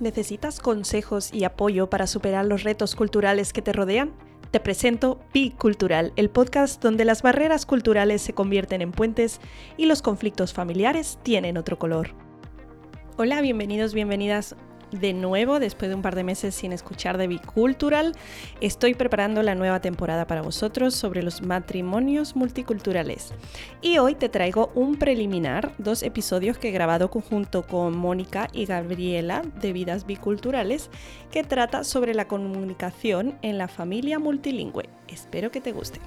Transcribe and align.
¿Necesitas 0.00 0.60
consejos 0.60 1.32
y 1.32 1.44
apoyo 1.44 1.88
para 1.88 2.06
superar 2.06 2.44
los 2.46 2.64
retos 2.64 2.94
culturales 2.94 3.52
que 3.52 3.62
te 3.62 3.72
rodean? 3.72 4.12
Te 4.50 4.60
presento 4.60 5.20
Bicultural, 5.32 6.12
el 6.16 6.28
podcast 6.28 6.82
donde 6.82 7.04
las 7.04 7.22
barreras 7.22 7.64
culturales 7.64 8.20
se 8.20 8.34
convierten 8.34 8.82
en 8.82 8.92
puentes 8.92 9.40
y 9.76 9.86
los 9.86 10.02
conflictos 10.02 10.52
familiares 10.52 11.18
tienen 11.22 11.56
otro 11.56 11.78
color. 11.78 12.10
Hola, 13.16 13.40
bienvenidos, 13.40 13.94
bienvenidas 13.94 14.56
de 14.92 15.12
nuevo 15.12 15.58
después 15.58 15.88
de 15.88 15.94
un 15.94 16.02
par 16.02 16.14
de 16.14 16.24
meses 16.24 16.54
sin 16.54 16.72
escuchar 16.72 17.18
de 17.18 17.26
Bicultural. 17.26 18.14
Estoy 18.60 18.94
preparando 18.94 19.42
la 19.42 19.54
nueva 19.54 19.80
temporada 19.80 20.26
para 20.26 20.42
vosotros 20.42 20.94
sobre 20.94 21.22
los 21.22 21.42
matrimonios 21.42 22.36
multiculturales. 22.36 23.32
Y 23.80 23.98
hoy 23.98 24.14
te 24.14 24.28
traigo 24.28 24.70
un 24.74 24.96
preliminar, 24.96 25.72
dos 25.78 26.02
episodios 26.02 26.58
que 26.58 26.68
he 26.68 26.72
grabado 26.72 27.08
junto 27.08 27.66
con 27.66 27.96
Mónica 27.96 28.48
y 28.52 28.66
Gabriela 28.66 29.42
de 29.60 29.72
Vidas 29.72 30.06
Biculturales, 30.06 30.90
que 31.30 31.44
trata 31.44 31.84
sobre 31.84 32.14
la 32.14 32.28
comunicación 32.28 33.38
en 33.42 33.58
la 33.58 33.68
familia 33.68 34.18
multilingüe. 34.18 34.88
Espero 35.08 35.50
que 35.50 35.60
te 35.60 35.72
guste. 35.72 36.00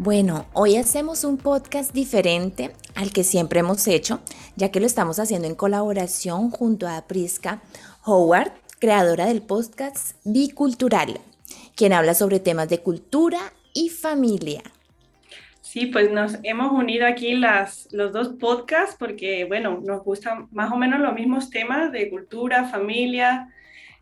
Bueno, 0.00 0.46
hoy 0.52 0.76
hacemos 0.76 1.24
un 1.24 1.38
podcast 1.38 1.92
diferente 1.92 2.70
al 2.94 3.10
que 3.10 3.24
siempre 3.24 3.58
hemos 3.58 3.88
hecho, 3.88 4.20
ya 4.54 4.70
que 4.70 4.78
lo 4.78 4.86
estamos 4.86 5.18
haciendo 5.18 5.48
en 5.48 5.56
colaboración 5.56 6.50
junto 6.50 6.86
a 6.86 7.04
Prisca 7.08 7.62
Howard, 8.04 8.52
creadora 8.78 9.26
del 9.26 9.42
podcast 9.42 10.16
Bicultural, 10.24 11.18
quien 11.74 11.92
habla 11.92 12.14
sobre 12.14 12.38
temas 12.38 12.68
de 12.68 12.78
cultura 12.78 13.40
y 13.74 13.88
familia. 13.88 14.62
Sí, 15.62 15.86
pues 15.86 16.12
nos 16.12 16.38
hemos 16.44 16.70
unido 16.70 17.04
aquí 17.04 17.34
las, 17.34 17.88
los 17.90 18.12
dos 18.12 18.28
podcasts 18.38 18.94
porque, 18.96 19.46
bueno, 19.46 19.80
nos 19.84 20.04
gustan 20.04 20.46
más 20.52 20.70
o 20.70 20.76
menos 20.76 21.00
los 21.00 21.12
mismos 21.14 21.50
temas 21.50 21.90
de 21.90 22.08
cultura, 22.08 22.68
familia, 22.68 23.52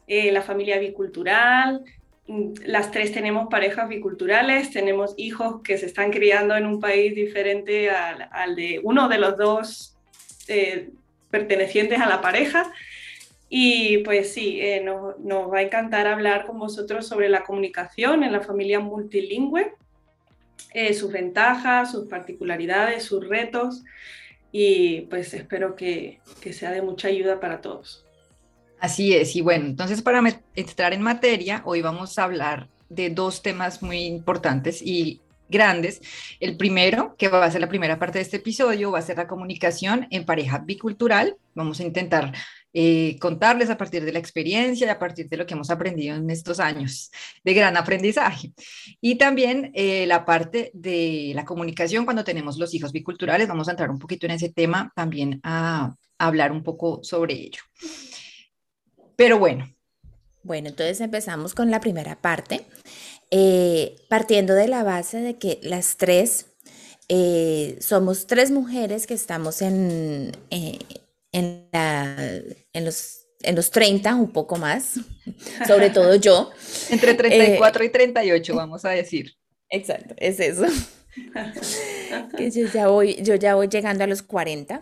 eh, 0.06 0.30
la 0.30 0.42
familia 0.42 0.78
bicultural, 0.78 1.82
las 2.28 2.90
tres 2.90 3.12
tenemos 3.12 3.48
parejas 3.48 3.88
biculturales, 3.88 4.70
tenemos 4.70 5.14
hijos 5.16 5.62
que 5.62 5.78
se 5.78 5.86
están 5.86 6.10
criando 6.10 6.56
en 6.56 6.66
un 6.66 6.80
país 6.80 7.14
diferente 7.14 7.90
al, 7.90 8.56
de 8.56 8.80
uno 8.82 9.08
de 9.08 9.18
los 9.18 9.36
dos 9.36 9.96
eh, 10.48 10.90
pertenecientes 11.30 12.00
a 12.00 12.08
la 12.08 12.20
pareja. 12.20 12.72
Y 13.48 13.98
pues 13.98 14.32
sí, 14.32 14.60
eh, 14.60 14.82
nos, 14.82 15.52
va 15.52 15.58
a 15.58 15.62
encantar 15.62 16.08
hablar 16.08 16.46
con 16.46 16.58
vosotros 16.58 17.06
sobre 17.06 17.28
la 17.28 17.44
comunicación 17.44 18.24
en 18.24 18.32
la 18.32 18.40
familia 18.40 18.80
multilingüe, 18.80 19.72
eh, 20.74 20.94
sus 20.94 21.12
ventajas, 21.12 21.92
sus 21.92 22.08
particularidades, 22.08 23.04
sus 23.04 23.26
retos. 23.26 23.84
Y 24.50 25.02
pues 25.02 25.32
espero 25.34 25.76
que 25.76 26.20
sea 26.52 26.72
de 26.72 26.82
mucha 26.82 27.08
ayuda 27.08 27.38
para 27.38 27.60
todos. 27.60 28.05
Así 28.80 29.14
es, 29.14 29.34
y 29.36 29.40
bueno, 29.40 29.66
entonces 29.66 30.02
para 30.02 30.22
entrar 30.54 30.92
en 30.92 31.00
materia, 31.00 31.62
hoy 31.64 31.80
vamos 31.80 32.18
a 32.18 32.24
hablar 32.24 32.68
de 32.88 33.10
dos 33.10 33.42
temas 33.42 33.82
muy 33.82 34.04
importantes 34.04 34.82
y 34.82 35.20
grandes. 35.48 36.00
El 36.40 36.56
primero, 36.56 37.14
que 37.16 37.28
va 37.28 37.44
a 37.44 37.50
ser 37.50 37.60
la 37.60 37.68
primera 37.68 37.98
parte 37.98 38.18
de 38.18 38.22
este 38.22 38.36
episodio, 38.38 38.92
va 38.92 38.98
a 38.98 39.02
ser 39.02 39.16
la 39.16 39.26
comunicación 39.26 40.06
en 40.10 40.24
pareja 40.24 40.58
bicultural. 40.58 41.36
Vamos 41.54 41.80
a 41.80 41.84
intentar 41.84 42.32
eh, 42.72 43.16
contarles 43.20 43.70
a 43.70 43.78
partir 43.78 44.04
de 44.04 44.12
la 44.12 44.18
experiencia 44.18 44.86
y 44.86 44.90
a 44.90 44.98
partir 44.98 45.28
de 45.28 45.36
lo 45.36 45.46
que 45.46 45.54
hemos 45.54 45.70
aprendido 45.70 46.16
en 46.16 46.28
estos 46.30 46.60
años 46.60 47.10
de 47.42 47.54
gran 47.54 47.76
aprendizaje. 47.76 48.52
Y 49.00 49.16
también 49.16 49.70
eh, 49.74 50.06
la 50.06 50.24
parte 50.24 50.70
de 50.74 51.32
la 51.34 51.44
comunicación 51.44 52.04
cuando 52.04 52.24
tenemos 52.24 52.58
los 52.58 52.74
hijos 52.74 52.92
biculturales. 52.92 53.48
Vamos 53.48 53.68
a 53.68 53.70
entrar 53.70 53.90
un 53.90 53.98
poquito 53.98 54.26
en 54.26 54.32
ese 54.32 54.50
tema 54.50 54.92
también 54.94 55.40
a 55.42 55.94
hablar 56.18 56.52
un 56.52 56.62
poco 56.62 57.00
sobre 57.02 57.34
ello. 57.34 57.62
Pero 59.16 59.38
bueno. 59.38 59.72
Bueno, 60.42 60.68
entonces 60.68 61.00
empezamos 61.00 61.54
con 61.54 61.70
la 61.70 61.80
primera 61.80 62.16
parte, 62.20 62.66
eh, 63.30 63.96
partiendo 64.08 64.54
de 64.54 64.68
la 64.68 64.84
base 64.84 65.20
de 65.20 65.38
que 65.38 65.58
las 65.62 65.96
tres 65.96 66.46
eh, 67.08 67.78
somos 67.80 68.26
tres 68.26 68.50
mujeres 68.50 69.06
que 69.06 69.14
estamos 69.14 69.62
en, 69.62 70.32
eh, 70.50 70.78
en, 71.32 71.68
los 72.84 73.26
en 73.42 73.54
los 73.54 73.70
30, 73.70 74.14
un 74.14 74.32
poco 74.32 74.56
más, 74.56 75.00
sobre 75.66 75.90
todo 75.90 76.14
yo. 76.16 76.50
Entre 76.90 77.14
34 77.14 77.84
y 77.84 77.88
38, 77.90 78.54
vamos 78.54 78.84
a 78.84 78.90
decir. 78.90 79.34
Exacto, 79.68 80.14
es 80.18 80.40
eso. 80.40 80.66
que 82.36 82.50
yo 82.50 82.66
ya 82.72 82.88
voy, 82.88 83.16
yo 83.22 83.34
ya 83.36 83.54
voy 83.54 83.68
llegando 83.68 84.04
a 84.04 84.06
los 84.06 84.22
40. 84.22 84.80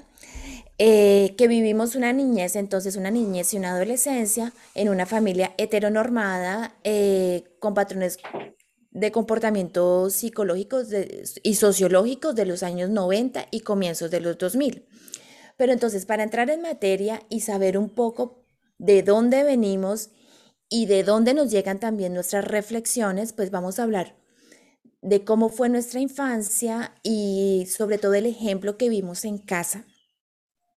Eh, 0.78 1.36
que 1.38 1.46
vivimos 1.46 1.94
una 1.94 2.12
niñez, 2.12 2.56
entonces 2.56 2.96
una 2.96 3.12
niñez 3.12 3.54
y 3.54 3.58
una 3.58 3.76
adolescencia 3.76 4.52
en 4.74 4.88
una 4.88 5.06
familia 5.06 5.54
heteronormada 5.56 6.74
eh, 6.82 7.44
con 7.60 7.74
patrones 7.74 8.18
de 8.90 9.12
comportamiento 9.12 10.10
psicológicos 10.10 10.88
y 11.44 11.54
sociológicos 11.54 12.34
de 12.34 12.46
los 12.46 12.64
años 12.64 12.90
90 12.90 13.46
y 13.52 13.60
comienzos 13.60 14.10
de 14.10 14.20
los 14.20 14.36
2000. 14.36 14.84
Pero 15.56 15.72
entonces, 15.72 16.06
para 16.06 16.24
entrar 16.24 16.50
en 16.50 16.62
materia 16.62 17.22
y 17.28 17.41
saber 17.41 17.78
un 17.78 17.91
poco 17.91 18.44
de 18.78 19.04
dónde 19.04 19.44
venimos 19.44 20.10
y 20.68 20.86
de 20.86 21.04
dónde 21.04 21.34
nos 21.34 21.52
llegan 21.52 21.78
también 21.78 22.14
nuestras 22.14 22.44
reflexiones, 22.44 23.32
pues 23.32 23.52
vamos 23.52 23.78
a 23.78 23.84
hablar 23.84 24.16
de 25.02 25.22
cómo 25.22 25.50
fue 25.50 25.68
nuestra 25.68 26.00
infancia 26.00 26.94
y 27.04 27.68
sobre 27.70 27.98
todo 27.98 28.14
el 28.14 28.26
ejemplo 28.26 28.76
que 28.76 28.88
vimos 28.88 29.24
en 29.24 29.38
casa 29.38 29.86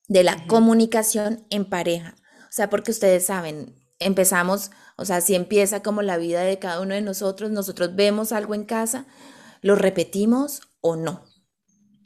de 0.08 0.24
la 0.24 0.46
comunicación 0.46 1.46
en 1.50 1.64
pareja. 1.66 2.16
O 2.44 2.52
sea, 2.52 2.70
porque 2.70 2.90
ustedes 2.90 3.26
saben, 3.26 3.74
empezamos, 3.98 4.70
o 4.96 5.04
sea, 5.04 5.20
si 5.20 5.34
empieza 5.34 5.82
como 5.82 6.02
la 6.02 6.16
vida 6.16 6.42
de 6.42 6.58
cada 6.58 6.80
uno 6.80 6.94
de 6.94 7.02
nosotros, 7.02 7.50
nosotros 7.50 7.94
vemos 7.94 8.32
algo 8.32 8.54
en 8.54 8.64
casa, 8.64 9.06
lo 9.60 9.74
repetimos 9.74 10.62
o 10.80 10.96
no. 10.96 11.24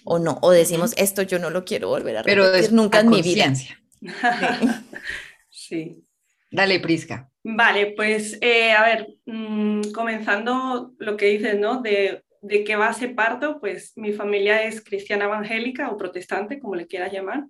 O 0.04 0.18
no, 0.18 0.38
o 0.42 0.50
decimos, 0.50 0.94
esto 0.96 1.22
yo 1.22 1.38
no 1.38 1.50
lo 1.50 1.64
quiero 1.64 1.88
volver 1.88 2.16
a 2.16 2.22
repetir 2.22 2.72
nunca 2.72 3.00
en 3.00 3.08
mi 3.08 3.22
vida. 3.22 3.52
sí. 5.48 6.04
Dale, 6.50 6.80
Prisca. 6.80 7.30
Vale, 7.44 7.94
pues 7.96 8.36
eh, 8.40 8.72
a 8.72 8.82
ver, 8.82 9.08
mm, 9.26 9.92
comenzando 9.92 10.92
lo 10.98 11.16
que 11.16 11.26
dices, 11.26 11.58
¿no? 11.58 11.80
De 11.82 12.24
de 12.42 12.64
qué 12.64 12.74
base 12.74 13.08
parto, 13.08 13.60
pues 13.60 13.92
mi 13.94 14.12
familia 14.12 14.64
es 14.64 14.82
cristiana 14.82 15.26
evangélica 15.26 15.90
o 15.90 15.96
protestante, 15.96 16.58
como 16.58 16.74
le 16.74 16.88
quieras 16.88 17.12
llamar. 17.12 17.44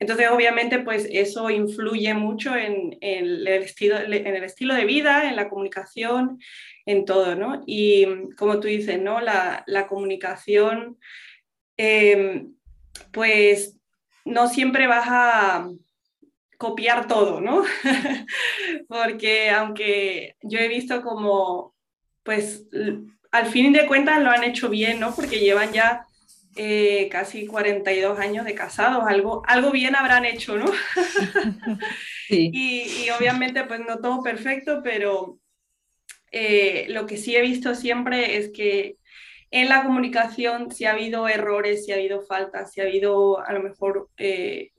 Entonces, 0.00 0.28
obviamente, 0.30 0.80
pues 0.80 1.08
eso 1.10 1.48
influye 1.48 2.12
mucho 2.12 2.56
en, 2.56 2.98
el, 3.00 3.46
estilo, 3.46 3.98
en 3.98 4.26
el 4.26 4.42
estilo 4.42 4.74
de 4.74 4.84
vida, 4.84 5.28
en 5.28 5.36
la 5.36 5.48
comunicación, 5.48 6.40
en 6.86 7.04
todo, 7.04 7.36
¿no? 7.36 7.62
Y 7.66 8.04
como 8.36 8.58
tú 8.58 8.66
dices, 8.66 9.00
¿no? 9.00 9.20
La, 9.20 9.64
comunicación, 9.88 10.98
em, 11.76 12.56
pues 13.12 13.78
no 14.24 14.48
siempre 14.48 14.88
vas 14.88 15.06
a 15.06 15.70
copiar 16.58 17.06
todo, 17.06 17.40
¿no? 17.40 17.62
Porque 18.88 19.50
aunque 19.50 20.34
yo 20.42 20.58
he 20.58 20.66
visto 20.66 21.00
como, 21.00 21.76
pues 22.24 22.66
al 23.32 23.46
fin 23.46 23.72
de 23.72 23.86
cuentas 23.86 24.22
lo 24.22 24.30
han 24.30 24.44
hecho 24.44 24.68
bien, 24.68 25.00
¿no? 25.00 25.14
Porque 25.14 25.40
llevan 25.40 25.72
ya 25.72 26.06
eh, 26.54 27.08
casi 27.10 27.46
42 27.46 28.18
años 28.18 28.44
de 28.44 28.54
casados, 28.54 29.04
algo, 29.06 29.42
algo 29.46 29.70
bien 29.70 29.96
habrán 29.96 30.24
hecho, 30.24 30.56
¿no? 30.56 30.66
Sí. 32.28 32.50
y, 32.54 33.10
obviamente 33.10 33.64
pues 33.64 33.80
no 33.80 33.98
todo 33.98 34.22
perfecto, 34.22 34.80
pero 34.82 35.38
eh, 36.30 36.86
lo 36.88 37.04
que 37.04 37.18
sí 37.18 37.36
he 37.36 37.42
visto 37.42 37.74
siempre 37.74 38.38
es 38.38 38.50
que 38.52 38.96
en 39.50 39.68
la 39.68 39.82
comunicación 39.82 40.70
si 40.70 40.86
ha 40.86 40.92
habido 40.92 41.28
errores, 41.28 41.84
si 41.84 41.92
ha 41.92 41.96
habido 41.96 42.22
faltas, 42.22 42.72
si 42.72 42.80
ha 42.80 42.84
habido 42.84 43.40
a 43.40 43.52
lo 43.52 43.62
mejor 43.62 44.08
eh, 44.16 44.70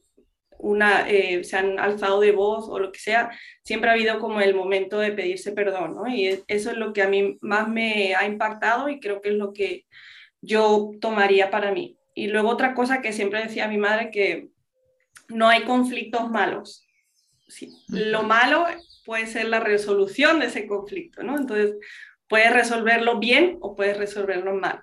una, 0.59 1.09
eh, 1.09 1.44
se 1.44 1.58
han 1.58 1.80
alzado 1.80 2.19
de 2.19 2.31
voz 2.31 2.68
o 2.69 2.80
lo 2.80 2.92
que 2.92 3.00
sea, 3.00 3.31
siempre 3.63 3.89
ha 3.89 3.94
habido 3.94 4.19
como 4.19 4.42
el 4.42 4.56
momento 4.56 5.00
de 5.00 5.12
pedirse 5.12 5.51
perdón, 5.51 5.95
¿no? 5.95 6.07
Y 6.07 6.44
eso 6.48 6.72
es 6.72 6.78
lo 6.78 6.94
que 6.94 7.01
a 7.01 7.07
mí 7.07 7.38
más 7.42 7.68
me 7.68 8.16
ha 8.16 8.25
impactado 8.25 8.89
y 8.89 9.00
creo 9.00 9.22
que 9.22 9.30
es 9.30 9.36
lo 9.36 9.54
que 9.54 9.86
yo 10.42 10.92
tomaría 11.00 11.50
para 11.50 11.72
mí. 11.72 11.98
Y 12.16 12.28
luego 12.28 12.50
otra 12.50 12.74
cosa 12.74 13.01
que 13.01 13.13
siempre 13.13 13.42
decía 13.42 13.68
mi 13.68 13.78
madre, 13.78 14.12
que 14.12 14.50
no 15.30 15.50
hay 15.50 15.63
conflictos 15.63 16.30
malos. 16.30 16.86
lo 17.88 18.24
malo 18.24 18.66
puede 19.06 19.28
ser 19.28 19.48
la 19.48 19.60
resolución 19.60 20.39
de 20.39 20.48
ese 20.48 20.68
conflicto, 20.68 21.24
¿no? 21.24 21.38
Entonces, 21.38 21.75
puedes 22.28 22.54
resolverlo 22.54 23.19
bien 23.19 23.57
o 23.62 23.75
puedes 23.75 23.98
resolverlo 23.98 24.56
mal. 24.56 24.81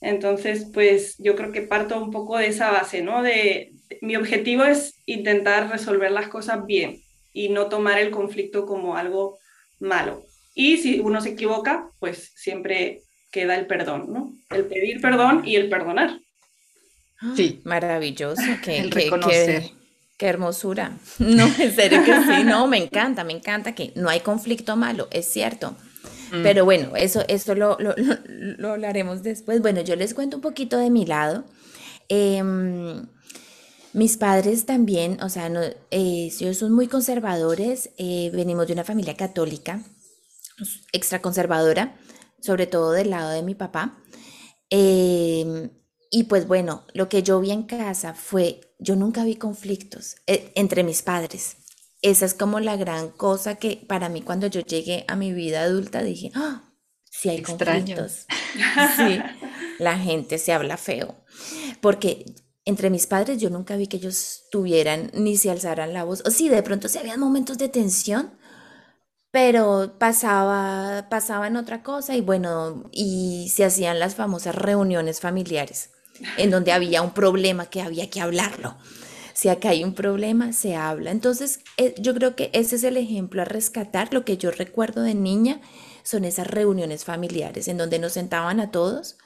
Entonces, 0.00 0.70
pues 0.72 1.16
yo 1.18 1.34
creo 1.34 1.52
que 1.52 1.62
parto 1.62 2.02
un 2.02 2.10
poco 2.10 2.38
de 2.38 2.46
esa 2.46 2.70
base, 2.70 3.02
¿no? 3.02 3.22
De, 3.22 3.72
mi 4.00 4.16
objetivo 4.16 4.64
es 4.64 4.94
intentar 5.06 5.70
resolver 5.70 6.10
las 6.10 6.28
cosas 6.28 6.66
bien 6.66 7.00
y 7.32 7.48
no 7.48 7.66
tomar 7.66 7.98
el 7.98 8.10
conflicto 8.10 8.66
como 8.66 8.96
algo 8.96 9.38
malo. 9.80 10.24
Y 10.54 10.78
si 10.78 11.00
uno 11.00 11.20
se 11.20 11.30
equivoca, 11.30 11.90
pues 12.00 12.32
siempre 12.34 13.02
queda 13.30 13.54
el 13.56 13.66
perdón, 13.66 14.12
¿no? 14.12 14.32
El 14.50 14.64
pedir 14.64 15.00
perdón 15.00 15.42
y 15.46 15.56
el 15.56 15.68
perdonar. 15.68 16.18
Sí, 17.36 17.60
maravilloso. 17.64 18.42
Que, 18.64 18.78
el 18.78 18.90
reconocer. 18.90 19.70
Qué 20.16 20.26
hermosura. 20.26 20.98
No, 21.18 21.46
en 21.46 21.74
serio 21.74 22.02
que 22.04 22.12
sí, 22.22 22.44
no, 22.44 22.66
me 22.66 22.78
encanta, 22.78 23.24
me 23.24 23.32
encanta 23.32 23.74
que 23.74 23.92
no 23.94 24.08
hay 24.08 24.20
conflicto 24.20 24.76
malo, 24.76 25.08
es 25.10 25.26
cierto. 25.26 25.76
Mm. 26.32 26.42
Pero 26.42 26.64
bueno, 26.64 26.96
eso, 26.96 27.24
eso 27.28 27.54
lo, 27.54 27.76
lo, 27.78 27.94
lo, 27.96 28.72
hablaremos 28.72 29.22
después. 29.22 29.60
Bueno, 29.60 29.80
yo 29.80 29.96
les 29.96 30.14
cuento 30.14 30.36
un 30.36 30.42
poquito 30.42 30.78
de 30.78 30.90
mi 30.90 31.06
lado. 31.06 31.44
Em, 32.08 33.06
mis 33.98 34.16
padres 34.16 34.64
también, 34.64 35.20
o 35.22 35.28
sea, 35.28 35.48
no, 35.48 35.60
eh, 35.60 35.74
ellos 35.90 36.56
son 36.56 36.72
muy 36.72 36.86
conservadores, 36.86 37.90
eh, 37.98 38.30
venimos 38.32 38.66
de 38.68 38.72
una 38.72 38.84
familia 38.84 39.16
católica, 39.16 39.82
extra 40.92 41.20
conservadora, 41.20 41.96
sobre 42.40 42.66
todo 42.66 42.92
del 42.92 43.10
lado 43.10 43.30
de 43.30 43.42
mi 43.42 43.54
papá. 43.54 43.98
Em, 44.70 45.70
y 46.10 46.24
pues 46.24 46.46
bueno, 46.46 46.84
lo 46.94 47.08
que 47.08 47.22
yo 47.22 47.40
vi 47.40 47.50
en 47.50 47.64
casa 47.64 48.14
fue, 48.14 48.60
yo 48.78 48.94
nunca 48.96 49.24
vi 49.24 49.34
conflictos 49.34 50.16
eh, 50.26 50.52
entre 50.54 50.84
mis 50.84 51.02
padres. 51.02 51.56
Esa 52.00 52.24
es 52.24 52.34
como 52.34 52.60
la 52.60 52.76
gran 52.76 53.10
cosa 53.10 53.56
que 53.56 53.84
para 53.88 54.08
mí 54.08 54.22
cuando 54.22 54.46
yo 54.46 54.60
llegué 54.60 55.04
a 55.08 55.16
mi 55.16 55.32
vida 55.32 55.62
adulta 55.62 56.02
dije, 56.02 56.30
ah, 56.34 56.72
sí 57.10 57.28
hay 57.28 57.42
conflictos. 57.42 58.26
Sí, 58.96 59.20
la 59.78 59.98
gente 59.98 60.38
se 60.38 60.52
habla 60.52 60.76
feo. 60.76 61.16
Porque 61.80 62.24
entre 62.68 62.90
mis 62.90 63.06
padres 63.06 63.38
yo 63.38 63.48
nunca 63.48 63.76
vi 63.76 63.86
que 63.86 63.96
ellos 63.96 64.44
tuvieran 64.50 65.10
ni 65.14 65.38
se 65.38 65.50
alzaran 65.50 65.94
la 65.94 66.04
voz. 66.04 66.22
O 66.26 66.30
sí, 66.30 66.50
de 66.50 66.62
pronto 66.62 66.88
se 66.88 66.98
habían 66.98 67.18
momentos 67.18 67.56
de 67.56 67.70
tensión, 67.70 68.38
pero 69.30 69.94
pasaba, 69.98 71.06
pasaba 71.08 71.46
en 71.46 71.56
otra 71.56 71.82
cosa 71.82 72.14
y 72.14 72.20
bueno, 72.20 72.84
y 72.92 73.50
se 73.54 73.64
hacían 73.64 73.98
las 73.98 74.16
famosas 74.16 74.54
reuniones 74.54 75.18
familiares 75.20 75.92
en 76.36 76.50
donde 76.50 76.72
había 76.72 77.00
un 77.00 77.12
problema 77.12 77.66
que 77.66 77.80
había 77.80 78.10
que 78.10 78.20
hablarlo. 78.20 78.76
Si 79.32 79.48
acá 79.48 79.70
hay 79.70 79.82
un 79.82 79.94
problema, 79.94 80.52
se 80.52 80.76
habla. 80.76 81.10
Entonces, 81.10 81.60
eh, 81.78 81.94
yo 81.96 82.12
creo 82.12 82.36
que 82.36 82.50
ese 82.52 82.76
es 82.76 82.84
el 82.84 82.98
ejemplo 82.98 83.40
a 83.40 83.44
rescatar. 83.46 84.12
Lo 84.12 84.26
que 84.26 84.36
yo 84.36 84.50
recuerdo 84.50 85.02
de 85.02 85.14
niña 85.14 85.62
son 86.02 86.24
esas 86.24 86.48
reuniones 86.48 87.04
familiares 87.04 87.66
en 87.68 87.78
donde 87.78 87.98
nos 87.98 88.12
sentaban 88.12 88.60
a 88.60 88.70
todos 88.72 89.16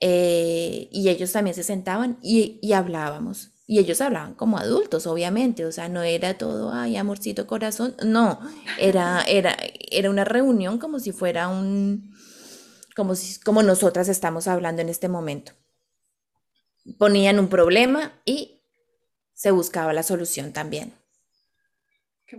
eh, 0.00 0.88
y 0.90 1.08
ellos 1.08 1.32
también 1.32 1.54
se 1.54 1.62
sentaban 1.62 2.18
y, 2.22 2.58
y 2.62 2.72
hablábamos. 2.72 3.52
Y 3.66 3.78
ellos 3.78 4.00
hablaban 4.00 4.34
como 4.34 4.58
adultos, 4.58 5.06
obviamente, 5.06 5.64
o 5.64 5.70
sea, 5.70 5.88
no 5.88 6.02
era 6.02 6.36
todo, 6.36 6.72
ay, 6.72 6.96
amorcito 6.96 7.46
corazón, 7.46 7.94
no, 8.04 8.40
era, 8.80 9.22
era, 9.22 9.56
era 9.92 10.10
una 10.10 10.24
reunión 10.24 10.78
como 10.78 10.98
si 10.98 11.12
fuera 11.12 11.48
un, 11.48 12.12
como, 12.96 13.14
si, 13.14 13.38
como 13.40 13.62
nosotras 13.62 14.08
estamos 14.08 14.48
hablando 14.48 14.82
en 14.82 14.88
este 14.88 15.08
momento 15.08 15.52
ponían 16.98 17.38
un 17.38 17.48
problema 17.48 18.12
y 18.24 18.62
se 19.32 19.50
buscaba 19.50 19.92
la 19.92 20.02
solución 20.02 20.52
también. 20.52 20.92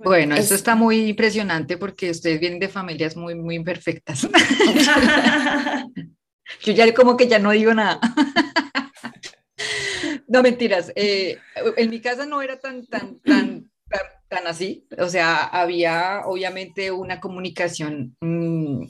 Bueno, 0.03 0.35
eso 0.35 0.55
está 0.55 0.75
muy 0.75 1.09
impresionante 1.09 1.77
porque 1.77 2.11
ustedes 2.11 2.39
vienen 2.39 2.59
de 2.59 2.69
familias 2.69 3.17
muy, 3.17 3.35
muy 3.35 3.55
imperfectas. 3.55 4.27
Yo 6.63 6.73
ya 6.73 6.93
como 6.93 7.17
que 7.17 7.27
ya 7.27 7.39
no 7.39 7.51
digo 7.51 7.73
nada. 7.73 7.99
no, 10.27 10.41
mentiras. 10.41 10.91
Eh, 10.95 11.37
en 11.77 11.89
mi 11.89 12.01
casa 12.01 12.25
no 12.25 12.41
era 12.41 12.59
tan, 12.59 12.85
tan, 12.87 13.19
tan, 13.19 13.69
tan, 14.29 14.47
así. 14.47 14.87
O 14.97 15.07
sea, 15.07 15.43
había 15.43 16.21
obviamente 16.25 16.91
una 16.91 17.19
comunicación 17.19 18.15
mm, 18.21 18.85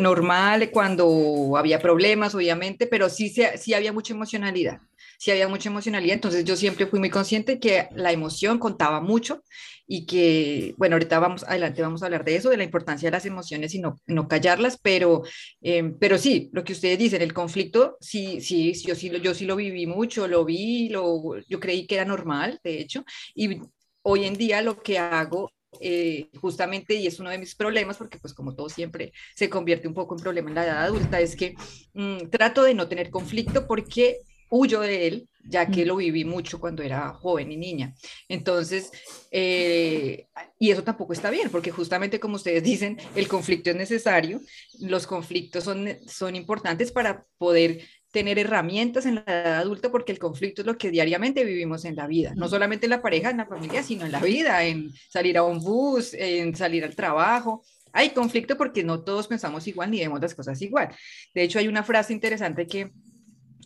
normal 0.00 0.70
cuando 0.70 1.56
había 1.56 1.80
problemas, 1.80 2.34
obviamente, 2.34 2.86
pero 2.86 3.08
sí, 3.08 3.34
sí 3.56 3.74
había 3.74 3.92
mucha 3.92 4.14
emocionalidad. 4.14 4.80
Sí 5.18 5.30
había 5.32 5.48
mucha 5.48 5.68
emocionalidad, 5.68 6.14
entonces 6.14 6.44
yo 6.44 6.56
siempre 6.56 6.86
fui 6.86 7.00
muy 7.00 7.10
consciente 7.10 7.58
que 7.58 7.88
la 7.94 8.12
emoción 8.12 8.58
contaba 8.58 9.00
mucho 9.00 9.42
y 9.86 10.06
que, 10.06 10.74
bueno, 10.76 10.94
ahorita 10.94 11.18
vamos, 11.18 11.44
adelante 11.44 11.82
vamos 11.82 12.02
a 12.02 12.06
hablar 12.06 12.24
de 12.24 12.36
eso, 12.36 12.50
de 12.50 12.56
la 12.56 12.64
importancia 12.64 13.08
de 13.08 13.16
las 13.16 13.26
emociones 13.26 13.74
y 13.74 13.80
no, 13.80 14.00
no 14.06 14.28
callarlas, 14.28 14.78
pero, 14.80 15.22
em, 15.60 15.98
pero 15.98 16.18
sí, 16.18 16.50
lo 16.52 16.62
que 16.62 16.74
ustedes 16.74 16.98
dicen, 16.98 17.22
el 17.22 17.32
conflicto, 17.32 17.96
sí, 18.00 18.40
sí, 18.40 18.72
yo 18.86 18.94
sí, 18.94 19.10
yo 19.22 19.34
sí 19.34 19.44
lo 19.44 19.56
viví 19.56 19.86
mucho, 19.86 20.28
lo 20.28 20.44
vi, 20.44 20.88
lo, 20.90 21.38
yo 21.48 21.58
creí 21.58 21.86
que 21.86 21.96
era 21.96 22.04
normal, 22.04 22.60
de 22.62 22.80
hecho, 22.80 23.04
y 23.34 23.60
hoy 24.02 24.24
en 24.24 24.34
día 24.34 24.62
lo 24.62 24.82
que 24.82 24.98
hago 24.98 25.50
eh, 25.80 26.28
justamente, 26.40 26.94
y 26.94 27.06
es 27.06 27.18
uno 27.20 27.30
de 27.30 27.38
mis 27.38 27.54
problemas, 27.54 27.96
porque 27.96 28.18
pues 28.18 28.34
como 28.34 28.54
todo 28.54 28.68
siempre 28.68 29.12
se 29.34 29.50
convierte 29.50 29.88
un 29.88 29.94
poco 29.94 30.14
en 30.14 30.22
problema 30.22 30.48
en 30.50 30.54
la 30.54 30.64
edad 30.64 30.84
adulta, 30.84 31.20
es 31.20 31.36
que 31.36 31.54
mm, 31.94 32.28
trato 32.30 32.62
de 32.62 32.74
no 32.74 32.88
tener 32.88 33.10
conflicto 33.10 33.66
porque 33.66 34.18
huyo 34.50 34.80
de 34.80 35.06
él, 35.06 35.28
ya 35.44 35.66
que 35.66 35.86
lo 35.86 35.96
viví 35.96 36.24
mucho 36.24 36.60
cuando 36.60 36.82
era 36.82 37.08
joven 37.14 37.50
y 37.50 37.56
niña. 37.56 37.94
Entonces, 38.28 38.90
eh, 39.30 40.26
y 40.58 40.70
eso 40.70 40.82
tampoco 40.82 41.12
está 41.12 41.30
bien, 41.30 41.50
porque 41.50 41.70
justamente 41.70 42.20
como 42.20 42.36
ustedes 42.36 42.62
dicen, 42.62 42.98
el 43.14 43.28
conflicto 43.28 43.70
es 43.70 43.76
necesario, 43.76 44.40
los 44.80 45.06
conflictos 45.06 45.64
son, 45.64 45.88
son 46.06 46.36
importantes 46.36 46.92
para 46.92 47.24
poder 47.38 47.80
tener 48.10 48.38
herramientas 48.38 49.04
en 49.06 49.16
la 49.16 49.24
edad 49.26 49.58
adulta 49.58 49.90
porque 49.90 50.12
el 50.12 50.18
conflicto 50.18 50.62
es 50.62 50.66
lo 50.66 50.78
que 50.78 50.90
diariamente 50.90 51.44
vivimos 51.44 51.84
en 51.84 51.94
la 51.94 52.06
vida, 52.06 52.32
no 52.36 52.48
solamente 52.48 52.86
en 52.86 52.90
la 52.90 53.02
pareja, 53.02 53.30
en 53.30 53.36
la 53.36 53.46
familia, 53.46 53.82
sino 53.82 54.06
en 54.06 54.12
la 54.12 54.20
vida, 54.20 54.64
en 54.64 54.90
salir 55.10 55.36
a 55.36 55.42
un 55.42 55.60
bus, 55.60 56.14
en 56.14 56.54
salir 56.56 56.84
al 56.84 56.96
trabajo. 56.96 57.62
Hay 57.92 58.10
conflicto 58.10 58.56
porque 58.56 58.82
no 58.82 59.00
todos 59.00 59.26
pensamos 59.26 59.66
igual 59.66 59.90
ni 59.90 60.00
vemos 60.00 60.20
las 60.20 60.34
cosas 60.34 60.60
igual. 60.62 60.88
De 61.34 61.42
hecho, 61.42 61.58
hay 61.58 61.68
una 61.68 61.82
frase 61.82 62.12
interesante 62.12 62.66
que 62.66 62.92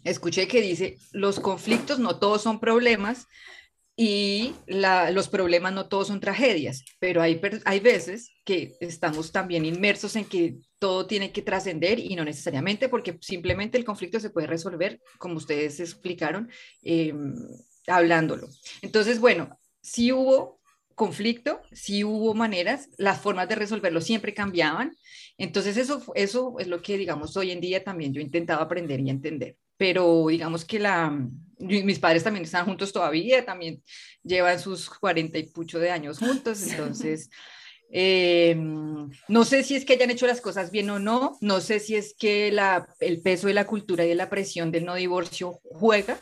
escuché 0.05 0.49
que 0.49 0.61
dice, 0.61 0.99
los 1.13 1.41
conflictos 1.41 1.99
no 1.99 2.19
todos 2.19 2.43
son 2.43 2.61
problemas, 2.61 3.27
y 3.95 4.55
los 4.67 5.29
problemas 5.29 5.73
no 5.73 5.89
todos 5.89 6.09
son 6.09 6.21
tragedias, 6.21 6.85
pero 6.99 7.21
hay, 7.21 7.41
hay 7.65 7.81
veces 7.81 8.33
que 8.45 8.75
estamos 8.81 9.33
también 9.33 9.65
inmersos 9.67 10.17
en 10.17 10.25
que 10.25 10.57
todo 10.79 11.07
tiene 11.07 11.31
que 11.31 11.43
trascender 11.43 11.99
y 11.99 12.17
no 12.17 12.25
necesariamente 12.25 12.89
porque 12.89 13.19
simplemente 13.21 13.77
el 13.77 13.85
conflicto 13.85 14.19
se 14.19 14.31
puede 14.31 14.47
resolver, 14.47 15.01
como 15.19 15.37
ustedes 15.37 15.79
explicaron, 15.79 16.51
em, 16.83 17.35
hablándolo. 17.87 18.49
Entonces, 18.81 19.21
bueno, 19.21 19.59
si 19.83 20.11
hubo 20.11 20.61
conflicto, 20.95 21.61
si 21.73 22.03
hubo 22.03 22.35
maneras, 22.35 22.89
las 22.97 23.21
formas 23.21 23.49
de 23.49 23.57
resolverlo 23.57 24.01
siempre 24.01 24.35
cambiaban. 24.35 24.97
Entonces, 25.37 25.77
eso, 25.77 26.03
eso 26.15 26.55
es 26.59 26.67
lo 26.67 26.81
que, 26.83 26.97
digamos, 26.99 27.37
hoy 27.37 27.51
en 27.51 27.61
día 27.61 27.85
también 27.85 28.13
yo 28.13 28.21
he 28.21 28.25
intentado 28.25 28.63
aprender 28.63 29.01
y 29.01 29.11
entender. 29.11 29.57
Pero 29.77 30.27
digamos 30.29 30.65
que 30.65 30.79
la, 30.79 31.11
mis 31.59 31.99
padres 31.99 32.25
también 32.25 32.45
están 32.45 32.67
juntos 32.67 32.93
todavía, 32.93 33.45
también 33.45 33.83
llevan 34.23 34.61
sus 34.61 34.89
cuarenta 34.89 35.39
y 35.39 35.45
pucho 35.45 35.79
de 35.79 35.91
años 35.91 36.19
juntos, 36.19 36.63
entonces... 36.67 37.31
Eh, 37.95 38.57
no 39.29 39.45
sé 39.45 39.63
si 39.63 39.77
es 39.77 39.85
que 39.85 39.93
hayan 39.93 40.11
hecho 40.11 40.27
las 40.27 40.41
cosas 40.41 40.71
bien 40.71 40.89
o 40.89 40.99
no, 40.99 41.37
no 41.43 41.61
sé 41.61 41.79
si 41.79 41.95
es 41.95 42.15
que 42.19 42.51
la, 42.51 42.89
el 43.01 43.21
peso 43.21 43.49
de 43.49 43.53
la 43.53 43.67
cultura 43.67 44.07
y 44.07 44.09
de 44.09 44.15
la 44.15 44.31
presión 44.31 44.73
del 44.73 44.87
no 44.87 44.95
divorcio 44.95 45.61
juega, 45.65 46.19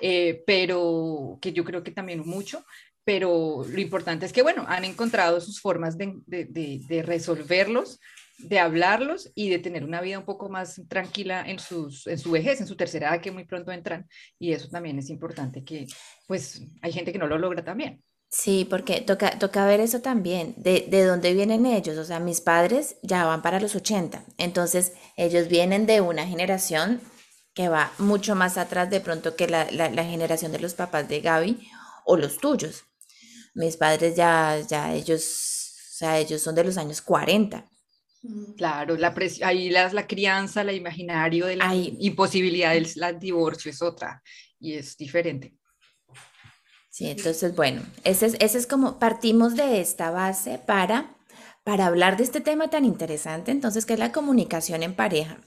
eh, 0.00 0.42
pero 0.48 1.38
que 1.40 1.52
yo 1.52 1.62
creo 1.62 1.84
que 1.84 1.92
también 1.92 2.26
mucho, 2.26 2.64
pero 3.04 3.64
lo 3.68 3.80
importante 3.80 4.26
es 4.26 4.32
que, 4.32 4.42
bueno, 4.42 4.64
han 4.66 4.84
encontrado 4.84 5.40
sus 5.40 5.60
formas 5.60 5.96
de, 5.96 6.12
de, 6.26 6.44
de, 6.44 6.80
de 6.88 7.02
resolverlos 7.04 8.00
de 8.48 8.58
hablarlos 8.58 9.30
y 9.34 9.48
de 9.48 9.58
tener 9.58 9.84
una 9.84 10.00
vida 10.00 10.18
un 10.18 10.24
poco 10.24 10.48
más 10.48 10.80
tranquila 10.88 11.44
en, 11.46 11.58
sus, 11.58 12.06
en 12.06 12.18
su 12.18 12.30
vejez, 12.30 12.60
en 12.60 12.66
su 12.66 12.76
tercera 12.76 13.10
edad 13.10 13.20
que 13.20 13.30
muy 13.30 13.44
pronto 13.44 13.72
entran. 13.72 14.08
Y 14.38 14.52
eso 14.52 14.68
también 14.68 14.98
es 14.98 15.10
importante 15.10 15.64
que, 15.64 15.86
pues, 16.26 16.62
hay 16.80 16.92
gente 16.92 17.12
que 17.12 17.18
no 17.18 17.26
lo 17.26 17.38
logra 17.38 17.64
también. 17.64 18.02
Sí, 18.28 18.66
porque 18.68 19.02
toca, 19.02 19.38
toca 19.38 19.66
ver 19.66 19.80
eso 19.80 20.00
también, 20.00 20.54
de, 20.56 20.86
de 20.88 21.04
dónde 21.04 21.34
vienen 21.34 21.66
ellos. 21.66 21.98
O 21.98 22.04
sea, 22.04 22.18
mis 22.18 22.40
padres 22.40 22.96
ya 23.02 23.26
van 23.26 23.42
para 23.42 23.60
los 23.60 23.74
80, 23.74 24.24
entonces 24.38 24.94
ellos 25.16 25.48
vienen 25.48 25.84
de 25.84 26.00
una 26.00 26.26
generación 26.26 27.00
que 27.54 27.68
va 27.68 27.92
mucho 27.98 28.34
más 28.34 28.56
atrás 28.56 28.88
de 28.90 29.00
pronto 29.00 29.36
que 29.36 29.46
la, 29.48 29.70
la, 29.70 30.04
generación 30.04 30.52
de 30.52 30.58
los 30.58 30.74
papás 30.74 31.08
de 31.08 31.20
Gaby 31.20 31.68
o 32.06 32.16
los 32.16 32.38
tuyos. 32.38 32.84
Mis 33.54 33.76
padres 33.76 34.16
ya, 34.16 34.58
ya 34.66 34.94
ellos, 34.94 35.22
o 35.92 35.96
sea, 35.96 36.18
ellos 36.18 36.40
son 36.40 36.54
de 36.54 36.64
los 36.64 36.78
años 36.78 37.02
40. 37.02 37.70
Claro, 38.56 38.96
la 38.96 39.14
ahí 39.44 39.68
las, 39.70 39.92
la 39.92 40.06
crianza, 40.06 40.62
la 40.62 40.72
imaginario 40.72 41.46
de 41.46 41.56
la 41.56 41.74
imposibilidad 41.74 42.72
del 42.72 43.18
divorcio 43.18 43.70
es 43.70 43.82
otra 43.82 44.22
y 44.60 44.74
es 44.74 44.96
diferente. 44.96 45.56
Sí, 46.88 47.06
entonces, 47.08 47.56
bueno, 47.56 47.82
ese 48.04 48.26
es, 48.26 48.36
ese 48.38 48.58
es 48.58 48.66
como 48.66 48.98
partimos 48.98 49.56
de 49.56 49.80
esta 49.80 50.10
base 50.10 50.58
para, 50.58 51.16
para 51.64 51.86
hablar 51.86 52.16
de 52.16 52.24
este 52.24 52.40
tema 52.42 52.68
tan 52.68 52.84
interesante, 52.84 53.50
entonces, 53.50 53.86
que 53.86 53.94
es 53.94 53.98
la 53.98 54.12
comunicación 54.12 54.82
en 54.82 54.94
pareja. 54.94 55.38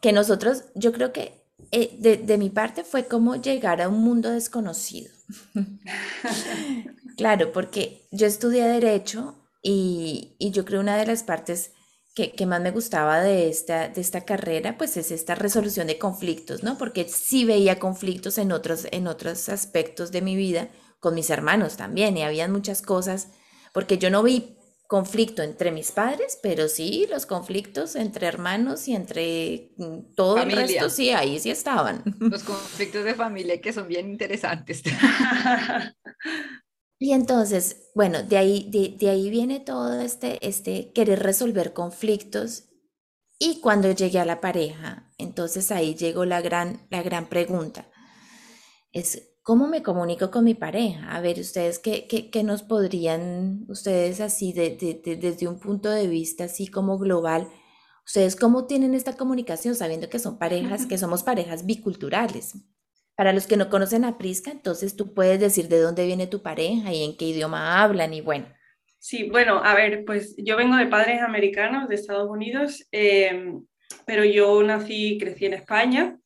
Que 0.00 0.12
nosotros, 0.12 0.64
yo 0.74 0.92
creo 0.92 1.12
que 1.12 1.44
eh, 1.70 1.96
de, 2.00 2.16
de 2.16 2.38
mi 2.38 2.50
parte 2.50 2.82
fue 2.82 3.06
como 3.06 3.36
llegar 3.36 3.80
a 3.80 3.88
un 3.88 4.00
mundo 4.00 4.30
desconocido. 4.30 5.12
claro, 7.16 7.52
porque 7.52 8.06
yo 8.10 8.26
estudié 8.26 8.64
derecho 8.64 9.36
y, 9.62 10.34
y 10.38 10.50
yo 10.50 10.64
creo 10.64 10.80
una 10.80 10.96
de 10.96 11.06
las 11.06 11.22
partes 11.22 11.73
que, 12.14 12.46
más 12.46 12.60
me 12.60 12.70
gustaba 12.70 13.20
de 13.20 13.48
esta, 13.48 13.88
de 13.88 14.00
esta 14.00 14.24
carrera, 14.24 14.78
pues 14.78 14.96
es 14.96 15.10
esta 15.10 15.34
resolución 15.34 15.88
de 15.88 15.98
conflictos, 15.98 16.62
¿no? 16.62 16.78
Porque 16.78 17.08
sí 17.08 17.44
veía 17.44 17.80
conflictos 17.80 18.38
en 18.38 18.52
otros, 18.52 18.86
en 18.92 19.08
otros 19.08 19.48
aspectos 19.48 20.12
de 20.12 20.22
mi 20.22 20.36
vida, 20.36 20.68
con 21.00 21.14
mis 21.14 21.28
hermanos 21.30 21.76
también, 21.76 22.16
y 22.16 22.22
habían 22.22 22.52
muchas 22.52 22.82
cosas, 22.82 23.28
porque 23.72 23.98
yo 23.98 24.10
no 24.10 24.22
vi 24.22 24.56
conflicto 24.86 25.42
entre 25.42 25.72
mis 25.72 25.90
padres, 25.90 26.38
pero 26.40 26.68
sí 26.68 27.06
los 27.10 27.26
conflictos 27.26 27.96
entre 27.96 28.28
hermanos 28.28 28.86
y 28.86 28.94
entre 28.94 29.72
mm, 29.76 30.14
todo 30.14 30.38
el 30.38 30.52
resto, 30.52 30.90
sí, 30.90 31.10
ahí 31.10 31.40
sí 31.40 31.50
estaban. 31.50 32.04
Los 32.20 32.44
conflictos 32.44 33.02
de 33.02 33.14
familia 33.14 33.60
que 33.60 33.72
son 33.72 33.88
bien 33.88 34.08
interesantes. 34.08 34.82
Y 37.04 37.12
entonces, 37.12 37.90
bueno, 37.94 38.22
de 38.22 38.38
ahí, 38.38 38.96
de, 38.98 39.10
ahí 39.10 39.28
viene 39.28 39.60
todo 39.60 40.00
este, 40.00 40.38
este 40.40 40.90
querer 40.94 41.22
resolver 41.22 41.74
conflictos. 41.74 42.64
Y 43.38 43.60
cuando 43.60 43.92
llegué 43.92 44.20
a 44.20 44.24
la 44.24 44.40
pareja, 44.40 45.12
entonces 45.18 45.70
ahí 45.70 45.94
llegó 45.94 46.24
la 46.24 46.40
gran, 46.40 46.86
la 46.88 47.02
gran 47.02 47.28
pregunta. 47.28 47.90
Es, 48.90 49.34
¿cómo 49.42 49.68
me 49.68 49.82
comunico 49.82 50.30
con 50.30 50.44
mi 50.44 50.54
pareja? 50.54 51.14
A 51.14 51.20
ver, 51.20 51.38
ustedes, 51.40 51.78
¿qué, 51.78 52.06
qué, 52.08 52.42
nos 52.42 52.62
podrían, 52.62 53.66
ustedes 53.68 54.22
así, 54.22 54.54
desde 54.54 55.46
un 55.46 55.60
punto 55.60 55.90
de 55.90 56.06
vista 56.06 56.44
así 56.44 56.68
como 56.68 56.96
global, 56.96 57.50
ustedes 58.06 58.34
cómo 58.34 58.64
tienen 58.64 58.94
esta 58.94 59.14
comunicación 59.14 59.74
sabiendo 59.74 60.08
que 60.08 60.18
son 60.18 60.38
parejas, 60.38 60.86
que 60.86 60.96
somos 60.96 61.22
parejas 61.22 61.66
biculturales? 61.66 62.54
Para 63.16 63.32
los 63.32 63.46
que 63.46 63.56
no 63.56 63.70
conocen 63.70 64.04
a 64.04 64.18
Prisca, 64.18 64.50
entonces 64.50 64.96
tú 64.96 65.14
puedes 65.14 65.38
decir 65.38 65.68
de 65.68 65.78
dónde 65.78 66.04
viene 66.04 66.26
tu 66.26 66.42
pareja 66.42 66.92
y 66.92 67.04
en 67.04 67.16
qué 67.16 67.26
idioma 67.26 67.80
hablan 67.80 68.12
y 68.12 68.20
bueno. 68.20 68.46
Sí, 68.98 69.28
bueno, 69.30 69.62
a 69.62 69.74
ver, 69.74 70.04
pues 70.04 70.34
yo 70.38 70.56
vengo 70.56 70.76
de 70.76 70.86
padres 70.86 71.20
americanos 71.22 71.88
de 71.88 71.94
Estados 71.94 72.28
Unidos, 72.28 72.86
em, 72.90 73.64
pero 74.04 74.24
yo 74.24 74.62
nací 74.62 75.14
y 75.14 75.18
crecí 75.18 75.46
en 75.46 75.54
España. 75.54 76.18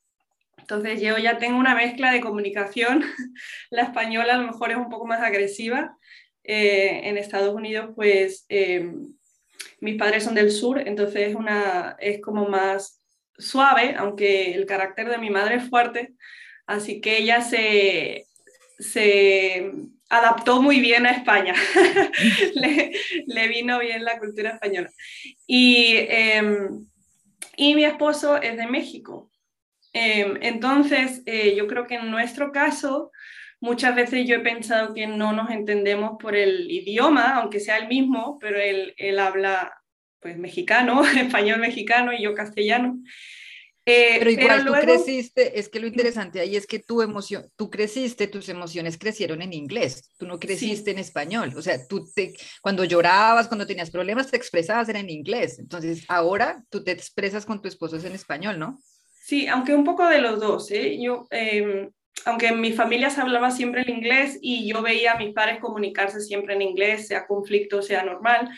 Entonces 0.57 1.01
yo 1.01 1.17
ya 1.17 1.37
tengo 1.37 1.59
una 1.59 1.75
mezcla 1.75 2.11
de 2.11 2.21
comunicación. 2.21 3.03
La 3.69 3.83
española 3.83 4.33
a 4.33 4.37
lo 4.37 4.47
mejor 4.47 4.71
es 4.71 4.77
un 4.77 4.89
poco 4.89 5.05
más 5.05 5.21
agresiva. 5.21 5.95
Eh, 6.43 7.01
en 7.03 7.17
Estados 7.17 7.53
Unidos, 7.53 7.91
pues 7.95 8.45
em, 8.49 9.13
mis 9.81 9.97
padres 9.97 10.23
son 10.23 10.33
del 10.33 10.51
sur, 10.51 10.79
entonces 10.79 11.35
una, 11.35 11.95
es 11.99 12.19
como 12.21 12.47
más 12.47 13.03
suave, 13.37 13.93
aunque 13.97 14.53
el 14.53 14.65
carácter 14.65 15.09
de 15.09 15.17
mi 15.17 15.29
madre 15.29 15.55
es 15.55 15.69
fuerte 15.69 16.15
Así 16.69 17.01
que 17.01 17.17
ella 17.17 17.41
se, 17.41 18.27
adaptó 20.07 20.61
muy 20.61 20.79
bien 20.79 21.07
a 21.07 21.11
España, 21.11 21.55
le, 22.53 23.47
vino 23.47 23.79
bien 23.79 24.05
la 24.05 24.19
cultura 24.19 24.51
española. 24.51 24.91
Y, 25.47 25.95
em, 25.97 26.85
mi 27.57 27.83
esposo 27.83 28.39
es 28.39 28.55
de 28.55 28.67
México. 28.67 29.31
Em, 29.93 30.37
entonces, 30.41 31.23
eh, 31.25 31.55
yo 31.55 31.65
creo 31.65 31.87
que 31.87 31.95
en 31.95 32.11
nuestro 32.11 32.51
caso, 32.51 33.11
muchas 33.59 33.95
veces 33.95 34.27
yo 34.27 34.35
he 34.35 34.41
pensado 34.41 34.93
que 34.93 35.07
no 35.07 35.33
nos 35.33 35.49
entendemos 35.49 36.17
por 36.21 36.35
el 36.35 36.69
idioma, 36.69 37.37
aunque 37.37 37.59
sea 37.59 37.77
el 37.77 37.87
mismo, 37.87 38.37
pero 38.39 38.59
él, 38.59 38.93
él 38.97 39.17
habla 39.17 39.73
pues 40.19 40.37
mexicano, 40.37 41.01
español 41.17 41.61
mexicano 41.61 42.13
y 42.13 42.21
yo 42.21 42.35
castellano. 42.35 42.99
Eh, 43.89 44.15
pero 44.19 44.29
igual 44.29 44.65
tú 44.65 44.73
creciste, 44.73 45.59
es 45.59 45.67
que 45.67 45.79
lo 45.79 45.87
interesante 45.87 46.39
ahí 46.39 46.55
es 46.55 46.67
que 46.67 46.79
tu 46.79 47.01
emoción, 47.01 47.49
tú 47.55 47.69
creciste, 47.69 48.27
tus 48.27 48.47
emociones 48.49 48.97
crecieron 48.97 49.41
en 49.41 49.51
inglés, 49.51 50.11
tú 50.17 50.27
no 50.27 50.39
creciste 50.39 50.91
en 50.91 50.99
español, 50.99 51.53
o 51.57 51.61
sea, 51.61 51.87
tú 51.87 52.05
te, 52.13 52.35
cuando 52.61 52.83
llorabas, 52.83 53.47
cuando 53.47 53.65
tenías 53.65 53.89
problemas, 53.89 54.29
te 54.29 54.37
expresabas 54.37 54.87
era 54.89 54.99
en 54.99 55.09
inglés, 55.09 55.57
entonces 55.57 56.05
ahora 56.07 56.63
tú 56.69 56.83
te 56.83 56.91
expresas 56.91 57.45
con 57.45 57.61
tu 57.61 57.67
esposo 57.67 57.97
en 57.97 58.13
español, 58.13 58.59
¿no? 58.59 58.79
Sí, 59.23 59.47
aunque 59.47 59.73
un 59.73 59.83
poco 59.83 60.07
de 60.07 60.21
los 60.21 60.39
dos, 60.39 60.69
¿eh? 60.71 60.97
Yo, 61.01 61.27
em, 61.31 61.89
aunque 62.25 62.47
en 62.47 62.61
mi 62.61 62.73
familia 62.73 63.09
se 63.09 63.21
hablaba 63.21 63.51
siempre 63.51 63.81
en 63.81 63.89
inglés 63.89 64.37
y 64.41 64.67
yo 64.67 64.81
veía 64.81 65.13
a 65.13 65.17
mis 65.17 65.33
padres 65.33 65.59
comunicarse 65.59 66.21
siempre 66.21 66.53
en 66.53 66.61
inglés, 66.61 67.07
sea 67.07 67.25
conflicto, 67.25 67.81
sea 67.81 68.03
normal, 68.03 68.49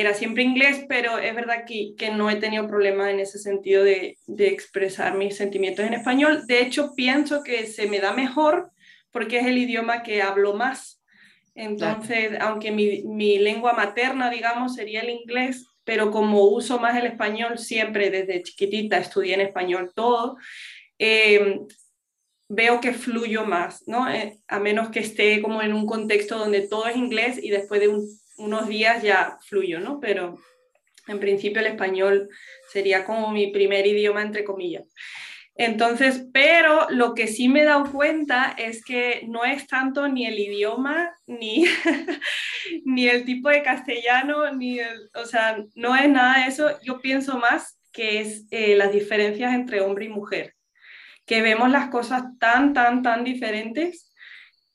era 0.00 0.14
siempre 0.14 0.42
inglés, 0.42 0.84
pero 0.88 1.18
es 1.18 1.34
verdad 1.34 1.64
que, 1.66 1.94
que 1.96 2.10
no 2.10 2.30
he 2.30 2.36
tenido 2.36 2.66
problema 2.66 3.10
en 3.10 3.20
ese 3.20 3.38
sentido 3.38 3.84
de, 3.84 4.18
de, 4.26 4.48
expresar 4.48 5.16
mis 5.16 5.36
sentimientos 5.36 5.84
en 5.84 5.94
español. 5.94 6.46
De 6.46 6.60
hecho, 6.60 6.94
pienso 6.94 7.42
que 7.42 7.66
se 7.66 7.86
me 7.88 8.00
da 8.00 8.12
mejor 8.12 8.70
porque 9.10 9.38
es 9.38 9.46
el 9.46 9.58
idioma 9.58 10.02
que 10.02 10.22
hablo 10.22 10.54
más. 10.54 11.02
Entonces, 11.54 12.38
aunque 12.40 12.70
mi, 12.70 13.02
mi, 13.02 13.38
lengua 13.38 13.72
materna, 13.72 14.30
digamos, 14.30 14.74
sería 14.74 15.00
el 15.00 15.10
inglés, 15.10 15.66
pero 15.84 16.10
como 16.10 16.44
uso 16.44 16.78
más 16.78 16.96
el 16.96 17.06
español 17.06 17.58
siempre 17.58 18.10
desde 18.10 18.42
chiquitita, 18.42 18.98
estudié 18.98 19.34
en 19.34 19.40
español 19.40 19.90
todo, 19.94 20.36
em, 20.98 21.66
veo 22.48 22.80
que 22.80 22.92
fluyo 22.92 23.44
más, 23.44 23.82
¿no? 23.88 24.08
Eh, 24.08 24.38
a 24.46 24.60
menos 24.60 24.90
que 24.90 25.00
esté 25.00 25.42
como 25.42 25.62
en 25.62 25.72
un 25.72 25.86
contexto 25.86 26.38
donde 26.38 26.68
todo 26.68 26.86
es 26.86 26.96
inglés 26.96 27.38
y 27.42 27.50
después 27.50 27.80
de 27.80 27.88
un 27.88 28.06
unos 28.38 28.68
días 28.68 29.02
ya 29.02 29.38
fluyo, 29.42 29.80
¿no? 29.80 30.00
Pero 30.00 30.38
en 31.06 31.20
principio 31.20 31.60
el 31.60 31.68
español 31.68 32.28
sería 32.72 33.04
como 33.04 33.30
mi 33.30 33.48
primer 33.48 33.86
idioma, 33.86 34.22
entre 34.22 34.44
comillas. 34.44 34.84
Entonces, 35.54 36.24
pero 36.32 36.86
lo 36.88 37.14
que 37.14 37.26
sí 37.26 37.48
me 37.48 37.62
he 37.62 37.64
dado 37.64 37.90
cuenta 37.90 38.54
es 38.56 38.84
que 38.84 39.24
no 39.26 39.44
es 39.44 39.66
tanto 39.66 40.06
ni 40.06 40.24
el 40.24 40.38
idioma, 40.38 41.10
ni, 41.26 41.64
ni 42.84 43.08
el 43.08 43.24
tipo 43.24 43.48
de 43.48 43.64
castellano, 43.64 44.54
ni 44.54 44.78
el, 44.78 45.10
o 45.14 45.24
sea, 45.24 45.64
no 45.74 45.96
es 45.96 46.08
nada 46.08 46.44
de 46.44 46.50
eso. 46.50 46.80
Yo 46.82 47.00
pienso 47.00 47.38
más 47.38 47.76
que 47.92 48.20
es 48.20 48.46
eh, 48.52 48.76
las 48.76 48.92
diferencias 48.92 49.52
entre 49.52 49.80
hombre 49.80 50.04
y 50.04 50.10
mujer, 50.10 50.54
que 51.26 51.42
vemos 51.42 51.70
las 51.70 51.90
cosas 51.90 52.22
tan, 52.38 52.72
tan, 52.72 53.02
tan 53.02 53.24
diferentes 53.24 54.12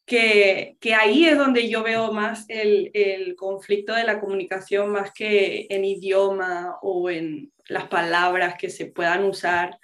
que, 0.05 0.77
ahí 0.97 1.25
es 1.25 1.37
donde 1.37 1.69
yo 1.69 1.83
veo 1.83 2.11
más 2.11 2.45
el, 2.49 3.35
conflicto 3.37 3.93
de 3.93 4.03
la 4.03 4.19
comunicación, 4.19 4.91
más 4.91 5.11
que 5.13 5.67
en 5.69 5.85
idioma 5.85 6.77
o 6.81 7.09
en 7.09 7.51
las 7.67 7.87
palabras 7.87 8.55
que 8.59 8.69
se 8.69 8.87
puedan 8.87 9.23
usar 9.23 9.77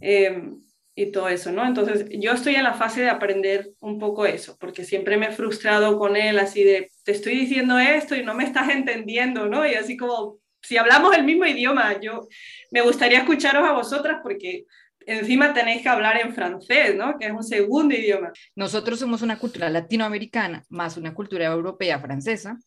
em, 0.00 0.62
y 0.94 1.10
todo 1.12 1.28
eso, 1.28 1.52
¿no? 1.52 1.66
Entonces, 1.66 2.06
yo 2.10 2.32
estoy 2.32 2.56
en 2.56 2.64
la 2.64 2.74
fase 2.74 3.00
de 3.02 3.08
aprender 3.08 3.70
un 3.80 3.98
poco 3.98 4.26
eso, 4.26 4.56
porque 4.58 4.84
siempre 4.84 5.16
me 5.16 5.26
he 5.26 5.32
frustrado 5.32 5.98
con 5.98 6.16
él, 6.16 6.38
así 6.38 6.64
de, 6.64 6.90
te 7.04 7.12
estoy 7.12 7.36
diciendo 7.36 7.78
esto 7.78 8.16
y 8.16 8.24
no 8.24 8.34
me 8.34 8.44
estás 8.44 8.68
entendiendo, 8.68 9.46
¿no? 9.46 9.66
Y 9.66 9.74
así 9.74 9.96
como, 9.96 10.38
si 10.60 10.76
hablamos 10.76 11.16
el 11.16 11.24
mismo 11.24 11.46
idioma, 11.46 12.00
yo 12.00 12.28
me 12.70 12.82
gustaría 12.82 13.20
escucharos 13.20 13.66
a 13.66 13.72
vosotras 13.72 14.18
porque 14.22 14.66
encima 15.08 15.54
tenéis 15.54 15.82
que 15.82 15.88
hablar 15.88 16.20
en 16.20 16.34
francés, 16.34 16.94
¿no? 16.96 17.18
Que 17.18 17.26
es 17.26 17.32
un 17.32 17.42
segundo 17.42 17.94
idioma. 17.94 18.32
Nosotros 18.54 18.98
somos 18.98 19.22
una 19.22 19.38
cultura 19.38 19.68
latinoamericana 19.70 20.64
más 20.68 20.96
una 20.96 21.14
cultura 21.14 21.46
europea 21.46 21.98
francesa 21.98 22.58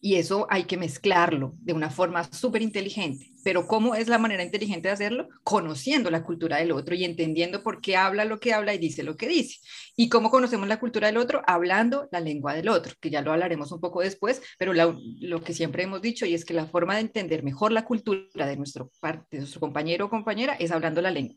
y 0.00 0.14
eso 0.16 0.46
hay 0.48 0.64
que 0.64 0.76
mezclarlo 0.76 1.54
de 1.58 1.72
una 1.72 1.90
forma 1.90 2.24
súper 2.32 2.62
inteligente. 2.62 3.32
Pero 3.42 3.66
¿cómo 3.66 3.94
es 3.94 4.08
la 4.08 4.18
manera 4.18 4.42
inteligente 4.42 4.88
de 4.88 4.94
hacerlo? 4.94 5.28
Conociendo 5.42 6.10
la 6.10 6.22
cultura 6.22 6.58
del 6.58 6.72
otro 6.72 6.94
y 6.94 7.04
entendiendo 7.04 7.62
por 7.62 7.80
qué 7.80 7.96
habla 7.96 8.24
lo 8.24 8.38
que 8.38 8.52
habla 8.52 8.74
y 8.74 8.78
dice 8.78 9.02
lo 9.02 9.16
que 9.16 9.28
dice. 9.28 9.58
¿Y 9.96 10.08
cómo 10.08 10.30
conocemos 10.30 10.68
la 10.68 10.78
cultura 10.78 11.08
del 11.08 11.16
otro? 11.16 11.42
Hablando 11.46 12.08
la 12.12 12.20
lengua 12.20 12.54
del 12.54 12.68
otro, 12.68 12.94
que 13.00 13.10
ya 13.10 13.22
lo 13.22 13.32
hablaremos 13.32 13.72
un 13.72 13.80
poco 13.80 14.00
después, 14.00 14.42
pero 14.58 14.72
lo 14.72 15.42
que 15.42 15.54
siempre 15.54 15.82
hemos 15.82 16.02
dicho 16.02 16.26
y 16.26 16.34
es 16.34 16.44
que 16.44 16.54
la 16.54 16.66
forma 16.66 16.94
de 16.94 17.00
entender 17.00 17.42
mejor 17.42 17.72
la 17.72 17.84
cultura 17.84 18.46
de 18.46 18.56
nuestro, 18.56 18.90
de 19.30 19.38
nuestro 19.38 19.60
compañero 19.60 20.06
o 20.06 20.10
compañera 20.10 20.54
es 20.54 20.70
hablando 20.70 21.00
la 21.00 21.10
lengua. 21.10 21.36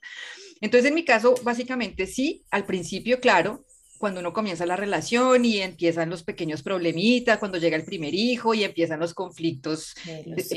Entonces, 0.60 0.90
en 0.90 0.96
mi 0.96 1.06
caso, 1.06 1.34
básicamente 1.44 2.06
sí, 2.06 2.44
al 2.52 2.66
principio, 2.66 3.20
claro, 3.20 3.66
cuando 4.02 4.20
uno 4.20 4.34
comienza 4.34 4.66
la 4.66 4.76
relación 4.76 5.46
y 5.46 5.62
empiezan 5.62 6.10
los 6.10 6.24
pequeños 6.24 6.64
problemitas, 6.64 7.38
cuando 7.38 7.60
llega 7.60 7.78
el 7.78 7.86
primer 7.86 8.14
hijo 8.14 8.54
y 8.54 8.64
empiezan 8.64 9.00
los 9.00 9.14
conflictos 9.14 9.96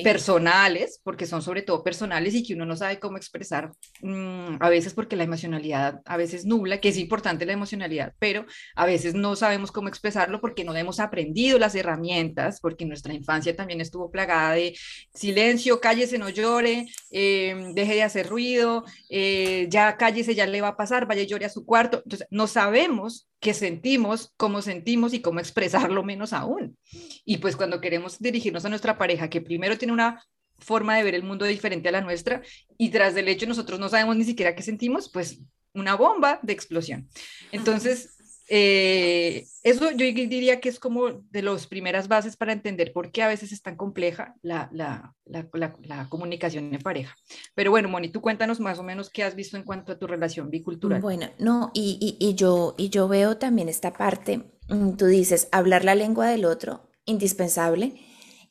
personales, 0.03 1.01
porque 1.05 1.27
son 1.27 1.43
sobre 1.43 1.63
todo 1.63 1.85
personales 1.85 2.35
y 2.35 2.43
que 2.43 2.55
uno 2.55 2.65
no 2.65 2.75
sabe 2.75 2.99
cómo 2.99 3.19
expresar, 3.19 3.71
mm, 4.01 4.57
a 4.61 4.69
veces 4.71 4.95
porque 4.95 5.15
la 5.15 5.25
emocionalidad 5.25 6.01
a 6.07 6.17
veces 6.17 6.47
nubla, 6.47 6.81
que 6.81 6.89
es 6.89 6.97
importante 6.97 7.45
la 7.47 7.53
emocionalidad, 7.53 8.15
pero 8.19 8.47
a 8.75 8.87
veces 8.87 9.15
no 9.15 9.37
sabemos 9.37 9.71
cómo 9.71 9.89
expresarlo 9.89 10.41
porque 10.41 10.65
no 10.65 10.75
hemos 10.75 10.99
aprendido 10.99 11.59
las 11.59 11.75
herramientas, 11.75 12.61
porque 12.61 12.87
nuestra 12.87 13.13
infancia 13.13 13.55
también 13.55 13.81
estuvo 13.83 14.11
plagada 14.11 14.55
de 14.55 14.75
silencio, 15.13 15.81
cállese, 15.81 16.17
no 16.19 16.31
llore, 16.31 16.87
em, 17.11 17.75
deje 17.75 17.95
de 17.95 18.03
hacer 18.03 18.27
ruido, 18.27 18.85
eh, 19.11 19.67
ya 19.69 19.97
cállese, 19.99 20.35
ya 20.35 20.47
le 20.47 20.63
va 20.63 20.69
a 20.69 20.77
pasar, 20.77 21.07
vaya 21.07 21.23
y 21.23 21.27
llore 21.27 21.45
a 21.45 21.51
su 21.51 21.67
cuarto. 21.67 22.01
Entonces, 22.05 22.27
no 22.31 22.47
sabemos 22.47 23.29
que 23.45 23.53
sentimos, 23.53 24.33
cómo 24.39 24.63
sentimos 24.63 25.13
y 25.13 25.21
cómo 25.21 25.39
expresarlo 25.39 26.03
menos 26.03 26.33
aún. 26.33 26.79
Y 27.27 27.37
pues 27.37 27.57
cuando 27.57 27.79
queremos 27.79 28.19
dirigirnos 28.19 28.65
a 28.65 28.71
nuestra 28.71 28.97
pareja, 28.97 29.29
que 29.29 29.43
primero 29.43 29.77
tiene 29.77 29.93
una 29.93 30.25
forma 30.59 30.97
de 30.97 31.05
ver 31.05 31.15
el 31.15 31.25
mundo 31.25 31.45
diferente 31.45 31.91
a 31.91 31.93
la 31.93 32.01
nuestra 32.01 32.41
y 32.79 32.89
tras 32.89 33.15
del 33.15 33.29
hecho 33.29 33.47
nosotros 33.47 33.79
no 33.79 33.91
sabemos 33.91 34.17
ni 34.17 34.25
siquiera 34.25 34.55
qué 34.55 34.63
sentimos, 34.63 35.11
pues 35.11 35.43
una 35.75 35.95
bomba 35.95 36.41
de 36.43 36.55
explosión. 36.55 37.07
Entonces, 37.53 38.17
eh, 38.49 39.47
eso 39.63 39.91
yo 39.91 40.05
diría 40.05 40.61
que 40.61 40.69
es 40.69 40.79
como 40.79 41.11
de 41.31 41.43
las 41.43 41.67
primeras 41.67 42.09
bases 42.09 42.37
para 42.37 42.53
entender 42.53 42.93
por 42.93 43.11
qué 43.11 43.23
a 43.23 43.29
veces 43.29 43.53
es 43.53 43.63
tan 43.63 43.77
compleja 43.77 44.35
la, 44.43 44.69
la, 44.73 45.15
la, 45.25 46.09
comunicación 46.09 46.75
en 46.75 46.81
pareja. 46.81 47.17
Pero 47.55 47.71
bueno, 47.71 47.89
Moni, 47.89 48.11
tú 48.11 48.21
cuéntanos 48.21 48.61
más 48.61 48.79
o 48.79 48.83
menos 48.83 49.09
qué 49.09 49.23
has 49.23 49.35
visto 49.35 49.57
en 49.57 49.63
cuanto 49.63 49.93
a 49.93 49.99
tu 49.99 50.07
relación 50.07 50.51
bicultural. 50.51 51.01
Bueno, 51.01 51.31
no, 51.39 51.71
y, 51.73 51.99
y, 52.01 52.29
y 52.29 52.35
yo, 52.35 52.75
y 52.77 52.91
yo 52.91 53.09
veo 53.09 53.39
también 53.39 53.69
esta 53.69 53.93
parte 53.93 54.41
mm, 54.69 54.97
tú 54.97 55.07
dices, 55.07 55.49
hablar 55.51 55.85
la 55.85 55.95
lengua 55.95 56.27
del 56.27 56.45
otro, 56.45 56.91
indispensable, 57.07 57.95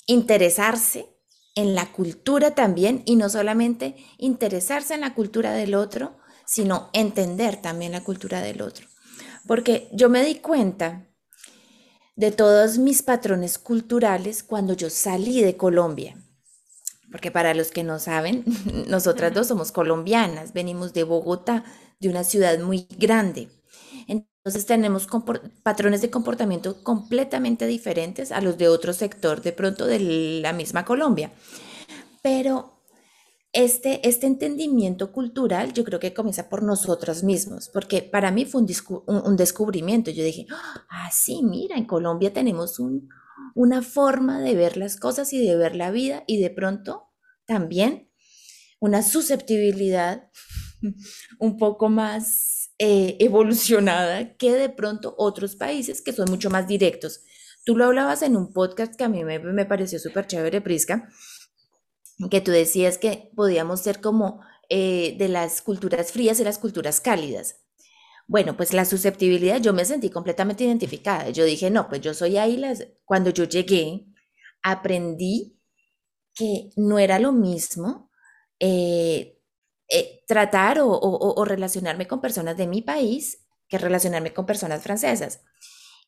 interesarse 0.07 1.13
en 1.55 1.75
la 1.75 1.91
cultura 1.91 2.55
también 2.55 3.03
y 3.05 3.15
no 3.15 3.29
solamente 3.29 3.95
interesarse 4.17 4.95
en 4.95 5.01
la 5.01 5.13
cultura 5.13 5.53
del 5.53 5.75
otro, 5.75 6.17
sino 6.45 6.89
entender 6.93 7.61
también 7.61 7.91
la 7.91 8.03
cultura 8.03 8.41
del 8.41 8.61
otro. 8.61 8.87
Porque 9.47 9.89
yo 9.91 10.09
me 10.09 10.23
di 10.23 10.35
cuenta 10.35 11.05
de 12.15 12.31
todos 12.31 12.77
mis 12.77 13.01
patrones 13.01 13.57
culturales 13.57 14.43
cuando 14.43 14.73
yo 14.73 14.89
salí 14.89 15.41
de 15.41 15.57
Colombia. 15.57 16.15
Porque 17.11 17.31
para 17.31 17.53
los 17.53 17.71
que 17.71 17.83
no 17.83 17.99
saben, 17.99 18.43
nosotras 18.87 19.33
dos 19.33 19.47
somos 19.47 19.71
colombianas, 19.71 20.53
venimos 20.53 20.93
de 20.93 21.03
Bogotá, 21.03 21.63
de 21.99 22.09
una 22.09 22.23
ciudad 22.23 22.59
muy 22.59 22.87
grande. 22.97 23.49
Entonces 24.07 24.65
tenemos 24.65 25.07
patrones 25.63 26.01
de 26.01 26.09
comportamiento 26.09 26.83
completamente 26.83 27.65
diferentes 27.65 28.31
a 28.31 28.41
los 28.41 28.57
de 28.57 28.67
otro 28.67 28.91
sector, 28.93 29.41
de 29.41 29.53
pronto 29.53 29.85
de 29.85 29.99
la 30.41 30.53
misma 30.53 30.85
Colombia. 30.85 31.31
Pero 32.21 32.72
este, 33.53 34.07
este 34.07 34.25
entendimiento 34.25 35.11
cultural 35.11 35.73
yo 35.73 35.83
creo 35.83 35.99
que 35.99 36.13
comienza 36.13 36.49
por 36.49 36.63
nosotros 36.63 37.23
mismos, 37.23 37.69
porque 37.69 38.01
para 38.01 38.31
mí 38.31 38.45
fue 38.45 38.61
un, 38.61 39.37
descubrimiento. 39.37 40.09
Yo 40.09 40.23
dije, 40.23 40.47
ah, 40.89 41.09
sí, 41.11 41.41
mira, 41.43 41.77
en 41.77 41.85
Colombia 41.85 42.33
tenemos 42.33 42.81
una 43.53 43.83
forma 43.83 44.41
de 44.41 44.55
ver 44.55 44.75
las 44.75 44.97
cosas 44.97 45.31
y 45.33 45.45
de 45.45 45.55
ver 45.55 45.75
la 45.75 45.91
vida 45.91 46.23
y 46.25 46.41
de 46.41 46.49
pronto 46.49 47.11
también 47.45 48.09
una 48.79 49.03
susceptibilidad 49.03 50.29
un 51.39 51.57
poco 51.57 51.89
más 51.89 52.73
eh, 52.79 53.17
evolucionada 53.19 54.35
que 54.35 54.51
de 54.53 54.69
pronto 54.69 55.13
otros 55.17 55.55
países 55.55 56.01
que 56.01 56.11
son 56.11 56.29
mucho 56.29 56.49
más 56.49 56.67
directos. 56.67 57.21
Tú 57.65 57.77
lo 57.77 57.85
hablabas 57.85 58.23
en 58.23 58.35
un 58.35 58.51
podcast 58.51 58.95
que 58.95 59.03
a 59.03 59.09
mí 59.09 59.23
me, 59.23 59.39
me 59.39 59.65
pareció 59.65 59.99
súper 59.99 60.27
chévere, 60.27 60.59
Prisca, 60.59 61.07
que 62.29 62.41
tú 62.41 62.51
decías 62.51 62.97
que 62.97 63.31
podíamos 63.35 63.81
ser 63.81 64.01
como 64.01 64.41
eh, 64.69 65.15
de 65.17 65.29
las 65.29 65.61
culturas 65.61 66.11
frías 66.11 66.39
y 66.39 66.43
las 66.43 66.57
culturas 66.57 67.01
cálidas. 67.01 67.63
Bueno, 68.27 68.55
pues 68.55 68.73
la 68.73 68.85
susceptibilidad, 68.85 69.61
yo 69.61 69.73
me 69.73 69.85
sentí 69.85 70.09
completamente 70.09 70.63
identificada. 70.63 71.29
Yo 71.29 71.45
dije, 71.45 71.69
no, 71.69 71.89
pues 71.89 72.01
yo 72.01 72.13
soy 72.13 72.37
ahí. 72.37 72.57
Las... 72.57 72.87
Cuando 73.05 73.29
yo 73.29 73.43
llegué, 73.43 74.05
aprendí 74.63 75.59
que 76.33 76.71
no 76.75 76.99
era 76.99 77.19
lo 77.19 77.31
mismo 77.31 78.09
eh, 78.59 79.39
eh, 79.89 80.23
tratar 80.27 80.79
o, 80.81 81.45
relacionarme 81.45 82.07
con 82.07 82.21
personas 82.21 82.57
de 82.57 82.67
mi 82.67 82.81
país 82.81 83.45
que 83.67 83.77
relacionarme 83.77 84.33
con 84.33 84.45
personas 84.45 84.81
francesas. 84.81 85.41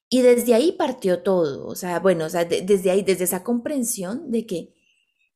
Y 0.09 0.21
desde 0.21 0.53
ahí 0.53 0.71
partió 0.71 1.23
todo. 1.23 1.67
O 1.67 1.75
sea, 1.75 1.99
bueno, 1.99 2.25
o 2.25 2.29
sea, 2.29 2.45
desde 2.45 2.91
ahí, 2.91 3.03
desde 3.03 3.25
esa 3.25 3.43
comprensión 3.43 4.31
de 4.31 4.45
que 4.45 4.74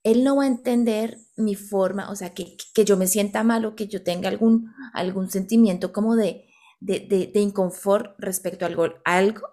él 0.04 0.24
no 0.24 0.38
va 0.38 0.44
a 0.44 0.48
entender 0.48 1.18
mi 1.36 1.56
forma, 1.56 2.10
o 2.10 2.16
sea, 2.16 2.34
que, 2.34 2.58
yo 2.86 2.98
me 2.98 3.08
sienta 3.08 3.44
mal 3.44 3.66
o 3.66 3.76
que 3.76 3.88
yo 3.88 4.04
tenga 4.04 4.30
algún, 4.30 4.72
algún 4.94 5.30
sentimiento 5.30 5.92
como 5.92 6.16
de, 6.16 6.46
de, 6.80 7.00
de, 7.00 7.40
inconfort 7.40 8.16
respecto 8.18 8.66
a 8.66 8.70
algo, 8.70 8.88
algo, 9.04 9.48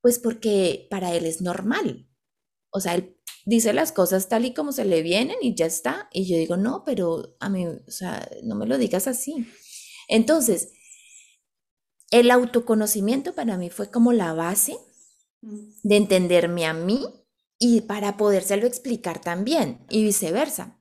pues 0.00 0.18
porque 0.18 0.86
para 0.90 1.14
él 1.14 1.26
es 1.26 1.40
normal. 1.42 2.08
O 2.70 2.80
sea, 2.80 2.94
él 2.94 3.16
dice 3.44 3.72
las 3.72 3.92
cosas 3.92 4.28
tal 4.28 4.44
y 4.44 4.54
como 4.54 4.72
se 4.72 4.84
le 4.84 5.02
vienen 5.02 5.36
y 5.40 5.54
ya 5.54 5.66
está. 5.66 6.08
Y 6.12 6.26
yo 6.26 6.36
digo, 6.36 6.56
no, 6.56 6.84
pero 6.84 7.36
a 7.40 7.48
mí, 7.48 7.66
o 7.66 7.90
sea, 7.90 8.28
no 8.44 8.54
me 8.54 8.66
lo 8.66 8.78
digas 8.78 9.08
así. 9.08 9.48
Entonces, 10.06 10.72
el 12.10 12.30
autoconocimiento 12.30 13.34
para 13.34 13.56
mí 13.56 13.70
fue 13.70 13.90
como 13.90 14.12
la 14.12 14.32
base 14.32 14.78
mm. 15.42 15.70
de 15.82 15.96
entenderme 15.96 16.66
a 16.66 16.74
mí 16.74 17.06
y 17.58 17.82
para 17.82 18.16
podérselo 18.16 18.66
explicar 18.66 19.20
también 19.20 19.84
y 19.90 20.04
viceversa. 20.04 20.78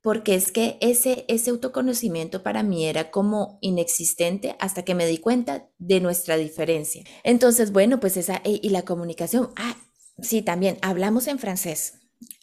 Porque 0.00 0.34
es 0.34 0.52
que 0.52 0.76
ese, 0.80 1.24
ese 1.28 1.50
autoconocimiento 1.50 2.42
para 2.42 2.62
mí 2.62 2.86
era 2.86 3.10
como 3.10 3.58
inexistente 3.62 4.54
hasta 4.60 4.84
que 4.84 4.94
me 4.94 5.06
di 5.06 5.18
cuenta 5.18 5.70
de 5.78 6.00
nuestra 6.00 6.36
diferencia. 6.36 7.04
Entonces, 7.22 7.72
bueno, 7.72 8.00
pues 8.00 8.18
esa, 8.18 8.36
e, 8.44 8.60
y 8.62 8.68
la 8.68 8.82
comunicación, 8.82 9.50
ah, 9.56 9.76
sí, 10.20 10.42
también 10.42 10.78
hablamos 10.82 11.26
en 11.26 11.38
francés. 11.38 11.94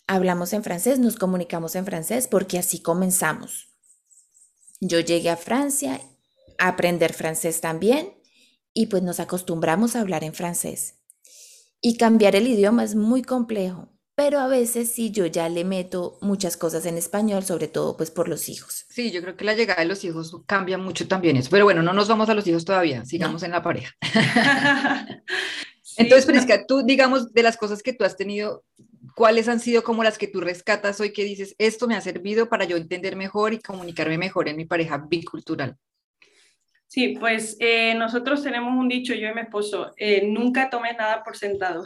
Hablamos 0.08 0.54
en 0.54 0.64
francés, 0.64 0.98
nos 0.98 1.16
comunicamos 1.16 1.76
en 1.76 1.86
francés 1.86 2.28
porque 2.28 2.58
así 2.58 2.82
comenzamos. 2.82 3.70
Yo 4.80 5.00
llegué 5.00 5.30
a 5.30 5.38
Francia 5.38 6.02
a 6.58 6.70
aprender 6.70 7.14
francés 7.14 7.62
también 7.62 8.16
y 8.74 8.88
pues 8.88 9.04
nos 9.04 9.20
acostumbramos 9.20 9.96
a 9.96 10.02
hablar 10.02 10.24
en 10.24 10.34
francés. 10.34 10.96
Y 11.84 11.98
cambiar 11.98 12.36
el 12.36 12.48
idioma 12.48 12.84
es 12.84 12.94
muy 12.94 13.24
complejo, 13.24 13.90
pero 14.14 14.40
a 14.40 14.48
veces 14.48 14.92
sí 14.92 15.10
yo 15.10 15.26
ya 15.26 15.50
le 15.50 15.64
meto 15.66 16.20
muchas 16.22 16.56
cosas 16.56 16.86
en 16.86 16.96
español, 16.96 17.44
sobre 17.44 17.68
todo 17.68 17.98
pues 17.98 18.12
por 18.12 18.30
los 18.30 18.50
hijos. 18.50 18.86
Sí, 18.88 19.10
yo 19.10 19.20
creo 19.24 19.36
que 19.36 19.46
la 19.46 19.56
llegada 19.56 19.82
de 19.82 19.88
los 19.88 20.04
hijos 20.04 20.38
cambia 20.46 20.78
mucho 20.78 21.08
también 21.08 21.38
eso, 21.38 21.50
pero 21.50 21.66
bueno, 21.66 21.82
no 21.82 21.92
nos 21.92 22.08
vamos 22.08 22.30
a 22.30 22.36
los 22.36 22.46
hijos 22.46 22.66
todavía, 22.66 23.04
sigamos 23.04 23.42
en 23.42 23.50
la 23.50 23.64
pareja. 23.64 23.96
Entonces, 25.98 26.28
Prisca, 26.28 26.68
tú 26.68 26.84
digamos 26.84 27.34
de 27.34 27.42
las 27.42 27.58
cosas 27.58 27.82
que 27.82 27.94
tú 27.94 28.04
has 28.06 28.16
tenido, 28.16 28.64
¿cuáles 29.16 29.48
han 29.48 29.60
sido 29.60 29.84
como 29.84 30.04
las 30.04 30.20
que 30.20 30.28
tú 30.28 30.40
rescatas 30.40 31.00
hoy 31.00 31.14
que 31.14 31.24
dices, 31.24 31.56
esto 31.58 31.88
me 31.88 31.96
ha 31.96 32.02
servido 32.02 32.48
para 32.48 32.66
yo 32.66 32.78
entender 32.78 33.16
mejor 33.16 33.54
y 33.54 33.60
comunicarme 33.60 34.20
mejor 34.20 34.48
en 34.48 34.58
mi 34.58 34.66
pareja 34.66 35.00
bicultural? 35.10 35.78
Sí, 36.92 37.16
pues 37.18 37.56
eh, 37.62 37.96
nosotros 37.96 38.44
tenemos 38.44 38.78
un 38.78 38.90
dicho, 38.90 39.14
yo 39.14 39.30
y 39.30 39.34
mi 39.34 39.40
esposo, 39.40 39.94
eh, 39.96 40.28
nunca 40.28 40.70
tomes 40.70 40.98
nada 40.98 41.24
por 41.24 41.38
sentado. 41.38 41.86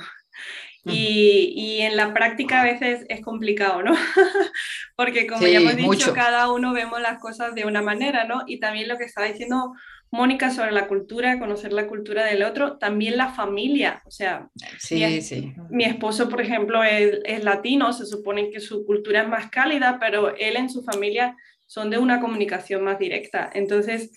Y, 0.83 1.53
y, 1.55 1.81
en 1.81 1.95
la 1.95 2.11
práctica 2.11 2.61
a 2.61 2.63
veces 2.63 3.05
es 3.07 3.21
complicado, 3.21 3.83
¿no? 3.83 3.93
Porque 4.95 5.27
como 5.27 5.45
ya 5.45 5.59
hemos 5.59 5.75
dicho, 5.75 6.11
cada 6.13 6.51
uno 6.51 6.73
vemos 6.73 6.99
las 7.01 7.19
cosas 7.19 7.53
de 7.53 7.65
una 7.65 7.83
manera, 7.83 8.23
¿no? 8.23 8.45
Y 8.47 8.59
también 8.59 8.87
lo 8.87 8.97
que 8.97 9.03
estaba 9.03 9.27
diciendo 9.27 9.73
Mónica 10.09 10.49
sobre 10.49 10.71
la 10.71 10.87
cultura, 10.87 11.37
conocer 11.37 11.71
la 11.71 11.85
cultura 11.85 12.25
del 12.25 12.41
otro, 12.41 12.79
también 12.79 13.15
la 13.15 13.29
familia, 13.29 14.01
o 14.07 14.11
sea, 14.11 14.49
sí, 14.79 15.05
mi, 15.05 15.21
sí. 15.21 15.53
mi 15.69 15.83
esposo, 15.83 16.29
por 16.29 16.41
ejemplo, 16.41 16.83
es, 16.83 17.19
es, 17.25 17.43
latino, 17.43 17.93
se 17.93 18.07
supone 18.07 18.49
que 18.49 18.59
su 18.59 18.87
cultura 18.87 19.21
es 19.21 19.27
más 19.27 19.51
cálida, 19.51 19.99
pero 19.99 20.35
él 20.35 20.55
en 20.55 20.71
su 20.71 20.83
familia 20.83 21.35
son 21.67 21.91
de 21.91 21.99
una 21.99 22.19
comunicación 22.19 22.83
más 22.83 22.97
directa. 22.97 23.49
Entonces, 23.53 24.11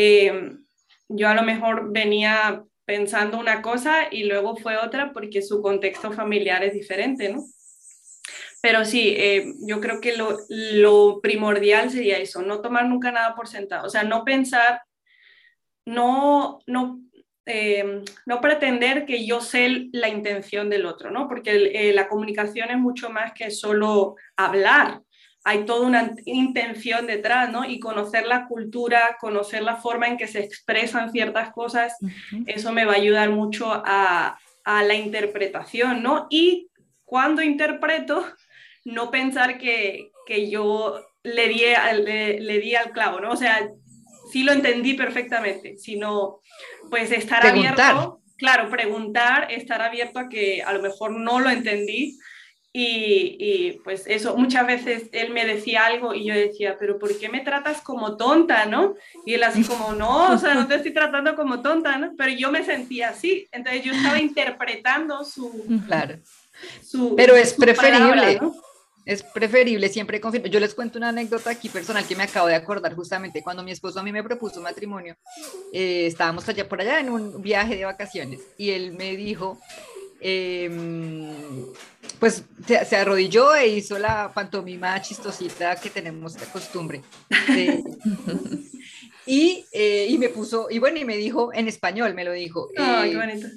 eh, 0.00 0.52
yo 1.08 1.28
a 1.28 1.34
lo 1.34 1.42
mejor 1.42 1.90
venía 1.90 2.62
pensando 2.84 3.36
una 3.36 3.62
cosa 3.62 4.06
y 4.12 4.22
luego 4.22 4.54
fue 4.54 4.76
otra 4.76 5.12
porque 5.12 5.42
su 5.42 5.60
contexto 5.60 6.12
familiar 6.12 6.62
es 6.62 6.72
diferente, 6.72 7.30
¿no? 7.30 7.42
Pero 8.62 8.84
sí, 8.84 9.14
eh, 9.16 9.54
yo 9.66 9.80
creo 9.80 10.00
que 10.00 10.16
lo, 10.16 10.36
lo, 10.48 11.20
primordial 11.20 11.90
sería 11.90 12.18
eso, 12.18 12.42
no 12.42 12.60
tomar 12.60 12.86
nunca 12.86 13.10
nada 13.10 13.34
por 13.34 13.48
sentado, 13.48 13.86
o 13.86 13.90
sea, 13.90 14.04
no 14.04 14.24
pensar, 14.24 14.82
no, 15.84 16.60
no, 16.68 17.00
eh, 17.44 18.04
no 18.24 18.40
pretender 18.40 19.04
que 19.04 19.26
yo 19.26 19.40
sé 19.40 19.88
la 19.90 20.08
intención 20.08 20.70
del 20.70 20.86
otro, 20.86 21.10
¿no? 21.10 21.26
Porque 21.26 21.92
la 21.92 22.08
comunicación 22.08 22.70
es 22.70 22.78
mucho 22.78 23.10
más 23.10 23.32
que 23.32 23.50
solo 23.50 24.14
hablar, 24.36 25.02
hay 25.48 25.64
toda 25.64 25.86
una 25.86 26.14
intención 26.26 27.06
detrás, 27.06 27.50
¿no? 27.50 27.64
Y 27.64 27.80
conocer 27.80 28.26
la 28.26 28.46
cultura, 28.46 29.16
conocer 29.18 29.62
la 29.62 29.76
forma 29.76 30.06
en 30.06 30.18
que 30.18 30.26
se 30.28 30.40
expresan 30.40 31.10
ciertas 31.10 31.52
cosas, 31.52 31.96
eso 32.44 32.70
me 32.70 32.84
va 32.84 32.92
a 32.92 32.96
ayudar 32.96 33.30
mucho 33.30 33.66
a, 33.72 34.38
la 34.66 34.94
interpretación, 34.94 36.02
¿no? 36.02 36.26
Y 36.28 36.68
cuando 37.06 37.40
interpreto, 37.40 38.26
no 38.84 39.10
pensar 39.10 39.56
que, 39.56 40.10
yo 40.50 41.00
le 41.22 41.48
di, 41.48 41.62
le, 42.04 42.60
di 42.60 42.74
al 42.74 42.92
clavo, 42.92 43.18
¿no? 43.18 43.30
O 43.30 43.36
sea, 43.36 43.66
sí 44.30 44.44
lo 44.44 44.52
entendí 44.52 44.92
perfectamente, 44.92 45.78
sino 45.78 46.40
pues 46.90 47.10
estar 47.10 47.46
abierto, 47.46 48.20
claro, 48.36 48.68
preguntar, 48.68 49.50
estar 49.50 49.80
abierto 49.80 50.18
a 50.18 50.28
que 50.28 50.62
a 50.62 50.74
lo 50.74 50.82
mejor 50.82 51.12
no 51.12 51.40
lo 51.40 51.48
entendí, 51.48 52.18
y, 52.72 53.80
pues 53.82 54.04
eso, 54.06 54.36
muchas 54.36 54.66
veces 54.66 55.08
él 55.12 55.32
me 55.32 55.46
decía 55.46 55.86
algo 55.86 56.14
y 56.14 56.24
yo 56.24 56.34
decía, 56.34 56.76
pero 56.78 56.98
¿por 56.98 57.16
qué 57.18 57.28
me 57.28 57.40
tratas 57.40 57.80
como 57.80 58.16
tonta, 58.16 58.66
no? 58.66 58.94
Y 59.24 59.34
él 59.34 59.42
así 59.42 59.64
como, 59.64 59.92
no, 59.92 60.32
o 60.32 60.38
sea, 60.38 60.54
no 60.54 60.66
te 60.66 60.76
estoy 60.76 60.92
tratando 60.92 61.34
como 61.34 61.62
tonta, 61.62 61.96
¿no? 61.96 62.12
Pero 62.16 62.32
yo 62.32 62.52
me 62.52 62.64
sentía 62.64 63.08
así, 63.10 63.48
entonces 63.52 63.82
yo 63.82 63.92
estaba 63.92 64.20
interpretando 64.20 65.24
su... 65.24 65.50
Claro. 65.88 66.18
pero 67.16 67.34
es 67.36 67.54
preferible. 67.54 68.40
Es 69.08 69.22
preferible 69.22 69.88
siempre 69.88 70.20
confirmar. 70.20 70.50
Yo 70.50 70.60
les 70.60 70.74
cuento 70.74 70.98
una 70.98 71.08
anécdota 71.08 71.48
aquí 71.48 71.70
personal 71.70 72.06
que 72.06 72.14
me 72.14 72.24
acabo 72.24 72.46
de 72.46 72.54
acordar 72.54 72.94
justamente 72.94 73.42
cuando 73.42 73.62
mi 73.62 73.70
esposo 73.70 74.00
a 74.00 74.02
mí 74.02 74.12
me 74.12 74.22
propuso 74.22 74.60
matrimonio. 74.60 75.16
Eh, 75.72 76.06
estábamos 76.06 76.46
allá 76.46 76.68
por 76.68 76.82
allá 76.82 77.00
en 77.00 77.08
un 77.08 77.40
viaje 77.40 77.76
de 77.76 77.86
vacaciones 77.86 78.40
y 78.58 78.68
él 78.72 78.92
me 78.92 79.16
dijo, 79.16 79.58
Em, 80.20 81.28
pues 82.18 82.42
se, 82.66 82.96
arrodilló 82.96 83.54
e 83.54 83.68
hizo 83.68 83.98
la 83.98 84.32
pantomima 84.32 85.00
chistosita 85.00 85.76
que 85.76 85.90
tenemos 85.90 86.34
de 86.34 86.46
costumbre. 86.46 87.02
y, 89.26 89.64
eh, 89.72 90.06
y, 90.08 90.18
me 90.18 90.28
puso, 90.28 90.68
y 90.70 90.78
bueno, 90.78 90.98
y 90.98 91.04
me 91.04 91.16
dijo 91.16 91.52
en 91.52 91.68
español, 91.68 92.14
me 92.14 92.24
lo 92.24 92.32
dijo. 92.32 92.68
Ay, 92.76 93.10
qué 93.10 93.16
bonito. 93.16 93.48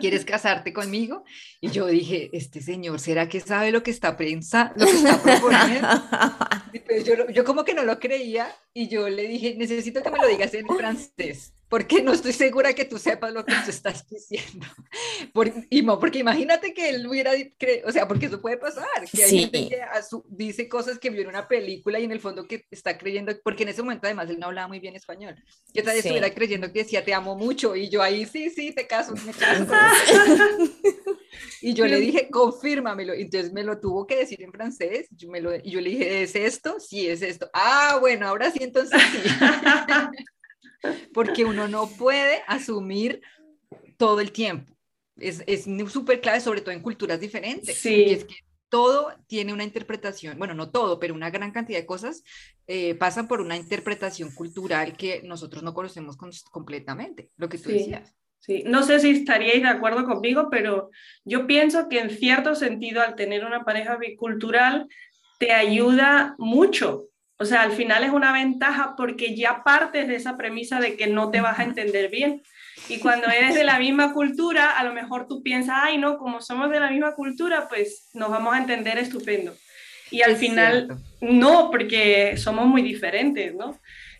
¿quieres 0.00 0.24
casarte 0.24 0.72
conmigo? 0.72 1.24
Y 1.60 1.70
yo 1.70 1.86
dije, 1.86 2.30
este 2.32 2.60
señor, 2.60 3.00
¿será 3.00 3.28
que 3.28 3.40
sabe 3.40 3.70
lo 3.72 3.82
que 3.82 3.90
está 3.90 4.16
pensando, 4.16 4.74
lo 4.76 4.86
que 4.86 4.96
está 4.96 5.22
proponiendo? 5.22 5.88
Pues 6.86 7.04
yo, 7.04 7.28
yo 7.28 7.44
como 7.44 7.64
que 7.64 7.74
no 7.74 7.84
lo 7.84 7.98
creía 7.98 8.50
y 8.72 8.88
yo 8.88 9.08
le 9.08 9.28
dije, 9.28 9.54
necesito 9.58 10.02
que 10.02 10.10
me 10.10 10.18
lo 10.18 10.26
digas 10.26 10.54
en 10.54 10.66
francés 10.66 11.52
porque 11.72 12.02
no 12.02 12.12
estoy 12.12 12.34
segura 12.34 12.74
que 12.74 12.84
tú 12.84 12.98
sepas 12.98 13.32
lo 13.32 13.46
que 13.46 13.54
tú 13.64 13.70
estás 13.70 14.06
diciendo. 14.06 14.66
Por, 15.32 15.50
porque 15.98 16.18
imagínate 16.18 16.74
que 16.74 16.90
él 16.90 17.06
hubiera, 17.06 17.30
o 17.86 17.90
sea, 17.90 18.06
porque 18.06 18.26
eso 18.26 18.42
puede 18.42 18.58
pasar, 18.58 18.84
que 19.10 19.24
hay 19.24 19.38
gente 19.38 19.68
que 19.70 19.80
dice 20.28 20.68
cosas 20.68 20.98
que 20.98 21.08
vio 21.08 21.22
en 21.22 21.28
una 21.28 21.48
película 21.48 21.98
y 21.98 22.04
en 22.04 22.12
el 22.12 22.20
fondo 22.20 22.46
que 22.46 22.66
está 22.70 22.98
creyendo, 22.98 23.32
porque 23.42 23.62
en 23.62 23.70
ese 23.70 23.80
momento 23.80 24.06
además 24.06 24.28
él 24.28 24.38
no 24.38 24.48
hablaba 24.48 24.68
muy 24.68 24.80
bien 24.80 24.96
español, 24.96 25.34
que 25.72 25.82
tal 25.82 25.94
vez 25.94 26.04
estuviera 26.04 26.34
creyendo 26.34 26.70
que 26.70 26.80
decía 26.80 27.06
te 27.06 27.14
amo 27.14 27.36
mucho 27.36 27.74
y 27.74 27.88
yo 27.88 28.02
ahí 28.02 28.26
sí, 28.26 28.50
sí, 28.50 28.72
te 28.72 28.86
caso, 28.86 29.14
me 29.24 29.32
caso. 29.32 29.72
y 31.62 31.72
yo 31.72 31.86
le 31.86 31.96
dije, 32.00 32.28
confírmamelo, 32.30 33.14
entonces 33.14 33.50
me 33.50 33.62
lo 33.62 33.80
tuvo 33.80 34.06
que 34.06 34.16
decir 34.16 34.42
en 34.42 34.52
francés, 34.52 35.08
yo 35.12 35.30
me 35.30 35.40
lo, 35.40 35.54
y 35.56 35.70
yo 35.70 35.80
le 35.80 35.88
dije, 35.88 36.22
¿es 36.22 36.36
esto? 36.36 36.78
Sí, 36.78 37.08
es 37.08 37.22
esto. 37.22 37.48
Ah, 37.54 37.96
bueno, 37.98 38.28
ahora 38.28 38.50
sí, 38.50 38.58
entonces 38.60 39.00
sí. 39.10 39.30
porque 41.12 41.44
uno 41.44 41.68
no 41.68 41.88
puede 41.88 42.42
asumir 42.46 43.22
todo 43.96 44.20
el 44.20 44.32
tiempo. 44.32 44.72
Es 45.16 45.44
súper 45.88 46.20
clave, 46.20 46.40
sobre 46.40 46.60
todo 46.60 46.74
en 46.74 46.82
culturas 46.82 47.20
diferentes. 47.20 47.76
Sí. 47.76 48.04
es 48.04 48.24
que 48.24 48.34
todo 48.72 49.12
tiene 49.26 49.52
una 49.52 49.64
interpretación, 49.64 50.38
bueno, 50.38 50.54
no 50.54 50.70
todo, 50.70 50.98
pero 50.98 51.12
una 51.12 51.28
gran 51.28 51.52
cantidad 51.52 51.78
de 51.78 51.84
cosas 51.84 52.24
eh, 52.66 52.94
pasan 52.94 53.28
por 53.28 53.42
una 53.42 53.54
interpretación 53.54 54.34
cultural 54.34 54.96
que 54.96 55.20
nosotros 55.24 55.62
no 55.62 55.74
conocemos 55.74 56.16
completamente, 56.50 57.28
lo 57.36 57.50
que 57.50 57.58
tú 57.58 57.68
decías. 57.68 58.14
Sí, 58.38 58.64
no 58.66 58.82
sé 58.82 58.98
si 58.98 59.10
estaríais 59.10 59.60
de 59.60 59.68
acuerdo 59.68 60.06
conmigo, 60.06 60.48
pero 60.50 60.90
yo 61.22 61.46
pienso 61.46 61.88
que 61.90 62.00
en 62.00 62.10
cierto 62.10 62.54
sentido 62.54 63.02
al 63.02 63.14
tener 63.14 63.44
una 63.44 63.62
pareja 63.62 63.98
bicultural 63.98 64.88
te 65.38 65.52
ayuda 65.52 66.34
mucho 66.38 67.08
o 67.38 67.44
sea, 67.44 67.62
al 67.62 67.72
final 67.72 68.04
es 68.04 68.10
una 68.10 68.32
ventaja 68.32 68.94
porque 68.96 69.34
ya 69.34 69.62
partes 69.64 70.06
de 70.08 70.16
esa 70.16 70.36
premisa 70.36 70.80
de 70.80 70.96
que 70.96 71.06
no 71.06 71.30
te 71.30 71.40
vas 71.40 71.58
a 71.58 71.64
entender 71.64 72.10
bien. 72.10 72.42
Y 72.88 72.98
cuando 72.98 73.28
eres 73.28 73.54
de 73.54 73.64
la 73.64 73.78
misma 73.78 74.12
cultura, 74.12 74.78
a 74.78 74.84
lo 74.84 74.92
mejor 74.92 75.26
tú 75.26 75.42
piensas, 75.42 75.76
ay, 75.82 75.98
no, 75.98 76.18
como 76.18 76.40
somos 76.40 76.70
de 76.70 76.80
la 76.80 76.90
misma 76.90 77.14
cultura, 77.14 77.68
pues 77.68 78.10
nos 78.14 78.30
vamos 78.30 78.54
a 78.54 78.58
entender 78.58 78.98
estupendo. 78.98 79.54
Y 80.10 80.22
al 80.22 80.36
final, 80.36 80.96
no, 81.20 81.70
porque 81.70 82.36
somos 82.36 82.66
muy 82.66 82.82
diferentes, 82.82 83.54
¿no? 83.54 83.78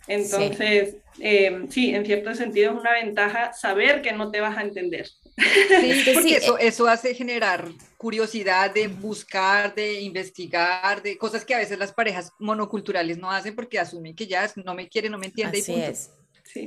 Entonces, 0.08 0.96
eh, 1.20 1.66
sí. 1.68 1.94
en 1.94 2.04
cierto 2.04 2.34
sentido 2.34 2.72
es 2.72 2.80
una 2.80 2.92
ventaja 2.92 3.52
saber 3.52 4.02
que 4.02 4.12
no 4.12 4.30
te 4.30 4.40
vas 4.40 4.56
a 4.56 4.62
entender. 4.62 5.06
Sí, 5.36 6.02
porque 6.14 6.36
eso, 6.36 6.58
eh 6.58 6.66
eso 6.66 6.86
hace 6.86 7.14
generar 7.14 7.68
curiosidad 7.96 8.72
de 8.72 8.88
buscar, 8.88 9.74
de 9.74 10.00
investigar, 10.00 11.02
de 11.02 11.16
cosas 11.16 11.44
que 11.44 11.54
a 11.54 11.58
veces 11.58 11.78
las 11.78 11.92
parejas 11.92 12.32
monoculturales 12.38 13.18
no 13.18 13.30
hacen 13.30 13.54
porque 13.54 13.78
asumen 13.78 14.14
que 14.14 14.26
ya 14.26 14.50
no 14.56 14.74
me 14.74 14.88
quiere, 14.88 15.08
no 15.08 15.18
me 15.18 15.26
entiende. 15.26 15.60
Así 15.60 15.74
es. 15.74 16.10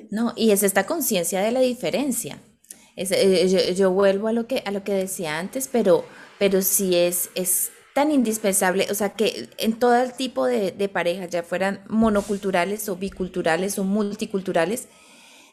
No, 0.10 0.34
y 0.36 0.51
es 0.51 0.63
esta 0.63 0.86
conciencia 0.86 1.41
de 1.41 1.51
la 1.51 1.60
diferencia. 1.60 2.39
Eh, 2.95 3.75
yo, 3.75 3.91
vuelvo 3.91 4.30
a 4.30 4.34
lo 4.34 4.47
que, 4.47 4.63
a 4.65 4.71
lo 4.71 4.84
que 4.84 4.93
decía 4.93 5.38
antes, 5.38 5.69
pero, 5.71 6.06
pero 6.39 6.62
sí 6.62 6.95
es, 6.95 7.30
es 7.36 7.71
tan 7.93 8.12
indispensable, 8.12 8.88
o 8.89 8.95
sea, 8.95 9.10
que 9.10 9.49
en 9.58 9.78
todo 9.78 9.95
el 9.95 10.13
tipo 10.13 10.45
de, 10.45 10.71
de 10.71 10.89
parejas, 10.89 11.30
ya 11.30 11.43
fueran 11.43 11.84
monoculturales 11.88 12.88
o 12.89 12.95
biculturales 12.95 13.78
o 13.78 13.84
multiculturales, 13.84 14.88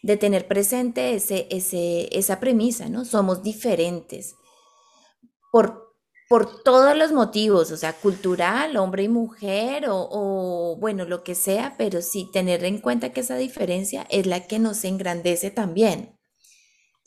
de 0.03 0.17
tener 0.17 0.49
presente 0.49 1.15
ese, 1.15 1.47
ese, 1.51 2.09
esa 2.17 2.41
premisa, 2.41 2.89
¿no? 2.89 3.05
Somos 3.05 3.43
diferentes 3.43 4.35
por, 5.53 5.95
por 6.29 6.63
todos 6.63 6.97
los 6.97 7.13
motivos, 7.13 7.71
o 7.71 7.77
sea, 7.77 7.93
cultural, 7.93 8.77
hombre 8.77 9.05
y 9.05 9.09
mujer, 9.09 9.85
o, 9.89 10.77
bueno, 10.81 11.05
lo 11.05 11.23
que 11.23 11.35
sea, 11.35 11.77
pero 11.79 12.03
sí 12.03 12.29
tener 12.33 12.65
en 12.65 12.79
cuenta 12.79 13.13
que 13.13 13.21
esa 13.21 13.37
diferencia 13.37 14.07
es 14.11 14.27
la 14.27 14.47
que 14.47 14.59
nos 14.59 14.85
engrandece 14.85 15.51
también 15.51 16.19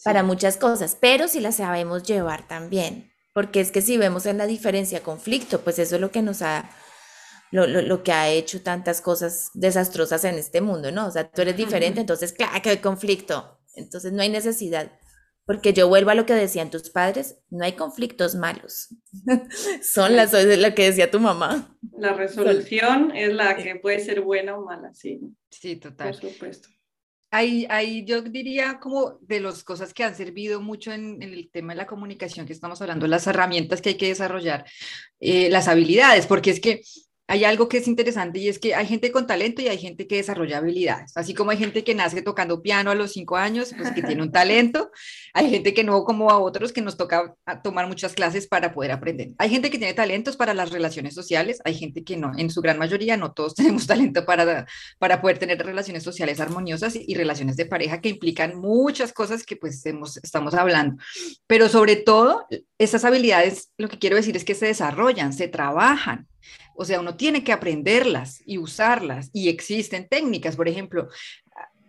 para 0.03 0.23
muchas 0.23 0.57
cosas, 0.57 0.97
pero 0.99 1.27
si 1.27 1.39
la 1.39 1.51
sabemos 1.51 2.03
llevar 2.03 2.47
también, 2.47 3.11
porque 3.33 3.59
es 3.59 3.71
que 3.71 3.81
si 3.81 3.97
vemos 3.97 4.25
en 4.27 4.37
la 4.37 4.45
diferencia 4.45 5.01
conflicto, 5.01 5.61
pues 5.61 5.79
eso 5.79 5.95
es 5.95 6.01
lo 6.01 6.11
que 6.11 6.21
nos 6.21 6.41
ha 6.41 6.69
lo, 7.51 7.67
lo, 7.67 7.81
lo, 7.81 8.03
que 8.03 8.11
ha 8.11 8.29
hecho 8.29 8.61
tantas 8.61 9.01
cosas 9.01 9.51
desastrosas 9.53 10.23
en 10.25 10.35
este 10.35 10.61
mundo, 10.61 10.91
¿no? 10.91 11.07
O 11.07 11.11
sea, 11.11 11.29
tú 11.29 11.41
eres 11.41 11.57
diferente, 11.57 12.01
entonces, 12.01 12.33
claro 12.33 12.61
que 12.61 12.69
hay 12.69 12.77
conflicto, 12.77 13.59
entonces 13.75 14.11
no 14.11 14.21
hay 14.21 14.29
necesidad. 14.29 14.91
Porque 15.45 15.73
yo 15.73 15.87
vuelvo 15.87 16.09
a 16.09 16.15
lo 16.15 16.25
que 16.25 16.33
decían 16.33 16.71
tus 16.71 16.89
padres, 16.89 17.37
no 17.51 17.63
hay 17.63 17.73
conflictos 17.73 18.33
malos. 18.33 18.95
Son 19.83 20.15
las 20.15 20.33
lo 20.33 20.73
que 20.73 20.85
decía 20.85 21.11
tu 21.11 21.19
mamá. 21.19 21.77
La 21.97 22.13
resolución 22.13 23.15
es 23.15 23.31
la 23.31 23.55
que 23.55 23.75
puede 23.75 23.99
ser 23.99 24.21
buena 24.21 24.57
o 24.57 24.65
mala, 24.65 24.91
sí. 24.95 25.21
Sí, 25.51 25.75
total. 25.75 26.11
Por 26.11 26.31
supuesto. 26.31 26.69
Ahí, 27.29 27.67
ahí 27.69 28.05
yo 28.05 28.21
diría 28.21 28.79
como 28.79 29.19
de 29.21 29.39
las 29.39 29.63
cosas 29.63 29.93
que 29.93 30.03
han 30.03 30.15
servido 30.15 30.61
mucho 30.61 30.93
en, 30.93 31.21
el 31.21 31.49
tema 31.51 31.73
de 31.73 31.77
la 31.77 31.87
comunicación 31.87 32.47
que 32.47 32.53
estamos 32.53 32.81
hablando, 32.81 33.07
las 33.07 33.27
herramientas 33.27 33.81
que 33.81 33.89
hay 33.89 33.97
que 33.97 34.07
desarrollar, 34.07 34.65
eh, 35.19 35.49
las 35.49 35.67
habilidades, 35.67 36.27
porque 36.27 36.51
es 36.51 36.59
que 36.59 36.81
hay 37.27 37.43
algo 37.43 37.67
que 37.67 37.77
es 37.77 37.87
interesante 37.87 38.39
y 38.39 38.49
es 38.49 38.59
que 38.59 38.75
hay 38.75 38.85
gente 38.85 39.11
con 39.11 39.25
talento 39.25 39.61
y 39.61 39.67
hay 39.67 39.79
gente 39.79 40.07
que 40.07 40.17
desarrolla 40.17 40.59
habilidades. 40.59 41.17
Así 41.17 41.33
como 41.33 41.51
hay 41.51 41.57
gente 41.57 41.83
que 41.83 41.95
nace 41.95 42.21
tocando 42.21 42.61
piano 42.61 42.91
a 42.91 42.95
los 42.95 43.13
cinco 43.13 43.35
años, 43.35 43.73
pues 43.75 43.91
que 43.91 44.03
tiene 44.03 44.21
un 44.21 44.31
talento. 44.31 44.91
Hay 45.33 45.49
gente 45.49 45.73
que 45.73 45.83
no, 45.83 46.03
como 46.03 46.29
a 46.29 46.37
otros, 46.37 46.71
que 46.71 46.81
nos 46.81 46.97
toca 46.97 47.35
tomar 47.63 47.87
muchas 47.87 48.13
clases 48.13 48.47
para 48.47 48.73
poder 48.73 48.91
aprender. 48.91 49.29
Hay 49.39 49.49
gente 49.49 49.71
que 49.71 49.79
tiene 49.79 49.93
talentos 49.93 50.37
para 50.37 50.53
las 50.53 50.71
relaciones 50.71 51.15
sociales, 51.15 51.59
hay 51.65 51.73
gente 51.73 52.03
que 52.03 52.15
no. 52.15 52.31
En 52.37 52.51
su 52.51 52.61
gran 52.61 52.77
mayoría, 52.77 53.17
no 53.17 53.31
todos 53.31 53.55
tenemos 53.55 53.87
talento 53.87 54.25
para, 54.25 54.67
para 54.99 55.19
poder 55.19 55.39
tener 55.39 55.57
relaciones 55.65 56.03
sociales 56.03 56.39
armoniosas 56.39 56.95
y, 56.95 57.15
relaciones 57.15 57.55
de 57.55 57.65
pareja 57.65 58.01
que 58.01 58.09
implican 58.09 58.59
muchas 58.59 59.13
cosas 59.13 59.43
que 59.43 59.55
pues 59.55 59.83
hemos, 59.85 60.17
estamos 60.17 60.53
hablando. 60.53 61.01
Pero 61.47 61.69
sobre 61.69 61.95
todo, 61.95 62.45
esas 62.77 63.05
habilidades, 63.05 63.71
lo 63.77 63.87
que 63.87 63.97
quiero 63.97 64.17
decir 64.17 64.35
es 64.35 64.43
que 64.43 64.53
se 64.53 64.67
desarrollan, 64.67 65.33
se 65.33 65.47
trabajan. 65.47 66.27
O 66.75 66.85
sea, 66.85 66.99
uno 66.99 67.15
tiene 67.15 67.43
que 67.43 67.51
aprenderlas 67.51 68.41
y 68.45 68.57
usarlas 68.57 69.29
y 69.33 69.49
existen 69.49 70.07
técnicas, 70.07 70.55
por 70.55 70.67
ejemplo, 70.67 71.07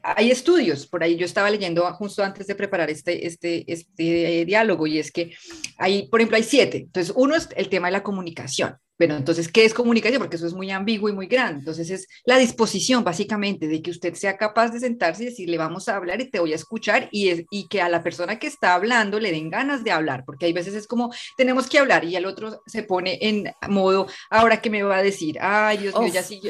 hay 0.03 0.31
estudios, 0.31 0.87
por 0.87 1.03
ahí 1.03 1.17
yo 1.17 1.27
estaba 1.27 1.51
leyendo 1.51 1.83
justo 1.95 2.23
antes 2.23 2.47
de 2.47 2.55
preparar 2.55 2.91
este, 2.91 3.27
este, 3.27 3.65
este 3.67 4.45
diálogo 4.45 4.87
y 4.87 4.99
es 4.99 5.11
que 5.11 5.37
hay, 5.79 6.07
por 6.09 6.21
ejemplo, 6.21 6.37
hay 6.37 6.45
siete. 6.45 6.79
Entonces, 6.79 7.13
uno 7.17 7.35
es 7.35 7.49
el 7.57 7.69
tema 7.69 7.89
de 7.89 7.93
la 7.93 8.03
comunicación. 8.05 8.77
Bueno, 8.99 9.17
entonces, 9.17 9.49
¿qué 9.49 9.65
es 9.65 9.75
comunicación? 9.75 10.21
Porque 10.21 10.37
eso 10.37 10.47
es 10.47 10.55
muy 10.55 10.71
ambiguo 10.71 11.09
y 11.09 11.13
muy 11.13 11.27
grande. 11.27 11.61
Entonces, 11.61 11.91
es 11.91 12.09
la 12.25 12.39
disposición, 12.39 13.05
básicamente, 13.05 13.69
de 13.69 13.83
que 13.83 13.91
usted 13.91 14.15
sea 14.15 14.37
capaz 14.37 14.71
de 14.71 14.81
sentarse 14.81 15.23
y 15.23 15.27
decirle, 15.27 15.59
vamos 15.59 15.89
a 15.89 15.97
hablar 15.97 16.21
y 16.21 16.31
te 16.31 16.41
voy 16.41 16.53
a 16.53 16.57
escuchar 16.57 17.09
y, 17.13 17.29
es, 17.29 17.45
y 17.51 17.69
que 17.69 17.83
a 17.83 17.89
la 17.89 18.03
persona 18.03 18.39
que 18.39 18.47
está 18.47 18.75
hablando 18.75 19.21
le 19.21 19.33
den 19.33 19.51
ganas 19.51 19.85
de 19.85 19.91
hablar, 19.91 20.25
porque 20.25 20.47
hay 20.47 20.53
veces 20.53 20.75
es 20.75 20.87
como, 20.87 21.13
tenemos 21.37 21.67
que 21.67 21.79
hablar 21.79 22.05
y 22.05 22.17
el 22.17 22.27
otro 22.27 22.63
se 22.67 22.83
pone 22.83 23.19
en 23.21 23.53
modo, 23.69 24.07
ahora 24.31 24.61
qué 24.61 24.71
me 24.71 24.83
va 24.83 24.97
a 24.97 25.03
decir, 25.03 25.39
ay, 25.41 25.79
Dios 25.79 25.99
mío, 25.99 26.13
ya, 26.13 26.23
sí, 26.23 26.41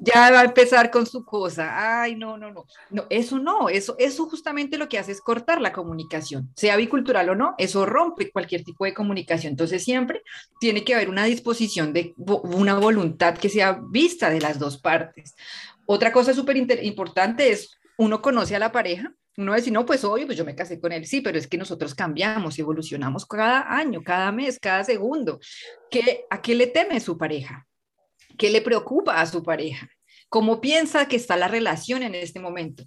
ya 0.00 0.30
va 0.30 0.40
a 0.40 0.44
empezar 0.44 0.90
con 0.90 1.06
su 1.06 1.24
cosa, 1.24 2.00
ay, 2.02 2.16
no, 2.16 2.38
no, 2.38 2.50
no, 2.50 2.66
no, 2.90 3.06
eso 3.10 3.38
no, 3.38 3.68
eso, 3.68 3.94
eso 3.98 4.26
justamente 4.26 4.78
lo 4.78 4.88
que 4.88 4.98
hace 4.98 5.12
es 5.12 5.20
cortar 5.20 5.60
la 5.60 5.72
comunicación, 5.72 6.50
sea 6.56 6.76
bicultural 6.76 7.28
o 7.30 7.34
no, 7.34 7.54
eso 7.58 7.84
rompe 7.86 8.30
cualquier 8.30 8.64
tipo 8.64 8.84
de 8.84 8.94
comunicación. 8.94 9.52
Entonces, 9.52 9.84
siempre 9.84 10.22
tiene 10.60 10.84
que 10.84 10.94
haber 10.94 11.08
una 11.08 11.24
disposición 11.24 11.89
de 11.92 12.14
una 12.16 12.74
voluntad 12.78 13.36
que 13.36 13.48
sea 13.48 13.80
vista 13.90 14.30
de 14.30 14.40
las 14.40 14.58
dos 14.58 14.78
partes. 14.78 15.34
Otra 15.86 16.12
cosa 16.12 16.34
súper 16.34 16.56
importante 16.56 17.50
es, 17.50 17.76
uno 17.98 18.22
conoce 18.22 18.56
a 18.56 18.58
la 18.58 18.72
pareja, 18.72 19.12
uno 19.36 19.54
dice, 19.54 19.70
no, 19.70 19.86
pues 19.86 20.04
obvio, 20.04 20.26
pues 20.26 20.36
yo 20.36 20.44
me 20.44 20.54
casé 20.54 20.80
con 20.80 20.92
él, 20.92 21.06
sí, 21.06 21.20
pero 21.20 21.38
es 21.38 21.46
que 21.46 21.56
nosotros 21.56 21.94
cambiamos, 21.94 22.58
evolucionamos 22.58 23.26
cada 23.26 23.74
año, 23.74 24.02
cada 24.02 24.30
mes, 24.32 24.58
cada 24.58 24.84
segundo. 24.84 25.40
¿Qué, 25.90 26.24
¿A 26.30 26.42
qué 26.42 26.54
le 26.54 26.66
teme 26.66 27.00
su 27.00 27.16
pareja? 27.16 27.66
¿Qué 28.36 28.50
le 28.50 28.60
preocupa 28.60 29.20
a 29.20 29.26
su 29.26 29.42
pareja? 29.42 29.88
¿Cómo 30.28 30.60
piensa 30.60 31.08
que 31.08 31.16
está 31.16 31.36
la 31.36 31.48
relación 31.48 32.02
en 32.02 32.14
este 32.14 32.40
momento? 32.40 32.84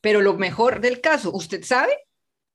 Pero 0.00 0.20
lo 0.20 0.34
mejor 0.34 0.80
del 0.80 1.00
caso, 1.00 1.32
usted 1.32 1.64
sabe 1.64 1.96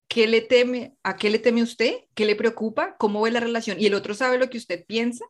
qué 0.08 0.28
le 0.28 0.41
teme, 0.41 0.96
a 1.04 1.15
qué 1.15 1.30
le 1.30 1.39
teme 1.39 1.63
usted, 1.63 1.96
qué 2.13 2.26
le 2.26 2.36
preocupa, 2.36 2.96
cómo 2.98 3.22
ve 3.22 3.32
la 3.32 3.39
relación 3.39 3.80
y 3.80 3.86
el 3.86 3.94
otro 3.94 4.13
sabe 4.13 4.38
lo 4.38 4.50
que 4.50 4.58
usted 4.58 4.86
piensa 4.86 5.26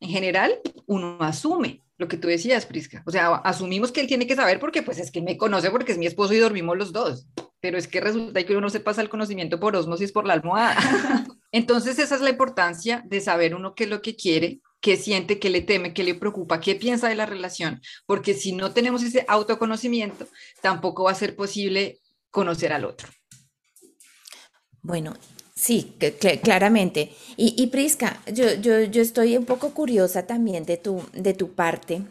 en 0.00 0.08
general, 0.10 0.60
uno 0.86 1.18
asume 1.20 1.82
lo 1.98 2.08
que 2.08 2.18
tú 2.18 2.28
decías, 2.28 2.66
Prisca. 2.66 3.02
O 3.06 3.10
sea, 3.10 3.36
asumimos 3.36 3.90
que 3.90 4.00
él 4.00 4.06
tiene 4.06 4.26
que 4.26 4.36
saber 4.36 4.60
porque 4.60 4.82
pues 4.82 4.98
es 4.98 5.10
que 5.10 5.22
me 5.22 5.38
conoce 5.38 5.70
porque 5.70 5.92
es 5.92 5.98
mi 5.98 6.06
esposo 6.06 6.34
y 6.34 6.38
dormimos 6.38 6.76
los 6.76 6.92
dos. 6.92 7.26
Pero 7.60 7.78
es 7.78 7.88
que 7.88 8.00
resulta 8.00 8.44
que 8.44 8.56
uno 8.56 8.68
se 8.68 8.80
pasa 8.80 9.00
el 9.00 9.08
conocimiento 9.08 9.58
por 9.58 9.74
osmosis 9.74 10.12
por 10.12 10.26
la 10.26 10.34
almohada. 10.34 10.76
Entonces 11.52 11.98
esa 11.98 12.16
es 12.16 12.20
la 12.20 12.30
importancia 12.30 13.02
de 13.06 13.20
saber 13.20 13.54
uno 13.54 13.74
qué 13.74 13.84
es 13.84 13.90
lo 13.90 14.02
que 14.02 14.14
quiere, 14.14 14.60
qué 14.80 14.96
siente, 14.96 15.38
qué 15.38 15.48
le 15.48 15.62
teme, 15.62 15.94
qué 15.94 16.04
le 16.04 16.14
preocupa, 16.14 16.60
qué 16.60 16.74
piensa 16.74 17.08
de 17.08 17.14
la 17.14 17.26
relación, 17.26 17.80
porque 18.04 18.34
si 18.34 18.52
no 18.52 18.72
tenemos 18.72 19.02
ese 19.02 19.24
autoconocimiento, 19.26 20.28
tampoco 20.60 21.04
va 21.04 21.12
a 21.12 21.14
ser 21.14 21.34
posible 21.34 22.00
conocer 22.30 22.72
al 22.72 22.84
otro. 22.84 23.08
Bueno, 24.82 25.14
Sí, 25.58 25.96
claramente. 26.42 27.12
Y, 27.38 27.54
y 27.56 27.68
Prisca, 27.68 28.22
yo, 28.30 28.54
yo, 28.60 28.82
yo, 28.82 29.00
estoy 29.00 29.38
un 29.38 29.46
poco 29.46 29.70
curiosa 29.72 30.26
también 30.26 30.66
de 30.66 30.76
tu, 30.76 31.02
de 31.14 31.32
tu 31.32 31.54
parte. 31.54 32.02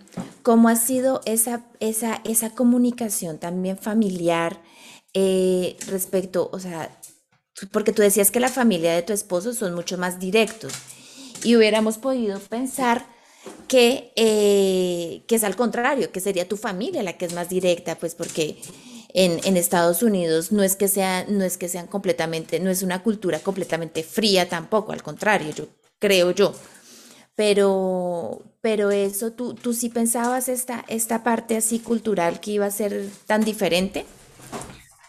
¿Cómo 0.41 0.67
ha 0.67 0.75
sido 0.75 1.21
esa, 1.25 1.63
esa, 1.79 2.21
esa 2.25 2.49
comunicación 2.49 3.37
también 3.37 3.77
familiar 3.77 4.61
eh, 5.13 5.77
respecto, 5.87 6.49
o 6.51 6.59
sea, 6.59 6.89
porque 7.71 7.93
tú 7.93 8.01
decías 8.01 8.31
que 8.31 8.39
la 8.41 8.49
familia 8.49 8.93
de 8.93 9.03
tu 9.03 9.13
esposo 9.13 9.53
son 9.53 9.73
mucho 9.73 9.97
más 9.97 10.19
directos 10.19 10.73
y 11.43 11.55
hubiéramos 11.55 11.97
podido 11.97 12.39
pensar 12.39 13.05
que, 13.67 14.11
eh, 14.17 15.23
que 15.27 15.35
es 15.35 15.43
al 15.43 15.55
contrario, 15.55 16.11
que 16.11 16.19
sería 16.19 16.49
tu 16.49 16.57
familia 16.57 17.03
la 17.03 17.13
que 17.13 17.25
es 17.25 17.33
más 17.33 17.47
directa, 17.47 17.95
pues 17.95 18.15
porque 18.15 18.57
en, 19.15 19.57
Estados 19.57 20.03
Unidos 20.03 20.51
no 20.51 20.61
es 20.61 20.75
que 20.75 20.89
sea, 20.89 21.25
no 21.29 21.43
es 21.43 21.57
que 21.57 21.69
sean 21.69 21.87
completamente, 21.87 22.59
no 22.59 22.69
es 22.69 22.83
una 22.83 23.01
cultura 23.01 23.39
completamente 23.39 24.03
fría 24.03 24.49
tampoco, 24.49 24.91
al 24.91 25.03
contrario, 25.03 25.51
yo 25.55 25.67
creo 25.99 26.31
yo. 26.31 26.53
Pero, 27.35 28.43
pero 28.61 28.91
eso, 28.91 29.31
¿tú, 29.31 29.53
tú 29.55 29.73
sí 29.73 29.89
pensabas 29.89 30.49
esta, 30.49 30.85
esta 30.87 31.23
parte 31.23 31.57
así 31.57 31.79
cultural 31.79 32.39
que 32.39 32.51
iba 32.51 32.65
a 32.65 32.71
ser 32.71 33.07
tan 33.25 33.43
diferente? 33.43 34.05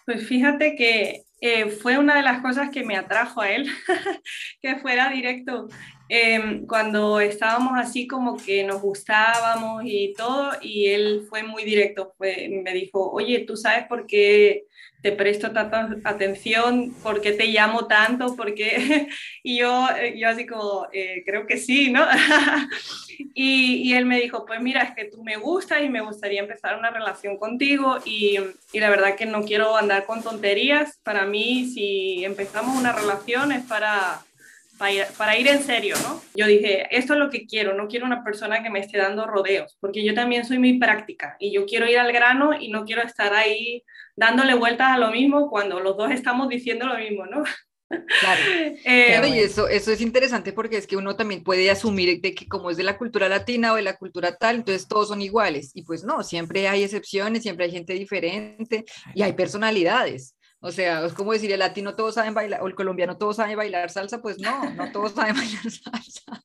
Pues 0.04 0.26
fíjate 0.26 0.76
que 0.76 1.24
eh, 1.40 1.70
fue 1.70 1.98
una 1.98 2.14
de 2.14 2.22
las 2.22 2.42
cosas 2.42 2.70
que 2.70 2.84
me 2.84 2.96
atrajo 2.96 3.40
a 3.40 3.50
él, 3.50 3.68
que 4.62 4.76
fuera 4.76 5.10
directo. 5.10 5.68
Em, 6.08 6.66
cuando 6.66 7.20
estábamos 7.20 7.72
así 7.76 8.06
como 8.06 8.36
que 8.36 8.62
nos 8.62 8.80
gustábamos 8.80 9.82
y 9.84 10.14
todo, 10.16 10.52
y 10.62 10.86
él 10.86 11.26
fue 11.28 11.42
muy 11.42 11.64
directo, 11.64 12.14
me 12.20 12.72
dijo, 12.72 13.10
oye, 13.10 13.40
¿tú 13.40 13.56
sabes 13.56 13.86
por 13.88 14.06
qué 14.06 14.66
te 15.02 15.12
presto 15.12 15.52
tanta 15.52 15.88
atención? 16.04 16.94
¿Por 17.02 17.20
qué 17.20 17.32
te 17.32 17.46
llamo 17.46 17.86
tanto? 17.86 18.36
¿Por 18.36 18.54
qué? 18.54 19.08
y 19.42 19.58
yo, 19.58 19.88
eh, 20.00 20.14
yo 20.16 20.28
así 20.28 20.46
como, 20.46 20.86
eh, 20.92 21.22
creo 21.26 21.46
que 21.46 21.58
sí, 21.58 21.90
¿no? 21.90 22.06
y, 23.34 23.82
y, 23.82 23.94
él 23.94 24.04
me 24.04 24.20
dijo, 24.20 24.46
pues 24.46 24.60
mira, 24.60 24.82
es 24.82 24.94
que 24.94 25.04
tú 25.06 25.24
me 25.24 25.36
gustas 25.36 25.82
y 25.82 25.88
me 25.88 26.00
gustaría 26.00 26.40
empezar 26.40 26.78
una 26.78 26.90
relación 26.90 27.36
contigo 27.36 27.98
y, 28.04 28.38
y 28.72 28.80
la 28.80 28.90
verdad 28.90 29.16
que 29.16 29.26
no 29.26 29.42
quiero 29.42 29.76
andar 29.76 30.06
con 30.06 30.22
tonterías. 30.22 30.98
Para 31.02 31.24
mí, 31.24 31.66
si 31.66 32.24
empezamos 32.24 32.76
una 32.76 32.92
relación 32.92 33.52
es 33.52 33.64
para 33.64 34.24
para 34.78 35.38
ir, 35.38 35.48
en 35.48 35.62
serio, 35.62 35.96
¿no? 36.02 36.20
Yo 36.34 36.46
dije, 36.46 36.86
esto 36.90 37.14
es 37.14 37.18
lo 37.18 37.30
que 37.30 37.46
quiero, 37.46 37.74
no 37.74 37.88
quiero 37.88 38.06
una 38.06 38.22
persona 38.22 38.62
que 38.62 38.70
me 38.70 38.80
esté 38.80 38.98
dando 38.98 39.26
rodeos, 39.26 39.76
porque 39.80 40.04
yo 40.04 40.14
también 40.14 40.44
soy 40.44 40.58
muy 40.58 40.78
práctica 40.78 41.36
y 41.38 41.52
yo 41.52 41.66
quiero 41.66 41.88
ir 41.88 41.98
al 41.98 42.12
grano 42.12 42.52
y 42.58 42.68
no 42.68 42.84
quiero 42.84 43.02
estar 43.02 43.34
ahí 43.34 43.82
dándole 44.16 44.54
vueltas 44.54 44.88
a 44.88 44.98
lo 44.98 45.10
mismo 45.10 45.48
cuando 45.50 45.80
los 45.80 45.96
dos 45.96 46.10
estamos 46.10 46.48
diciendo 46.48 46.86
lo 46.86 46.96
mismo, 46.96 47.26
¿no? 47.26 47.44
Claro, 47.88 48.40
eh, 48.84 49.20
y 49.28 49.38
eso, 49.38 49.68
eso 49.68 49.92
es 49.92 50.00
interesante 50.00 50.52
porque 50.52 50.76
es 50.76 50.86
que 50.86 50.96
uno 50.96 51.14
también 51.14 51.44
puede 51.44 51.70
asumir 51.70 52.20
de 52.20 52.34
que 52.34 52.48
como 52.48 52.70
es 52.70 52.76
de 52.76 52.82
la 52.82 52.98
cultura 52.98 53.28
latina 53.28 53.72
o 53.72 53.76
de 53.76 53.82
la 53.82 53.96
cultura 53.96 54.36
tal, 54.36 54.56
entonces 54.56 54.88
todos 54.88 55.08
son 55.08 55.22
iguales. 55.22 55.70
Y 55.74 55.82
pues 55.82 56.04
no, 56.04 56.22
siempre 56.22 56.68
hay 56.68 56.82
excepciones, 56.82 57.42
siempre 57.42 57.66
hay 57.66 57.70
gente 57.70 57.94
diferente 57.94 58.84
y 59.14 59.22
hay 59.22 59.32
personalidades. 59.34 60.35
O 60.60 60.72
sea, 60.72 61.04
es 61.04 61.12
como 61.12 61.32
decir, 61.32 61.52
el 61.52 61.58
latino 61.58 61.94
todos 61.94 62.14
saben 62.14 62.34
bailar, 62.34 62.62
o 62.62 62.66
el 62.66 62.74
colombiano 62.74 63.18
todos 63.18 63.36
saben 63.36 63.56
bailar 63.56 63.90
salsa, 63.90 64.22
pues 64.22 64.38
no, 64.38 64.70
no 64.70 64.90
todos 64.90 65.12
saben 65.12 65.34
bailar 65.36 65.70
salsa. 65.70 66.42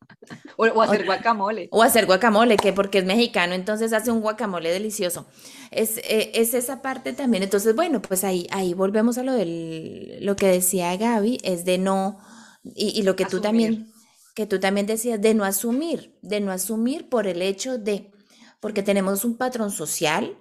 O, 0.58 0.82
hacer 0.82 1.06
guacamole. 1.06 1.70
O 1.72 1.82
hacer 1.82 2.06
guacamole, 2.06 2.58
que 2.58 2.74
porque 2.74 3.00
es 3.00 3.06
mexicano, 3.06 3.54
entonces 3.54 3.94
hace 3.94 4.12
un 4.12 4.22
guacamole 4.22 4.72
delicioso. 4.72 5.28
Es, 5.72 5.98
eh, 6.00 6.32
es 6.36 6.54
esa 6.54 6.82
parte 6.82 7.14
también. 7.14 7.44
Entonces, 7.44 7.76
bueno, 7.76 8.02
pues 8.02 8.24
ahí, 8.24 8.48
ahí 8.52 8.74
volvemos 8.74 9.18
a 9.18 9.24
lo 9.24 9.34
del, 9.34 10.20
lo 10.22 10.36
que 10.36 10.48
decía 10.48 10.96
Gaby, 10.96 11.40
es 11.44 11.66
de 11.66 11.78
no, 11.78 12.20
y, 12.64 13.02
lo 13.04 13.16
que 13.16 13.26
tú 13.26 13.42
también, 13.42 13.92
que 14.36 14.46
tú 14.46 14.60
también 14.60 14.86
decías, 14.86 15.20
de 15.20 15.34
no 15.34 15.44
asumir, 15.46 16.18
de 16.22 16.42
no 16.42 16.52
asumir 16.52 17.10
por 17.10 17.28
el 17.28 17.42
hecho 17.42 17.78
de, 17.78 18.12
porque 18.60 18.84
tenemos 18.84 19.26
un 19.26 19.38
patrón 19.38 19.72
social, 19.72 20.38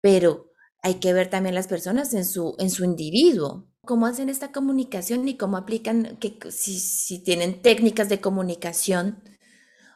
pero 0.00 0.53
hay 0.84 0.96
que 0.96 1.14
ver 1.14 1.30
también 1.30 1.54
las 1.54 1.66
personas 1.66 2.12
en 2.12 2.26
su, 2.26 2.54
en 2.58 2.68
su 2.68 2.84
individuo, 2.84 3.66
cómo 3.86 4.04
hacen 4.06 4.28
esta 4.28 4.52
comunicación 4.52 5.26
y 5.26 5.38
cómo 5.38 5.56
aplican, 5.56 6.18
que, 6.18 6.38
si, 6.50 6.78
si 6.78 7.24
tienen 7.24 7.62
técnicas 7.62 8.10
de 8.10 8.20
comunicación 8.20 9.22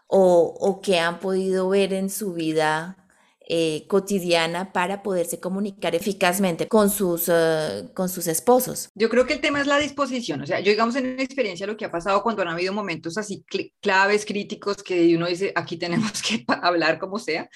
o, 0.06 0.54
o 0.58 0.80
que 0.80 0.98
han 0.98 1.20
podido 1.20 1.68
ver 1.68 1.92
en 1.92 2.08
su 2.08 2.32
vida 2.32 3.08
eh, 3.50 3.86
cotidiana 3.88 4.74
para 4.74 5.02
poderse 5.02 5.40
comunicar 5.40 5.94
eficazmente 5.94 6.68
con 6.68 6.90
sus, 6.90 7.30
eh, 7.32 7.88
con 7.94 8.10
sus 8.10 8.26
esposos. 8.26 8.90
Yo 8.94 9.08
creo 9.08 9.26
que 9.26 9.32
el 9.32 9.40
tema 9.40 9.58
es 9.58 9.66
la 9.66 9.78
disposición, 9.78 10.42
o 10.42 10.46
sea, 10.46 10.60
yo 10.60 10.70
digamos 10.70 10.96
en 10.96 11.16
mi 11.16 11.22
experiencia 11.22 11.66
lo 11.66 11.74
que 11.74 11.86
ha 11.86 11.90
pasado 11.90 12.22
cuando 12.22 12.42
han 12.42 12.48
habido 12.48 12.74
momentos 12.74 13.16
así 13.16 13.46
claves, 13.80 14.26
críticos, 14.26 14.82
que 14.82 15.16
uno 15.16 15.26
dice, 15.26 15.54
aquí 15.56 15.78
tenemos 15.78 16.20
que 16.20 16.44
hablar 16.62 16.98
como 16.98 17.18
sea, 17.18 17.48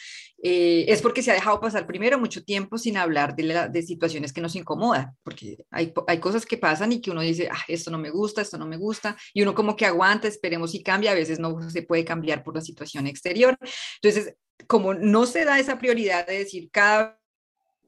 eh, 0.44 0.86
es 0.88 1.00
porque 1.00 1.22
se 1.22 1.30
ha 1.30 1.34
dejado 1.34 1.60
pasar 1.60 1.86
primero 1.86 2.18
mucho 2.18 2.44
tiempo 2.44 2.76
sin 2.76 2.96
hablar 2.96 3.36
de, 3.36 3.68
de 3.70 3.82
situaciones 3.82 4.32
que 4.32 4.40
nos 4.40 4.56
incomodan, 4.56 5.16
porque 5.22 5.64
hay, 5.70 5.94
hay, 6.08 6.18
cosas 6.18 6.44
que 6.44 6.58
pasan 6.58 6.90
y 6.90 7.00
que 7.00 7.12
uno 7.12 7.20
dice, 7.20 7.48
ah, 7.50 7.62
esto 7.68 7.92
no 7.92 7.98
me 7.98 8.10
gusta, 8.10 8.42
esto 8.42 8.58
no 8.58 8.66
me 8.66 8.76
gusta, 8.76 9.16
y 9.32 9.42
uno 9.42 9.54
como 9.54 9.76
que 9.76 9.86
aguanta, 9.86 10.26
esperemos 10.26 10.74
y 10.74 10.82
cambia, 10.82 11.12
a 11.12 11.14
veces 11.14 11.38
no 11.38 11.70
se 11.70 11.82
puede 11.82 12.04
cambiar 12.04 12.42
por 12.42 12.56
la 12.56 12.60
situación 12.60 13.06
exterior. 13.06 13.56
Entonces, 14.02 14.34
como 14.66 14.94
no 14.94 15.26
se 15.26 15.44
da 15.44 15.60
esa 15.60 15.78
prioridad 15.78 16.26
de 16.26 16.38
decir 16.38 16.70
cada 16.72 17.21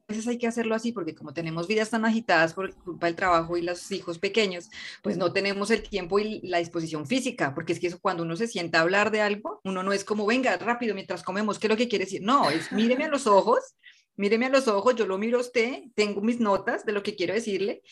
veces 0.08 0.26
hay 0.28 0.38
que 0.38 0.46
hacerlo 0.46 0.74
así 0.74 0.92
porque 0.92 1.14
como 1.14 1.32
tenemos 1.32 1.66
vidas 1.66 1.90
tan 1.90 2.04
agitadas 2.04 2.54
por 2.54 2.74
culpa 2.74 3.06
del 3.06 3.16
trabajo 3.16 3.56
y 3.56 3.62
los 3.62 3.90
hijos 3.90 4.18
pequeños, 4.18 4.70
pues 5.02 5.16
no 5.16 5.32
tenemos 5.32 5.70
el 5.70 5.82
tiempo 5.82 6.18
y 6.18 6.40
la 6.42 6.58
disposición 6.58 7.06
física, 7.06 7.54
porque 7.54 7.72
es 7.72 7.80
que 7.80 7.86
eso 7.86 7.98
cuando 8.00 8.22
uno 8.22 8.36
se 8.36 8.46
sienta 8.46 8.78
a 8.78 8.82
hablar 8.82 9.10
de 9.10 9.20
algo, 9.22 9.60
uno 9.64 9.82
no 9.82 9.92
es 9.92 10.04
como, 10.04 10.26
venga, 10.26 10.56
rápido 10.58 10.94
mientras 10.94 11.22
comemos, 11.22 11.58
¿qué 11.58 11.66
es 11.66 11.70
lo 11.70 11.76
que 11.76 11.88
quiere 11.88 12.04
decir? 12.04 12.22
No, 12.22 12.50
es 12.50 12.70
míreme 12.72 13.04
a 13.04 13.08
los 13.08 13.26
ojos, 13.26 13.76
míreme 14.16 14.46
a 14.46 14.50
los 14.50 14.68
ojos, 14.68 14.94
yo 14.94 15.06
lo 15.06 15.18
miro 15.18 15.38
a 15.38 15.42
usted, 15.42 15.84
tengo 15.94 16.20
mis 16.20 16.40
notas 16.40 16.84
de 16.84 16.92
lo 16.92 17.02
que 17.02 17.16
quiero 17.16 17.34
decirle, 17.34 17.82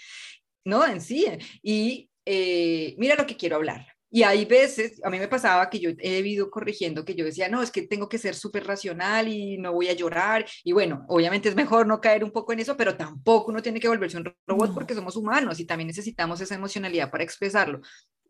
¿no? 0.65 0.87
En 0.87 1.01
sí, 1.01 1.27
y 1.63 2.11
eh, 2.25 2.95
mira 2.99 3.17
lo 3.17 3.27
que 3.27 3.37
quiero 3.37 3.57
hablar. 3.57 3.92
Y 4.15 4.25
hay 4.25 4.45
veces, 4.45 5.01
a 5.03 5.09
mí 5.09 5.19
me 5.19 5.27
pasaba 5.27 5.71
que 5.71 5.81
yo 5.81 5.89
he 5.99 6.21
ido 6.21 6.51
corrigiendo, 6.51 7.03
que 7.03 7.15
yo 7.15 7.25
decía, 7.25 7.49
no, 7.49 7.63
es 7.63 7.71
que 7.71 7.87
tengo 7.87 8.11
que 8.11 8.19
ser 8.19 8.35
súper 8.35 8.67
racional 8.67 9.27
y 9.27 9.57
no 9.57 9.73
voy 9.73 9.89
a 9.89 9.95
llorar. 9.95 10.45
Y 10.65 10.73
bueno, 10.73 11.07
obviamente 11.09 11.49
es 11.49 11.57
mejor 11.57 11.87
no 11.87 11.99
caer 11.99 12.23
un 12.23 12.31
poco 12.31 12.53
en 12.53 12.61
eso, 12.61 12.77
pero 12.77 12.95
tampoco 12.95 13.51
uno 13.51 13.63
tiene 13.63 13.81
que 13.81 13.89
volverse 13.89 14.19
un 14.19 14.31
robot 14.47 14.75
porque 14.75 14.95
somos 14.95 15.17
humanos 15.17 15.61
y 15.61 15.65
también 15.65 15.87
necesitamos 15.87 16.43
esa 16.43 16.55
emocionalidad 16.55 17.11
para 17.11 17.25
expresarlo. 17.25 17.81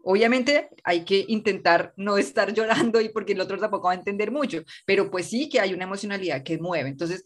Obviamente 0.04 0.68
hay 0.84 1.04
que 1.04 1.24
intentar 1.26 1.92
no 1.96 2.16
estar 2.16 2.52
llorando 2.54 3.00
y 3.00 3.08
porque 3.08 3.32
el 3.32 3.40
otro 3.40 3.58
tampoco 3.58 3.88
va 3.88 3.94
a 3.94 3.96
entender 3.96 4.30
mucho, 4.30 4.62
pero 4.86 5.10
pues 5.10 5.26
sí 5.26 5.48
que 5.48 5.58
hay 5.58 5.74
una 5.74 5.82
emocionalidad 5.82 6.44
que 6.44 6.58
mueve. 6.58 6.90
Entonces, 6.90 7.24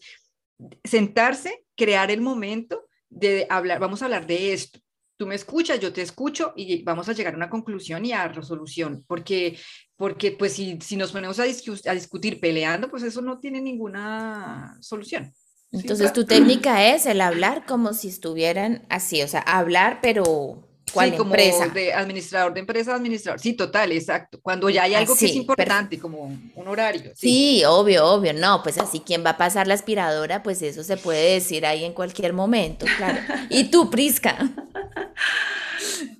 sentarse, 0.83 1.63
crear 1.75 2.09
el 2.09 2.21
momento 2.21 2.87
de 3.07 3.45
hablar, 3.51 3.79
vamos 3.79 4.01
a 4.01 4.05
hablar 4.05 4.25
de 4.25 4.53
esto 4.53 4.79
tú 5.17 5.25
me 5.25 5.35
escuchas, 5.35 5.79
yo 5.79 5.91
te 5.91 6.03
escucho 6.03 6.53
y 6.55 6.83
vamos 6.83 7.09
a 7.09 7.13
llegar 7.13 7.33
a 7.33 7.37
una 7.37 7.49
conclusión 7.49 8.05
y 8.05 8.13
a 8.13 8.27
resolución, 8.27 9.03
porque, 9.07 9.57
porque 9.95 10.31
pues 10.31 10.53
si, 10.53 10.79
si 10.79 10.95
nos 10.95 11.11
ponemos 11.11 11.39
a, 11.39 11.43
a 11.43 11.93
discutir 11.93 12.39
peleando, 12.39 12.89
pues 12.89 13.03
eso 13.03 13.21
no 13.21 13.39
tiene 13.39 13.59
ninguna 13.59 14.77
solución. 14.79 15.33
Entonces 15.71 16.13
tu 16.13 16.25
técnica 16.25 16.93
es 16.93 17.05
el 17.05 17.19
hablar 17.19 17.65
como 17.65 17.93
si 17.93 18.07
estuvieran 18.07 18.85
así, 18.89 19.21
o 19.21 19.27
sea, 19.27 19.41
hablar 19.41 19.99
pero 20.01 20.66
¿cuál 20.91 21.11
sí, 21.11 21.17
como 21.17 21.31
empresa? 21.31 21.67
de 21.67 21.93
administrador 21.93 22.53
de 22.53 22.59
empresa, 22.59 22.95
administrador. 22.95 23.39
Sí, 23.39 23.53
total, 23.53 23.91
exacto. 23.91 24.39
Cuando 24.41 24.69
ya 24.69 24.83
hay 24.83 24.95
algo 24.95 25.15
que 25.15 25.25
es 25.25 25.35
importante, 25.35 25.99
como 25.99 26.23
un 26.55 26.67
horario. 26.67 27.11
Sí. 27.15 27.59
sí. 27.59 27.65
obvio, 27.65 28.05
obvio. 28.05 28.33
No, 28.33 28.61
pues 28.63 28.77
así, 28.77 29.01
¿quién 29.01 29.25
va 29.25 29.31
a 29.31 29.37
pasar 29.37 29.67
la 29.67 29.73
aspiradora? 29.73 30.43
Pues 30.43 30.61
eso 30.61 30.83
se 30.83 30.97
puede 30.97 31.33
decir 31.33 31.65
ahí 31.65 31.83
en 31.85 31.93
cualquier 31.93 32.33
momento, 32.33 32.85
claro. 32.97 33.19
¿Y 33.49 33.65
tú, 33.65 33.89
Prisca? 33.89 34.37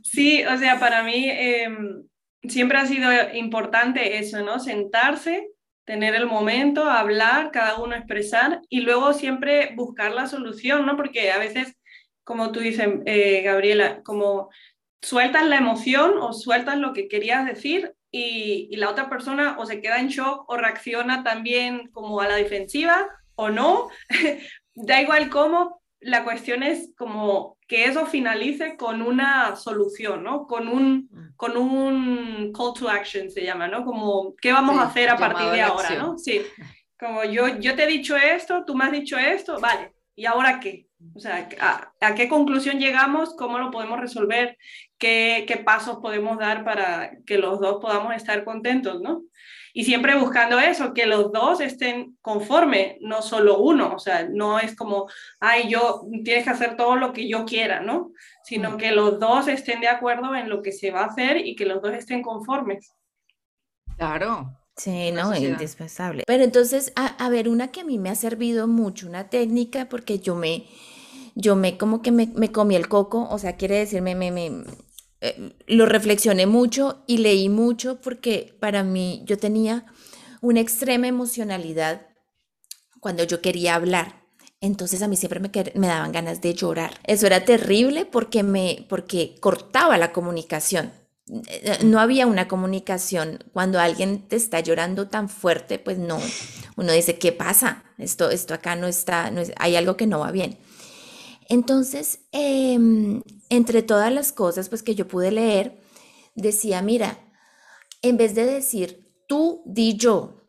Sí, 0.04 0.44
o 0.46 0.58
sea, 0.58 0.80
para 0.80 1.04
mí 1.04 1.30
em, 1.30 2.04
siempre 2.44 2.78
ha 2.78 2.86
sido 2.86 3.12
importante 3.34 4.18
eso, 4.18 4.44
¿no? 4.44 4.60
Sentarse, 4.60 5.48
tener 5.86 6.16
el 6.16 6.26
momento, 6.26 6.84
hablar, 6.90 7.52
cada 7.52 7.78
uno 7.78 7.96
expresar 7.96 8.62
y 8.68 8.82
luego 8.82 9.14
siempre 9.14 9.74
buscar 9.76 10.12
la 10.12 10.28
solución, 10.28 10.86
¿no? 10.86 10.98
Porque 10.98 11.32
a 11.32 11.38
veces, 11.38 11.77
como 12.28 12.52
tú 12.52 12.60
dices, 12.60 12.90
eh, 13.06 13.42
Gabriela, 13.42 14.04
como 14.04 14.50
sueltas 15.02 15.48
la 15.48 15.56
emoción 15.56 16.16
o 16.20 16.34
sueltas 16.34 16.78
lo 16.78 16.92
que 16.92 17.08
querías 17.08 17.46
decir 17.46 17.94
y, 18.12 18.68
y, 18.70 18.76
la 18.76 18.90
otra 18.90 19.10
persona 19.10 19.56
o 19.58 19.66
se 19.66 19.80
queda 19.80 20.02
en 20.02 20.10
shock 20.10 20.44
o 20.50 20.58
reacciona 20.58 21.24
también 21.24 21.90
como 21.92 22.20
a 22.20 22.28
la 22.28 22.36
defensiva 22.36 23.08
o 23.36 23.50
no, 23.50 23.88
da 24.76 25.02
igual 25.02 25.30
cómo, 25.30 25.82
la 26.02 26.26
cuestión 26.26 26.64
es 26.64 26.94
como 26.98 27.58
que 27.66 27.86
eso 27.86 28.06
finalice 28.06 28.76
con 28.76 29.02
una 29.02 29.56
solución, 29.56 30.22
¿no? 30.22 30.48
Con 30.48 30.68
un, 30.68 31.08
mm. 31.10 31.36
con 31.38 31.56
un 31.56 32.52
call 32.52 32.74
to 32.78 32.90
action 32.90 33.32
se 33.32 33.46
llama, 33.46 33.70
¿no? 33.70 33.86
Como, 33.86 34.36
¿qué 34.42 34.52
vamos 34.52 34.78
a 34.80 34.84
hacer 34.84 35.10
a 35.10 35.18
partir 35.18 35.50
de 35.50 35.62
ahora, 35.62 35.96
¿no? 35.96 36.18
Sí, 36.18 36.42
como 37.00 37.24
yo, 37.24 37.58
yo 37.60 37.74
te 37.74 37.86
he 37.86 37.88
dicho 37.88 38.18
esto, 38.18 38.66
tú 38.66 38.76
me 38.76 38.84
has 38.84 38.92
dicho 38.92 39.18
esto, 39.18 39.62
vale, 39.62 39.94
¿y 40.14 40.26
ahora 40.26 40.60
qué? 40.60 40.87
O 41.14 41.20
sea, 41.20 41.48
¿a, 42.02 42.16
qué 42.16 42.28
conclusión 42.28 42.80
llegamos? 42.80 43.36
¿Cómo 43.36 43.60
lo 43.60 43.72
podemos 43.72 44.00
resolver? 44.00 44.58
¿Qué, 44.98 45.46
¿Qué, 45.48 45.58
pasos 45.58 45.98
podemos 45.98 46.38
dar 46.38 46.64
para 46.64 47.12
que 47.26 47.38
los 47.38 47.60
dos 47.60 47.78
podamos 47.82 48.16
estar 48.16 48.44
contentos, 48.44 49.02
¿no? 49.02 49.24
Y 49.74 49.84
siempre 49.84 50.18
buscando 50.18 50.60
eso, 50.60 50.94
que 50.94 51.06
los 51.06 51.32
dos 51.32 51.62
estén 51.62 52.18
conformes, 52.22 52.98
no 53.02 53.22
solo 53.22 53.60
uno. 53.60 53.94
O 53.94 54.00
sea, 54.00 54.28
no 54.28 54.58
es 54.60 54.76
como, 54.76 55.08
ay, 55.40 55.70
yo 55.70 56.02
tienes 56.24 56.46
que 56.46 56.50
hacer 56.50 56.76
todo 56.76 56.96
lo 56.96 57.14
que 57.14 57.28
yo 57.28 57.46
quiera, 57.46 57.82
¿no? 57.82 58.12
Sino 58.44 58.72
mm. 58.72 58.78
que 58.78 58.92
los 58.92 59.20
dos 59.20 59.48
estén 59.48 59.82
de 59.82 59.88
acuerdo 59.88 60.36
en 60.36 60.50
lo 60.50 60.62
que 60.62 60.72
se 60.72 60.90
va 60.90 61.02
a 61.02 61.08
hacer 61.08 61.46
y 61.46 61.56
que 61.56 61.66
los 61.66 61.82
dos 61.82 61.94
estén 61.94 62.24
conformes. 62.24 62.96
Claro, 63.98 64.58
Sí, 64.78 65.12
no, 65.12 65.34
es 65.34 65.42
indispensable. 65.42 66.24
Pero 66.28 66.44
entonces, 66.44 66.94
a, 66.96 67.30
ver, 67.30 67.50
una 67.50 67.70
que 67.70 67.82
a 67.82 67.84
mí 67.84 67.98
me 67.98 68.12
ha 68.12 68.16
servido 68.16 68.68
mucho, 68.68 69.08
una 69.08 69.28
técnica, 69.28 69.90
porque 69.90 70.20
yo 70.20 70.36
me, 70.36 70.68
yo 71.38 71.56
me 71.56 71.78
como 71.78 72.02
que 72.02 72.12
me, 72.12 72.28
me 72.36 72.52
comí 72.52 72.76
el 72.76 72.90
coco, 72.90 73.28
o 73.30 73.38
sea, 73.38 73.58
quiere 73.58 73.78
decir, 73.78 74.02
me, 74.02 74.16
me, 74.16 74.64
eh, 75.22 75.56
lo 75.68 75.86
reflexioné 75.86 76.48
mucho 76.48 77.04
y 77.06 77.20
leí 77.20 77.48
mucho 77.48 78.02
porque 78.02 78.58
para 78.60 78.84
mí 78.84 79.22
yo 79.26 79.38
tenía 79.38 79.86
una 80.42 80.62
extrema 80.62 81.08
emocionalidad 81.08 82.08
cuando 83.00 83.24
yo 83.24 83.40
quería 83.40 83.76
hablar. 83.76 84.26
Entonces 84.62 85.04
a 85.04 85.08
mí 85.08 85.16
siempre 85.16 85.40
me, 85.40 85.52
me 85.76 85.88
daban 85.88 86.12
ganas 86.12 86.42
de 86.42 86.56
llorar. 86.56 87.00
Eso 87.04 87.28
era 87.28 87.46
terrible 87.46 88.06
porque 88.06 88.42
me 88.42 88.88
porque 88.90 89.36
cortaba 89.40 90.00
la 90.00 90.12
comunicación. 90.12 90.92
Eh, 91.30 91.80
no 91.84 92.00
había 92.00 92.26
una 92.26 92.48
comunicación. 92.48 93.44
Cuando 93.54 93.80
alguien 93.80 94.28
te 94.28 94.36
está 94.38 94.60
llorando 94.62 95.08
tan 95.08 95.30
fuerte, 95.30 95.78
pues 95.78 96.00
no, 96.00 96.20
uno 96.78 96.92
dice, 96.92 97.20
¿qué 97.20 97.32
pasa? 97.32 97.84
Esto, 98.00 98.32
esto 98.32 98.56
acá 98.56 98.76
no 98.76 98.88
está, 98.88 99.30
no 99.30 99.44
hay 99.58 99.76
algo 99.76 99.98
que 99.98 100.08
no 100.08 100.20
va 100.20 100.32
bien. 100.32 100.58
Entonces, 101.50 102.20
em, 102.32 103.24
entre 103.50 103.82
todas 103.82 104.12
las 104.12 104.32
cosas 104.32 104.70
pues, 104.70 104.84
que 104.84 104.96
yo 104.96 105.08
pude 105.08 105.32
leer, 105.32 105.80
decía, 106.36 106.82
mira, 106.82 107.20
en 108.02 108.18
vez 108.18 108.36
de 108.36 108.46
decir 108.46 109.24
tú, 109.28 109.64
di 109.66 109.98
yo, 109.98 110.42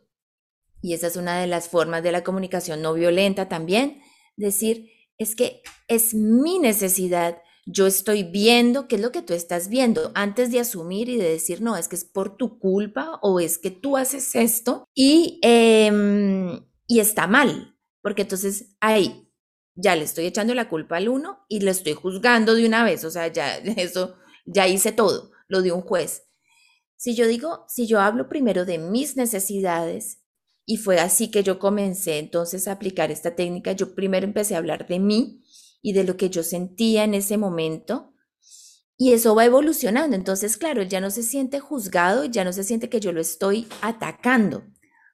y 0.81 0.95
esa 0.95 1.09
es 1.09 1.17
una 1.17 1.41
de 1.41 1.47
las 1.47 1.69
formas 1.69 2.03
de 2.03 2.13
la 2.13 2.25
comunicación 2.25 2.83
no 2.83 2.95
violenta 2.95 3.49
también, 3.49 4.01
decir, 4.37 4.91
es 5.19 5.35
que 5.35 5.63
es 5.89 6.15
mi 6.15 6.59
necesidad 6.59 7.39
yo 7.71 7.87
estoy 7.87 8.23
viendo 8.23 8.89
qué 8.89 8.97
es 8.97 9.03
lo 9.03 9.13
que 9.13 9.21
tú 9.21 9.35
estás 9.35 9.69
viendo 9.69 10.11
antes 10.15 10.51
de 10.51 10.61
asumir 10.61 11.11
y 11.11 11.19
de 11.19 11.29
decir, 11.29 11.61
no, 11.61 11.77
es 11.77 11.87
que 11.87 11.97
es 11.97 12.05
por 12.05 12.37
tu 12.37 12.59
culpa 12.59 13.19
o 13.23 13.41
es 13.41 13.59
que 13.59 13.71
tú 13.71 13.99
haces 13.99 14.35
esto 14.35 14.89
y, 14.95 15.39
em, 15.43 16.65
y 16.87 17.01
está 17.01 17.27
mal, 17.27 17.77
porque 18.01 18.23
entonces 18.23 18.75
ahí 18.81 19.28
ya 19.81 19.97
le 19.97 20.05
estoy 20.05 20.27
echando 20.27 20.55
la 20.55 20.69
culpa 20.69 20.97
al 20.97 21.09
uno 21.09 21.45
y 21.49 21.61
le 21.61 21.71
estoy 21.71 21.95
juzgando 21.95 22.55
de 22.55 22.67
una 22.67 22.85
vez, 22.85 23.05
o 23.05 23.11
sea, 23.11 23.29
ya 23.29 23.57
eso, 23.77 24.17
ya 24.45 24.67
hice 24.67 24.93
todo, 24.93 25.31
lo 25.47 25.63
de 25.63 25.73
un 25.73 25.83
juez. 25.83 26.25
Si 26.97 27.15
yo 27.15 27.27
digo, 27.27 27.65
si 27.69 27.87
yo 27.87 28.01
hablo 28.01 28.29
primero 28.29 28.65
de 28.65 28.79
mis 28.79 29.17
necesidades, 29.17 30.19
y 30.67 30.77
fue 30.77 30.99
así 30.99 31.31
que 31.31 31.43
yo 31.43 31.59
comencé 31.59 32.19
entonces 32.19 32.69
a 32.69 32.73
aplicar 32.73 33.11
esta 33.11 33.35
técnica, 33.37 33.73
yo 33.73 33.95
primero 33.95 34.27
empecé 34.27 34.55
a 34.55 34.59
hablar 34.59 34.87
de 34.87 34.99
mí, 34.99 35.43
y 35.83 35.93
de 35.93 36.05
lo 36.05 36.17
que 36.17 36.31
yo 36.31 36.43
sentía 36.43 37.05
en 37.05 37.15
ese 37.15 37.37
momento. 37.37 38.15
Y 38.97 39.13
eso 39.13 39.35
va 39.35 39.45
evolucionando. 39.45 40.17
Entonces, 40.17 40.57
claro, 40.57 40.83
él 40.83 40.89
ya 40.89 41.01
no 41.01 41.11
se 41.11 41.23
siente 41.23 41.61
juzgado, 41.61 42.25
ya 42.25 42.45
no 42.45 42.53
se 42.53 42.65
siente 42.65 42.89
que 42.89 43.01
yo 43.01 43.13
lo 43.13 43.21
estoy 43.21 43.69
atacando, 43.81 44.65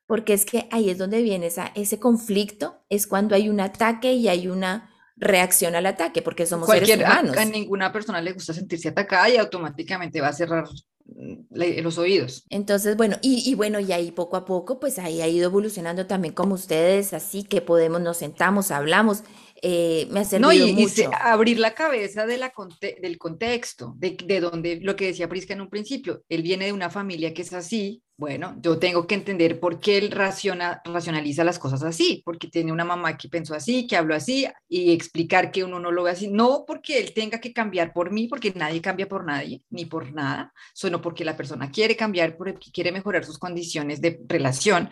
porque 0.07 0.35
es 0.35 0.45
que 0.45 0.69
ahí 0.71 0.91
es 0.91 0.99
donde 0.99 1.23
viene 1.23 1.47
esa, 1.47 1.73
ese 1.75 1.99
conflicto, 1.99 2.83
es 2.89 3.07
cuando 3.07 3.35
hay 3.35 3.49
un 3.49 3.61
ataque 3.61 4.13
y 4.13 4.29
hay 4.29 4.49
una 4.49 4.91
reacción 5.17 5.75
al 5.75 5.87
ataque, 5.87 6.23
porque 6.23 6.47
somos 6.47 6.69
seres 6.69 6.97
humanos. 6.97 7.37
A, 7.37 7.45
ninguna 7.45 7.93
persona 7.93 8.21
le 8.21 8.33
gusta 8.33 8.53
sentirse 8.53 8.89
atacada 8.89 9.29
y 9.31 9.37
automáticamente 9.37 10.21
va 10.21 10.29
a 10.29 10.33
cerrar 10.33 10.65
mm, 11.07 11.83
los 11.83 11.99
oídos. 11.99 12.45
Entonces, 12.51 12.97
bueno, 12.97 13.17
y, 13.23 13.49
y, 13.49 13.55
bueno, 13.55 13.81
y 13.81 13.93
ahí 13.93 14.11
poco 14.11 14.37
a 14.37 14.45
poco, 14.45 14.81
pues 14.81 14.99
ahí 14.99 15.23
ha 15.23 15.29
ido 15.29 15.47
evolucionando 15.47 16.07
también 16.07 16.35
como 16.35 16.55
ustedes, 16.55 17.15
así 17.15 17.45
que 17.45 17.63
podemos, 17.63 18.01
nos 18.01 18.19
sentamos, 18.19 18.71
hablamos, 18.71 19.23
eh, 19.63 20.07
me 20.11 20.21
ha 20.21 20.25
servido 20.25 20.51
no, 20.51 20.53
y, 20.53 20.75
mucho. 20.75 21.11
abrir 21.19 21.59
la 21.59 21.75
cabeza 21.75 22.27
de 22.27 22.37
la 22.37 22.53
del 23.01 23.17
contexto, 23.17 23.95
de, 23.97 24.17
de 24.23 24.41
donde 24.41 24.81
lo 24.83 24.95
que 24.97 25.07
decía 25.07 25.29
Prisca 25.29 25.55
en 25.55 25.63
un 25.63 25.71
principio, 25.71 26.23
él 26.29 26.43
viene 26.43 26.67
de 26.67 26.73
una 26.73 26.91
familia 26.91 27.33
que 27.33 27.43
es 27.43 27.53
así, 27.55 28.04
bueno, 28.17 28.57
yo 28.61 28.79
tengo 28.79 29.09
que 29.09 29.17
entender 29.17 29.59
por 29.59 29.81
qué 29.81 29.99
él 29.99 30.13
raciona, 30.13 30.81
racionaliza 30.85 31.43
las 31.43 31.59
cosas 31.59 31.83
así, 31.83 32.23
porque 32.25 32.47
tiene 32.47 32.71
una 32.71 32.85
mamá 32.85 33.17
que 33.17 33.29
pensó 33.29 33.55
así, 33.55 33.89
que 33.89 33.97
habló 33.97 34.15
así, 34.15 34.47
y 34.69 34.93
explicar 34.93 35.51
que 35.51 35.65
uno 35.65 35.81
no 35.81 35.91
lo 35.91 36.05
ve 36.05 36.13
así, 36.13 36.29
no 36.29 36.65
porque 36.65 37.01
él 37.01 37.13
tenga 37.13 37.41
que 37.41 37.53
cambiar 37.53 37.93
por 37.93 38.13
mí, 38.13 38.29
porque 38.29 38.53
nadie 38.55 38.81
cambia 38.81 39.09
por 39.09 39.25
nadie, 39.25 39.65
ni 39.71 39.85
por 39.85 40.13
nada, 40.13 40.53
sino 40.75 41.01
porque 41.01 41.25
la 41.25 41.37
persona 41.37 41.73
quiere 41.73 41.97
cambiar, 41.97 42.37
porque 42.37 42.71
quiere 42.73 42.93
mejorar 42.93 43.25
sus 43.25 43.39
condiciones 43.39 44.01
de 44.01 44.21
relación, 44.29 44.91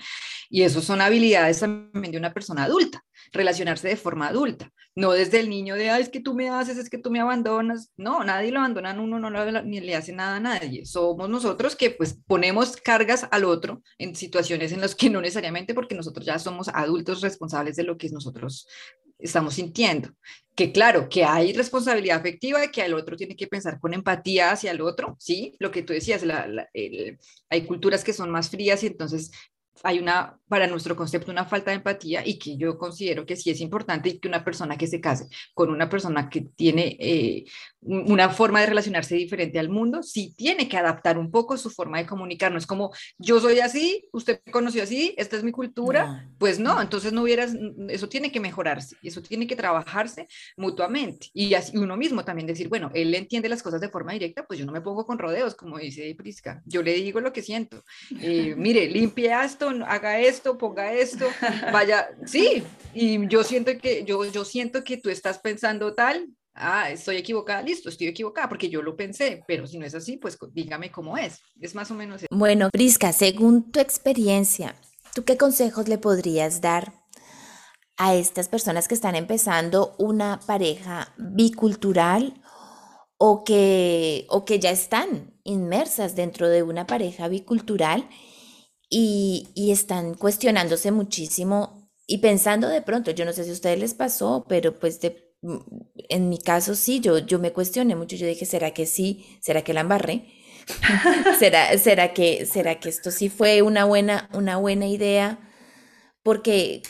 y 0.50 0.62
eso 0.62 0.82
son 0.82 1.00
habilidades 1.00 1.60
también 1.60 2.10
de 2.10 2.18
una 2.18 2.34
persona 2.34 2.64
adulta, 2.64 3.04
relacionarse 3.32 3.86
de 3.86 3.96
forma 3.96 4.28
adulta, 4.28 4.68
no 4.96 5.12
desde 5.12 5.38
el 5.38 5.48
niño 5.48 5.76
de, 5.76 5.90
Ay, 5.90 6.02
es 6.02 6.08
que 6.08 6.20
tú 6.20 6.34
me 6.34 6.50
haces, 6.50 6.76
es 6.76 6.90
que 6.90 6.98
tú 6.98 7.10
me 7.10 7.20
abandonas, 7.20 7.92
no, 7.96 8.24
nadie 8.24 8.50
lo 8.50 8.58
abandona, 8.58 8.92
uno 9.00 9.18
no 9.18 9.62
ni 9.62 9.80
le 9.80 9.94
hace 9.94 10.12
nada 10.12 10.36
a 10.36 10.40
nadie, 10.40 10.84
somos 10.84 11.28
nosotros 11.28 11.76
que 11.76 11.90
pues 11.90 12.18
ponemos 12.26 12.76
carga 12.76 13.11
al 13.30 13.44
otro 13.44 13.82
en 13.98 14.14
situaciones 14.14 14.72
en 14.72 14.80
las 14.80 14.94
que 14.94 15.10
no 15.10 15.20
necesariamente 15.20 15.74
porque 15.74 15.94
nosotros 15.94 16.26
ya 16.26 16.38
somos 16.38 16.68
adultos 16.68 17.20
responsables 17.20 17.76
de 17.76 17.84
lo 17.84 17.96
que 17.96 18.08
nosotros 18.10 18.66
estamos 19.18 19.54
sintiendo. 19.54 20.10
Que 20.54 20.72
claro, 20.72 21.08
que 21.08 21.24
hay 21.24 21.52
responsabilidad 21.52 22.18
afectiva, 22.18 22.66
que 22.68 22.84
el 22.84 22.94
otro 22.94 23.16
tiene 23.16 23.36
que 23.36 23.46
pensar 23.46 23.80
con 23.80 23.94
empatía 23.94 24.50
hacia 24.50 24.70
el 24.70 24.80
otro, 24.80 25.16
¿sí? 25.18 25.56
Lo 25.58 25.70
que 25.70 25.82
tú 25.82 25.92
decías, 25.92 26.22
hay 27.48 27.66
culturas 27.66 28.04
que 28.04 28.12
son 28.12 28.30
más 28.30 28.50
frías 28.50 28.82
y 28.82 28.88
entonces 28.88 29.30
hay 29.82 29.98
una, 29.98 30.38
para 30.52 30.66
nuestro 30.66 30.94
concepto, 30.94 31.30
una 31.30 31.46
falta 31.46 31.70
de 31.70 31.78
empatía 31.78 32.22
y 32.26 32.38
que 32.38 32.58
yo 32.58 32.76
considero 32.76 33.24
que 33.24 33.36
sí 33.36 33.48
es 33.48 33.62
importante 33.62 34.20
que 34.20 34.28
una 34.28 34.44
persona 34.44 34.76
que 34.76 34.86
se 34.86 35.00
case 35.00 35.26
con 35.54 35.70
una 35.70 35.88
persona 35.88 36.28
que 36.28 36.42
tiene 36.42 36.94
eh, 37.00 37.46
una 37.80 38.28
forma 38.28 38.60
de 38.60 38.66
relacionarse 38.66 39.14
diferente 39.14 39.58
al 39.58 39.70
mundo, 39.70 40.02
sí 40.02 40.34
tiene 40.36 40.68
que 40.68 40.76
adaptar 40.76 41.16
un 41.16 41.30
poco 41.30 41.56
su 41.56 41.70
forma 41.70 41.98
de 41.98 42.06
comunicar. 42.06 42.52
No 42.52 42.58
es 42.58 42.66
como, 42.66 42.92
yo 43.18 43.40
soy 43.40 43.60
así, 43.60 44.08
usted 44.12 44.40
me 44.44 44.52
conoció 44.52 44.82
así, 44.82 45.14
esta 45.16 45.36
es 45.36 45.42
mi 45.42 45.52
cultura. 45.52 46.28
Pues 46.38 46.58
no, 46.58 46.82
entonces 46.82 47.14
no 47.14 47.22
hubieras, 47.22 47.56
eso 47.88 48.08
tiene 48.08 48.30
que 48.30 48.38
mejorarse, 48.38 48.96
eso 49.02 49.22
tiene 49.22 49.46
que 49.46 49.56
trabajarse 49.56 50.28
mutuamente. 50.56 51.28
Y 51.32 51.54
así 51.54 51.76
uno 51.78 51.96
mismo 51.96 52.24
también 52.24 52.46
decir, 52.46 52.68
bueno, 52.68 52.90
él 52.94 53.14
entiende 53.14 53.48
las 53.48 53.62
cosas 53.62 53.80
de 53.80 53.88
forma 53.88 54.12
directa, 54.12 54.44
pues 54.46 54.60
yo 54.60 54.66
no 54.66 54.72
me 54.72 54.82
pongo 54.82 55.06
con 55.06 55.18
rodeos, 55.18 55.54
como 55.54 55.78
dice 55.78 56.14
Prisca. 56.14 56.62
Yo 56.66 56.82
le 56.82 56.92
digo 56.92 57.20
lo 57.20 57.32
que 57.32 57.42
siento. 57.42 57.82
Eh, 58.20 58.54
mire, 58.56 58.86
limpie 58.88 59.32
esto, 59.42 59.72
haga 59.86 60.20
esto, 60.20 60.41
ponga 60.58 60.92
esto, 60.92 61.26
vaya, 61.72 62.08
sí. 62.26 62.62
Y 62.94 63.26
yo 63.28 63.44
siento 63.44 63.72
que, 63.78 64.04
yo, 64.04 64.24
yo 64.24 64.44
siento 64.44 64.84
que 64.84 64.96
tú 64.96 65.10
estás 65.10 65.38
pensando 65.38 65.94
tal, 65.94 66.28
ah, 66.54 66.90
estoy 66.90 67.16
equivocada, 67.16 67.62
listo, 67.62 67.88
estoy 67.88 68.08
equivocada 68.08 68.48
porque 68.48 68.68
yo 68.68 68.82
lo 68.82 68.96
pensé, 68.96 69.42
pero 69.46 69.66
si 69.66 69.78
no 69.78 69.86
es 69.86 69.94
así, 69.94 70.16
pues 70.16 70.38
dígame 70.52 70.90
cómo 70.90 71.16
es. 71.16 71.40
Es 71.60 71.74
más 71.74 71.90
o 71.90 71.94
menos. 71.94 72.22
Bueno, 72.30 72.68
Prisca, 72.70 73.12
según 73.12 73.70
tu 73.70 73.80
experiencia, 73.80 74.74
¿tú 75.14 75.24
qué 75.24 75.36
consejos 75.36 75.88
le 75.88 75.98
podrías 75.98 76.60
dar 76.60 76.92
a 77.96 78.14
estas 78.14 78.48
personas 78.48 78.88
que 78.88 78.94
están 78.94 79.14
empezando 79.14 79.94
una 79.98 80.40
pareja 80.46 81.14
bicultural 81.18 82.42
o 83.18 83.44
que, 83.44 84.26
o 84.28 84.44
que 84.44 84.58
ya 84.58 84.70
están 84.70 85.34
inmersas 85.44 86.16
dentro 86.16 86.48
de 86.48 86.62
una 86.62 86.86
pareja 86.86 87.28
bicultural 87.28 88.08
y, 88.92 89.48
y 89.54 89.72
están 89.72 90.14
cuestionándose 90.14 90.92
muchísimo 90.92 91.90
y 92.06 92.18
pensando 92.18 92.68
de 92.68 92.82
pronto, 92.82 93.10
yo 93.10 93.24
no 93.24 93.32
sé 93.32 93.44
si 93.44 93.50
a 93.50 93.54
ustedes 93.54 93.78
les 93.78 93.94
pasó, 93.94 94.44
pero 94.48 94.78
pues 94.78 95.00
de 95.00 95.32
Mm, 95.42 95.58
en 96.08 96.28
mi 96.28 96.38
caso 96.38 96.74
sí, 96.74 97.00
yo, 97.00 97.18
yo 97.18 97.38
me 97.38 97.52
cuestioné 97.52 97.96
mucho, 97.96 98.16
yo 98.16 98.26
dije, 98.26 98.46
¿será 98.46 98.72
que 98.72 98.86
sí? 98.86 99.26
¿Será 99.40 99.62
que 99.62 99.74
la 99.74 99.80
embarré? 99.80 100.26
¿Será, 101.38 101.76
será, 101.78 102.14
que, 102.14 102.46
¿Será 102.46 102.78
que 102.78 102.88
esto 102.88 103.10
sí 103.10 103.28
fue 103.28 103.62
una 103.62 103.84
buena, 103.84 104.30
una 104.32 104.56
buena 104.58 104.86
idea? 104.86 105.40
Porque 106.22 106.82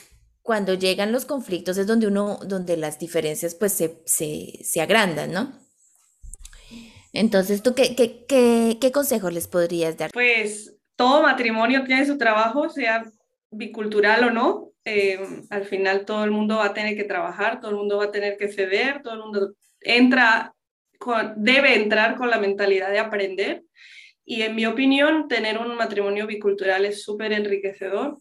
cuando 0.42 0.74
llegan 0.74 1.12
los 1.12 1.24
conflictos 1.24 1.78
es 1.78 1.86
donde 1.86 2.06
uno, 2.06 2.38
donde 2.44 2.76
las 2.76 2.98
diferencias 2.98 3.54
pues 3.54 3.72
se, 3.72 4.02
se, 4.04 4.60
se 4.62 4.80
agrandan, 4.82 5.32
¿no? 5.32 5.58
Entonces, 7.14 7.62
¿tú 7.62 7.74
qué, 7.74 7.94
qué, 7.94 8.24
qué, 8.26 8.78
qué 8.80 8.92
consejos 8.92 9.32
les 9.32 9.46
podrías 9.46 9.96
dar? 9.96 10.10
Pues 10.12 10.74
todo 11.02 11.20
matrimonio 11.20 11.82
tiene 11.82 12.06
su 12.06 12.16
trabajo, 12.16 12.70
sea 12.70 13.04
bicultural 13.50 14.22
o 14.22 14.30
no, 14.30 14.70
eh, 14.84 15.18
al 15.50 15.64
final 15.64 16.04
todo 16.04 16.22
el 16.22 16.30
mundo 16.30 16.58
va 16.58 16.66
a 16.66 16.74
tener 16.74 16.96
que 16.96 17.02
trabajar, 17.02 17.58
todo 17.58 17.72
el 17.72 17.76
mundo 17.76 17.98
va 17.98 18.04
a 18.04 18.12
tener 18.12 18.36
que 18.36 18.46
ceder, 18.46 19.02
todo 19.02 19.14
el 19.14 19.18
mundo 19.18 19.52
entra, 19.80 20.54
debe 21.34 21.74
entrar 21.74 22.14
con 22.14 22.30
la 22.30 22.38
mentalidad 22.38 22.92
de 22.92 23.00
aprender. 23.00 23.64
Y 24.24 24.42
en 24.42 24.54
mi 24.54 24.64
opinión, 24.64 25.26
tener 25.26 25.58
un 25.58 25.74
matrimonio 25.74 26.28
bicultural 26.28 26.84
es 26.84 27.02
súper 27.02 27.32
enriquecedor. 27.32 28.18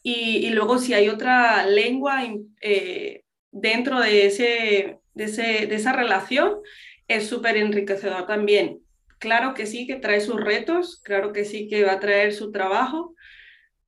Y, 0.00 0.50
luego 0.50 0.78
si 0.78 0.94
hay 0.94 1.08
otra 1.08 1.66
lengua, 1.66 2.22
eh, 2.60 3.24
dentro 3.50 3.98
de, 3.98 4.26
ese, 4.26 5.00
de, 5.14 5.24
ese, 5.24 5.66
de 5.66 5.74
esa 5.74 5.92
relación 5.92 6.60
es 7.08 7.26
súper 7.26 7.56
enriquecedor 7.56 8.28
también. 8.28 8.84
Claro 9.24 9.54
que 9.54 9.64
sí, 9.64 9.86
que 9.86 9.96
trae 9.96 10.20
sus 10.20 10.38
retos, 10.38 11.00
claro 11.02 11.32
que 11.32 11.46
sí, 11.46 11.66
que 11.66 11.82
va 11.82 11.92
a 11.92 11.98
traer 11.98 12.34
su 12.34 12.52
trabajo, 12.52 13.14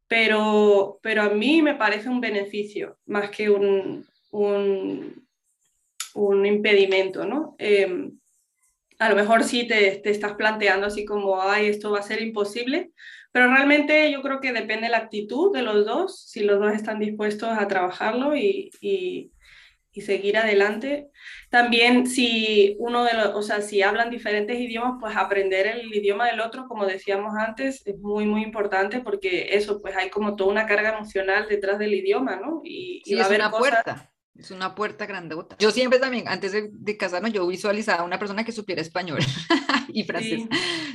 pero, 0.09 0.99
pero 1.03 1.20
a 1.20 1.28
mí 1.28 1.61
me 1.61 1.74
parece 1.74 2.09
un 2.09 2.22
beneficio 2.22 2.97
más 3.05 3.28
que 3.28 3.51
un, 3.51 4.07
un, 4.30 5.28
un 6.14 6.47
impedimento, 6.47 7.26
¿no? 7.26 7.55
Em, 7.59 8.18
a 8.99 9.11
lo 9.11 9.14
mejor 9.14 9.45
sí 9.45 9.66
te, 9.68 9.97
te, 9.97 10.09
estás 10.09 10.37
planteando 10.37 10.87
así 10.87 11.05
como, 11.05 11.39
ay, 11.39 11.66
esto 11.66 11.91
va 11.91 11.99
a 11.99 12.03
ser 12.03 12.22
imposible, 12.22 12.93
pero 13.30 13.49
realmente 13.49 14.11
yo 14.11 14.22
creo 14.22 14.41
que 14.41 14.55
depende 14.55 14.87
de 14.87 14.93
la 14.93 15.05
actitud 15.05 15.53
de 15.55 15.61
los 15.61 15.84
dos, 15.84 16.18
si 16.18 16.45
los 16.45 16.59
dos 16.59 16.72
están 16.72 16.99
dispuestos 16.99 17.51
a 17.51 17.68
trabajarlo 17.68 18.34
y, 18.34 18.70
y, 18.80 19.32
y 19.97 20.03
seguir 20.03 20.36
adelante. 20.36 21.09
También 21.49 22.07
si 22.07 22.76
uno 22.78 23.03
de 23.05 23.14
los, 23.14 23.28
o 23.34 23.40
sea, 23.40 23.62
si 23.62 23.80
hablan 23.80 24.11
diferentes 24.11 24.61
idiomas, 24.61 24.99
pues 25.01 25.16
aprender 25.16 25.66
el 25.66 25.92
idioma 25.92 26.26
del 26.26 26.40
otro, 26.40 26.68
como 26.68 26.84
decíamos 26.84 27.32
antes, 27.34 27.82
es 27.86 27.99
muy, 27.99 28.26
muy 28.26 28.42
importante 28.42 29.01
porque 29.01 29.57
eso, 29.57 29.80
pues 29.80 29.97
hay 29.97 30.11
como 30.11 30.36
toda 30.36 30.51
una 30.51 30.66
carga 30.66 30.94
emocional 30.94 31.47
detrás 31.49 31.78
del 31.78 31.94
idioma, 31.94 32.36
¿no? 32.36 32.61
Y, 32.62 33.01
sí, 33.07 33.18
es 33.18 33.30
una 33.30 33.51
puerta. 33.51 34.12
Es 34.34 34.51
una 34.51 34.74
puerta 34.74 35.07
grandota. 35.07 35.57
Yo 35.59 35.70
siempre 35.70 35.99
también, 35.99 36.28
antes 36.28 36.53
de, 36.53 36.68
de, 36.70 36.97
casarnos, 36.99 37.32
yo 37.32 37.47
visualizaba 37.47 38.03
a 38.03 38.05
una 38.05 38.18
persona 38.18 38.44
que 38.44 38.53
supiera 38.53 38.82
español 38.82 39.20
y 39.88 40.05
francés. 40.05 40.42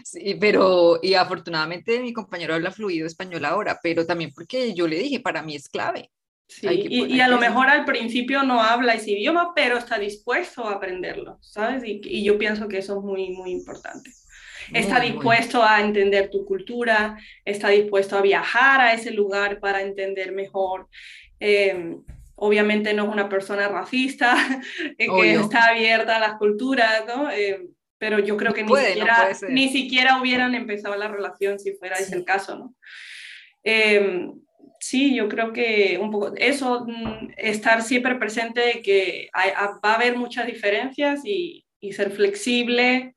Sí. 0.04 0.38
pero, 0.40 1.00
y 1.02 1.16
afortunadamente 1.16 2.00
mi 2.02 2.14
compañero 2.14 2.54
habla 2.54 2.70
fluido 2.70 3.08
español 3.08 3.46
ahora, 3.46 3.80
pero 3.82 4.06
también 4.06 4.32
porque 4.36 4.76
yo 4.76 4.88
le 4.88 5.00
dije, 5.00 5.22
para 5.22 5.42
mí 5.42 5.56
es 5.56 5.70
clave. 5.70 6.12
Sí, 6.52 6.68
y, 6.68 7.06
y, 7.16 7.22
a 7.22 7.30
lo 7.30 7.38
mejor 7.38 7.70
al 7.70 7.86
principio 7.86 8.44
no 8.44 8.62
habla 8.62 8.94
ese 8.94 9.12
idioma, 9.12 9.54
pero 9.56 9.78
está 9.78 9.98
dispuesto 9.98 10.68
a 10.68 10.74
aprenderlo, 10.74 11.38
¿sabes? 11.40 11.82
Y, 11.86 12.02
y 12.04 12.26
yo 12.26 12.38
pienso 12.38 12.68
que 12.68 12.80
eso 12.80 12.98
es 12.98 13.04
muy, 13.06 13.30
muy 13.30 13.52
importante. 13.52 14.12
Muy, 14.70 14.82
está 14.82 15.00
dispuesto 15.00 15.60
muy. 15.60 15.68
a 15.70 15.80
entender 15.80 16.30
tu 16.30 16.46
cultura, 16.46 17.18
está 17.46 17.70
dispuesto 17.70 18.18
a 18.18 18.22
viajar 18.22 18.82
a 18.82 18.94
ese 18.94 19.12
lugar 19.12 19.62
para 19.62 19.82
entender 19.82 20.34
mejor. 20.34 20.90
Eh, 21.40 21.96
obviamente 22.36 22.94
no 22.94 23.04
es 23.06 23.10
una 23.14 23.30
persona 23.30 23.70
racista, 23.70 24.36
eh, 24.98 25.08
que 25.08 25.34
está 25.34 25.70
abierta 25.70 26.18
a 26.18 26.20
las 26.20 26.34
culturas, 26.34 27.06
¿no? 27.08 27.32
Eh, 27.32 27.62
pero 27.98 28.20
yo 28.20 28.36
creo 28.36 28.54
que 28.54 28.66
puede, 28.66 28.90
ni, 28.90 29.00
siquiera, 29.00 29.30
no 29.42 29.48
ni 29.48 29.70
siquiera 29.70 30.20
hubieran 30.20 30.54
empezado 30.54 30.98
la 30.98 31.08
relación 31.08 31.60
si 31.60 31.76
fuera 31.76 31.96
sí. 31.96 32.04
ese 32.04 32.18
el 32.18 32.26
caso, 32.26 32.58
¿no? 32.58 32.76
Sí, 34.82 35.16
yo 35.16 35.30
creo 35.30 35.54
que 35.54 36.00
un 36.02 36.10
poco 36.10 36.34
eso, 36.38 36.86
mm, 36.88 37.34
estar 37.38 37.84
siempre 37.84 38.16
presente 38.16 38.62
de 38.62 38.82
que 38.82 39.30
hay, 39.32 39.52
va 39.86 39.92
a 39.92 39.96
haber 39.96 40.18
muchas 40.18 40.48
diferencias 40.48 41.22
y, 41.24 41.68
y 41.80 41.94
ser 41.94 42.10
flexible, 42.12 43.14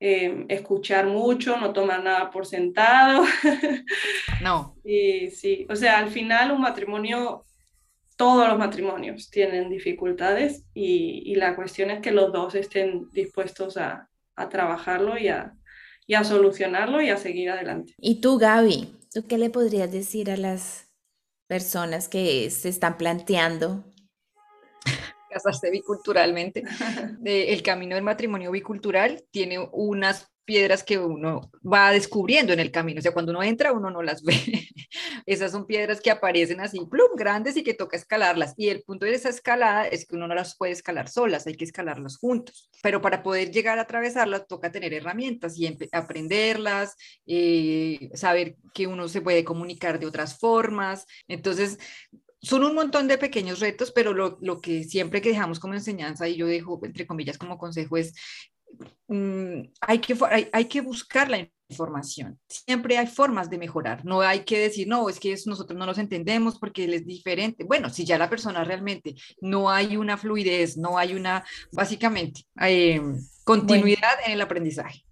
eh, 0.00 0.44
escuchar 0.48 1.06
mucho, 1.06 1.56
no 1.56 1.72
tomar 1.72 2.04
nada 2.04 2.30
por 2.30 2.46
sentado. 2.46 3.24
No. 4.42 4.76
y 4.84 5.30
sí, 5.30 5.66
o 5.68 5.74
sea, 5.74 5.98
al 5.98 6.10
final 6.10 6.52
un 6.52 6.60
matrimonio, 6.60 7.44
todos 8.16 8.46
los 8.46 8.58
matrimonios 8.58 9.30
tienen 9.30 9.68
dificultades 9.68 10.64
y, 10.74 11.22
y 11.24 11.34
la 11.34 11.56
cuestión 11.56 11.90
es 11.90 12.00
que 12.00 12.12
los 12.12 12.32
dos 12.32 12.54
estén 12.54 13.08
dispuestos 13.10 13.78
a, 13.78 14.08
a 14.36 14.48
trabajarlo 14.48 15.18
y 15.18 15.28
a, 15.28 15.54
y 16.06 16.14
a 16.14 16.22
solucionarlo 16.22 17.00
y 17.00 17.08
a 17.08 17.16
seguir 17.16 17.50
adelante. 17.50 17.94
¿Y 17.98 18.20
tú, 18.20 18.38
Gaby? 18.38 18.94
¿Tú 19.12 19.26
qué 19.26 19.38
le 19.38 19.50
podrías 19.50 19.90
decir 19.90 20.30
a 20.30 20.36
las 20.36 20.87
personas 21.48 22.08
que 22.08 22.50
se 22.50 22.68
están 22.68 22.96
planteando 22.96 23.84
casarse 25.28 25.70
biculturalmente. 25.70 26.62
el 27.24 27.62
camino 27.62 27.94
del 27.94 28.04
matrimonio 28.04 28.50
bicultural 28.50 29.24
tiene 29.30 29.58
unas 29.72 30.30
piedras 30.48 30.82
que 30.82 30.98
uno 30.98 31.50
va 31.62 31.92
descubriendo 31.92 32.54
en 32.54 32.58
el 32.58 32.70
camino, 32.70 33.00
o 33.00 33.02
sea, 33.02 33.12
cuando 33.12 33.32
uno 33.32 33.42
entra 33.42 33.70
uno 33.70 33.90
no 33.90 34.00
las 34.02 34.22
ve. 34.24 34.66
Esas 35.26 35.52
son 35.52 35.66
piedras 35.66 36.00
que 36.00 36.10
aparecen 36.10 36.60
así, 36.62 36.78
plum, 36.90 37.10
grandes 37.16 37.54
y 37.58 37.62
que 37.62 37.74
toca 37.74 37.98
escalarlas. 37.98 38.54
Y 38.56 38.70
el 38.70 38.82
punto 38.82 39.04
de 39.04 39.12
esa 39.12 39.28
escalada 39.28 39.86
es 39.86 40.06
que 40.06 40.16
uno 40.16 40.26
no 40.26 40.34
las 40.34 40.56
puede 40.56 40.72
escalar 40.72 41.10
solas, 41.10 41.46
hay 41.46 41.54
que 41.54 41.66
escalarlas 41.66 42.16
juntos. 42.16 42.70
Pero 42.82 43.02
para 43.02 43.22
poder 43.22 43.50
llegar 43.50 43.78
a 43.78 43.82
atravesarlas 43.82 44.46
toca 44.46 44.72
tener 44.72 44.94
herramientas 44.94 45.58
y 45.58 45.76
aprenderlas, 45.92 46.96
eh, 47.26 48.08
saber 48.14 48.56
que 48.72 48.86
uno 48.86 49.06
se 49.08 49.20
puede 49.20 49.44
comunicar 49.44 50.00
de 50.00 50.06
otras 50.06 50.38
formas. 50.38 51.04
Entonces, 51.28 51.78
son 52.40 52.64
un 52.64 52.74
montón 52.74 53.06
de 53.06 53.18
pequeños 53.18 53.60
retos, 53.60 53.92
pero 53.92 54.14
lo, 54.14 54.38
lo, 54.40 54.62
que 54.62 54.84
siempre 54.84 55.20
que 55.20 55.28
dejamos 55.28 55.60
como 55.60 55.74
enseñanza 55.74 56.26
y 56.26 56.36
yo 56.36 56.46
dejo, 56.46 56.80
entre 56.84 57.06
comillas, 57.06 57.36
como 57.36 57.58
consejo 57.58 57.98
es 57.98 58.14
Mm, 59.08 59.62
hay, 59.80 59.98
que, 60.00 60.16
hay, 60.30 60.48
hay, 60.52 60.64
que 60.66 60.80
buscar 60.80 61.30
la 61.30 61.48
información. 61.68 62.38
Siempre 62.48 62.98
hay 62.98 63.06
formas 63.06 63.50
de 63.50 63.58
mejorar. 63.58 64.04
No 64.04 64.20
hay 64.20 64.40
que 64.40 64.58
decir, 64.58 64.86
no, 64.86 65.08
es 65.08 65.18
que 65.18 65.34
nosotros 65.46 65.78
no 65.78 65.86
nos 65.86 65.98
entendemos 65.98 66.58
porque 66.58 66.84
él 66.84 66.94
es 66.94 67.06
diferente. 67.06 67.64
Bueno, 67.64 67.90
si 67.90 68.04
ya 68.04 68.18
la 68.18 68.30
persona 68.30 68.64
realmente 68.64 69.14
no 69.40 69.70
hay 69.70 69.96
una 69.96 70.16
fluidez, 70.16 70.76
no 70.76 70.98
hay 70.98 71.14
una, 71.14 71.44
básicamente, 71.72 72.42
eh, 72.60 73.00
continuidad 73.44 74.16
bueno. 74.16 74.26
en 74.26 74.32
el 74.32 74.40
aprendizaje. 74.40 75.04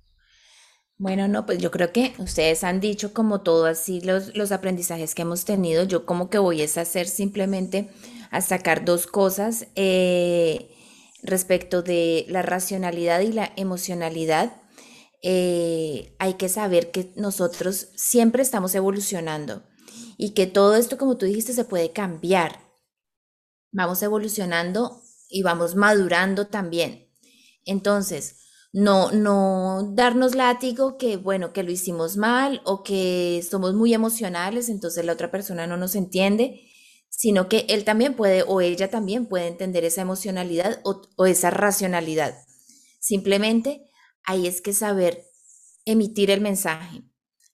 Bueno, 0.99 1.29
no, 1.29 1.45
pues 1.45 1.59
yo 1.59 1.71
creo 1.71 1.93
que 1.93 2.15
ustedes 2.19 2.65
han 2.65 2.81
dicho 2.81 3.13
como 3.13 3.43
todo 3.43 3.67
así 3.67 4.01
los, 4.01 4.35
los 4.35 4.51
aprendizajes 4.51 5.15
que 5.15 5.23
hemos 5.23 5.45
tenido. 5.45 5.85
Yo 5.85 6.07
como 6.07 6.31
que 6.31 6.39
voy 6.39 6.63
a 6.63 6.65
hacer 6.65 7.07
simplemente 7.07 7.91
a 8.31 8.41
sacar 8.41 8.85
dos 8.85 9.07
cosas. 9.07 9.69
Eh, 9.75 10.76
respecto 11.27 11.83
de 11.83 12.27
la 12.29 12.43
racionalidad 12.43 13.21
y 13.21 13.33
la 13.33 13.53
emocionalidad, 13.57 14.63
eh, 15.23 16.15
hay 16.19 16.35
que 16.35 16.49
saber 16.49 16.91
que 16.91 17.13
nosotros 17.17 17.89
siempre 17.97 18.43
estamos 18.43 18.75
evolucionando 18.75 19.65
y 20.19 20.35
que 20.35 20.47
todo 20.47 20.77
esto, 20.77 20.99
como 20.99 21.17
tú 21.17 21.27
dijiste, 21.27 21.53
se 21.53 21.65
puede 21.65 21.93
cambiar. 21.93 22.61
Vamos 23.73 24.03
evolucionando 24.03 25.03
y 25.29 25.43
vamos 25.43 25.75
madurando 25.75 26.47
también. 26.47 27.11
Entonces, 27.65 28.37
no, 28.73 29.11
no 29.11 29.93
darnos 29.95 30.35
látigo 30.35 30.97
que, 30.99 31.17
bueno, 31.17 31.53
que 31.53 31.63
lo 31.63 31.71
hicimos 31.71 32.17
mal 32.17 32.61
o 32.65 32.83
que 32.83 33.45
somos 33.49 33.75
muy 33.75 33.95
emocionales, 33.95 34.69
entonces 34.69 35.05
la 35.05 35.13
otra 35.13 35.31
persona 35.31 35.67
no 35.67 35.77
nos 35.77 35.95
entiende 35.95 36.71
sino 37.17 37.49
que 37.49 37.65
él 37.71 37.85
también 37.85 38.15
puede 38.15 38.43
o 38.43 38.61
ella 38.61 38.91
también 38.91 39.27
puede 39.27 39.49
entender 39.49 39.85
esa 39.85 40.03
emocionalidad 40.03 40.81
o, 40.85 41.27
esa 41.27 41.49
racionalidad. 41.49 42.37
Simplemente 43.01 43.91
hay 44.23 44.47
es 44.47 44.61
que 44.61 44.75
saber 44.75 45.25
emitir 45.87 46.31
el 46.31 46.43
mensaje, 46.43 47.03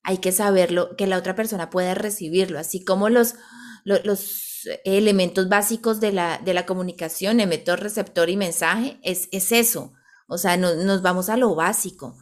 hay 0.03 0.19
que 0.19 0.33
saberlo, 0.33 0.97
que 0.97 1.07
la 1.07 1.17
otra 1.17 1.37
persona 1.37 1.71
pueda 1.71 1.95
recibirlo, 1.95 2.59
así 2.59 2.85
como 2.85 3.09
los, 3.09 3.37
los, 3.85 4.05
los 4.05 4.69
elementos 4.85 5.49
básicos 5.49 6.01
de 6.01 6.11
la, 6.11 6.39
de 6.39 6.55
la 6.55 6.67
comunicación, 6.67 7.39
emisor, 7.39 7.81
receptor 7.81 8.31
y 8.31 8.37
mensaje, 8.37 8.99
es, 9.05 9.29
es 9.31 9.53
eso, 9.53 9.93
o 10.27 10.39
sea, 10.39 10.57
no, 10.57 10.75
nos 10.75 11.03
vamos 11.03 11.29
a 11.29 11.37
lo 11.37 11.55
básico, 11.55 12.17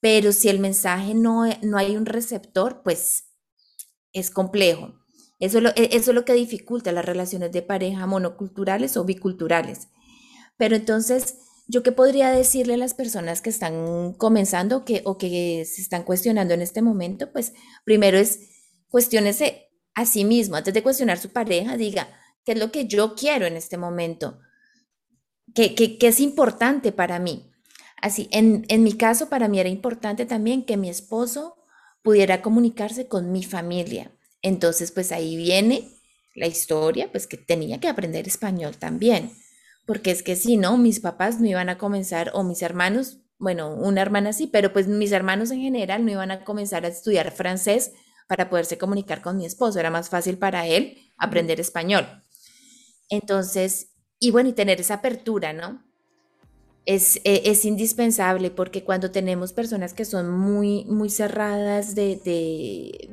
pero 0.00 0.32
si 0.32 0.48
el 0.48 0.58
mensaje 0.58 1.14
no, 1.14 1.44
no 1.62 1.78
hay 1.78 1.96
un 1.96 2.06
receptor, 2.06 2.82
pues 2.82 3.26
es 4.12 4.30
complejo. 4.30 5.03
Eso 5.44 5.58
es, 5.58 5.64
lo, 5.64 5.70
e, 5.70 5.90
eso 5.92 6.10
es 6.10 6.14
lo 6.14 6.24
que 6.24 6.32
dificulta 6.32 6.90
las 6.90 7.04
relaciones 7.04 7.52
de 7.52 7.60
pareja 7.60 8.06
monoculturales 8.06 8.96
o 8.96 9.04
biculturales. 9.04 9.88
Pero 10.56 10.74
entonces, 10.74 11.36
¿yo 11.68 11.82
qué 11.82 11.92
podría 11.92 12.30
decirle 12.30 12.74
a 12.74 12.78
las 12.78 12.94
personas 12.94 13.42
que 13.42 13.50
están 13.50 14.14
comenzando 14.14 14.86
que, 14.86 15.02
o 15.04 15.18
que 15.18 15.66
se 15.66 15.82
están 15.82 16.04
cuestionando 16.04 16.54
en 16.54 16.62
este 16.62 16.80
momento? 16.80 17.30
Pues 17.30 17.52
primero 17.84 18.16
es 18.16 18.40
cuestionese 18.88 19.68
a 19.94 20.06
sí 20.06 20.24
mismo, 20.24 20.56
antes 20.56 20.72
de 20.72 20.82
cuestionar 20.82 21.18
su 21.18 21.28
pareja, 21.28 21.76
diga, 21.76 22.08
¿qué 22.46 22.52
es 22.52 22.58
lo 22.58 22.72
que 22.72 22.86
yo 22.86 23.14
quiero 23.14 23.44
en 23.44 23.56
este 23.56 23.76
momento? 23.76 24.40
¿Qué, 25.54 25.74
qué, 25.74 25.98
qué 25.98 26.08
es 26.08 26.20
importante 26.20 26.90
para 26.90 27.18
mí? 27.18 27.52
Así, 28.00 28.28
en, 28.32 28.64
en 28.68 28.82
mi 28.82 28.94
caso, 28.94 29.28
para 29.28 29.48
mí 29.48 29.60
era 29.60 29.68
importante 29.68 30.24
también 30.24 30.64
que 30.64 30.78
mi 30.78 30.88
esposo 30.88 31.56
pudiera 32.02 32.40
comunicarse 32.40 33.08
con 33.08 33.30
mi 33.30 33.44
familia 33.44 34.10
entonces, 34.44 34.92
pues 34.92 35.10
ahí 35.10 35.36
viene 35.36 35.88
la 36.34 36.46
historia, 36.46 37.10
pues 37.10 37.26
que 37.26 37.38
tenía 37.38 37.80
que 37.80 37.88
aprender 37.88 38.28
español 38.28 38.76
también, 38.76 39.32
porque 39.86 40.10
es 40.10 40.22
que 40.22 40.36
si 40.36 40.58
no, 40.58 40.76
mis 40.76 41.00
papás 41.00 41.40
no 41.40 41.46
iban 41.46 41.70
a 41.70 41.78
comenzar, 41.78 42.30
o 42.34 42.44
mis 42.44 42.60
hermanos, 42.60 43.20
bueno, 43.38 43.74
una 43.74 44.02
hermana 44.02 44.34
sí, 44.34 44.46
pero 44.46 44.70
pues 44.74 44.86
mis 44.86 45.12
hermanos 45.12 45.50
en 45.50 45.62
general 45.62 46.04
no 46.04 46.12
iban 46.12 46.30
a 46.30 46.44
comenzar 46.44 46.84
a 46.84 46.88
estudiar 46.88 47.32
francés 47.32 47.92
para 48.28 48.50
poderse 48.50 48.76
comunicar 48.76 49.22
con 49.22 49.38
mi 49.38 49.46
esposo, 49.46 49.80
era 49.80 49.90
más 49.90 50.10
fácil 50.10 50.36
para 50.36 50.66
él 50.66 50.98
aprender 51.16 51.58
español. 51.58 52.06
Entonces, 53.08 53.92
y 54.20 54.30
bueno, 54.30 54.50
y 54.50 54.52
tener 54.52 54.78
esa 54.78 54.94
apertura, 54.94 55.54
¿no? 55.54 55.82
Es, 56.84 57.16
e, 57.24 57.44
es, 57.46 57.64
indispensable 57.64 58.50
porque 58.50 58.84
cuando 58.84 59.10
tenemos 59.10 59.54
personas 59.54 59.94
que 59.94 60.04
son 60.04 60.30
muy, 60.30 60.84
muy 60.84 61.08
cerradas 61.08 61.94
de, 61.94 62.20
de 62.22 63.08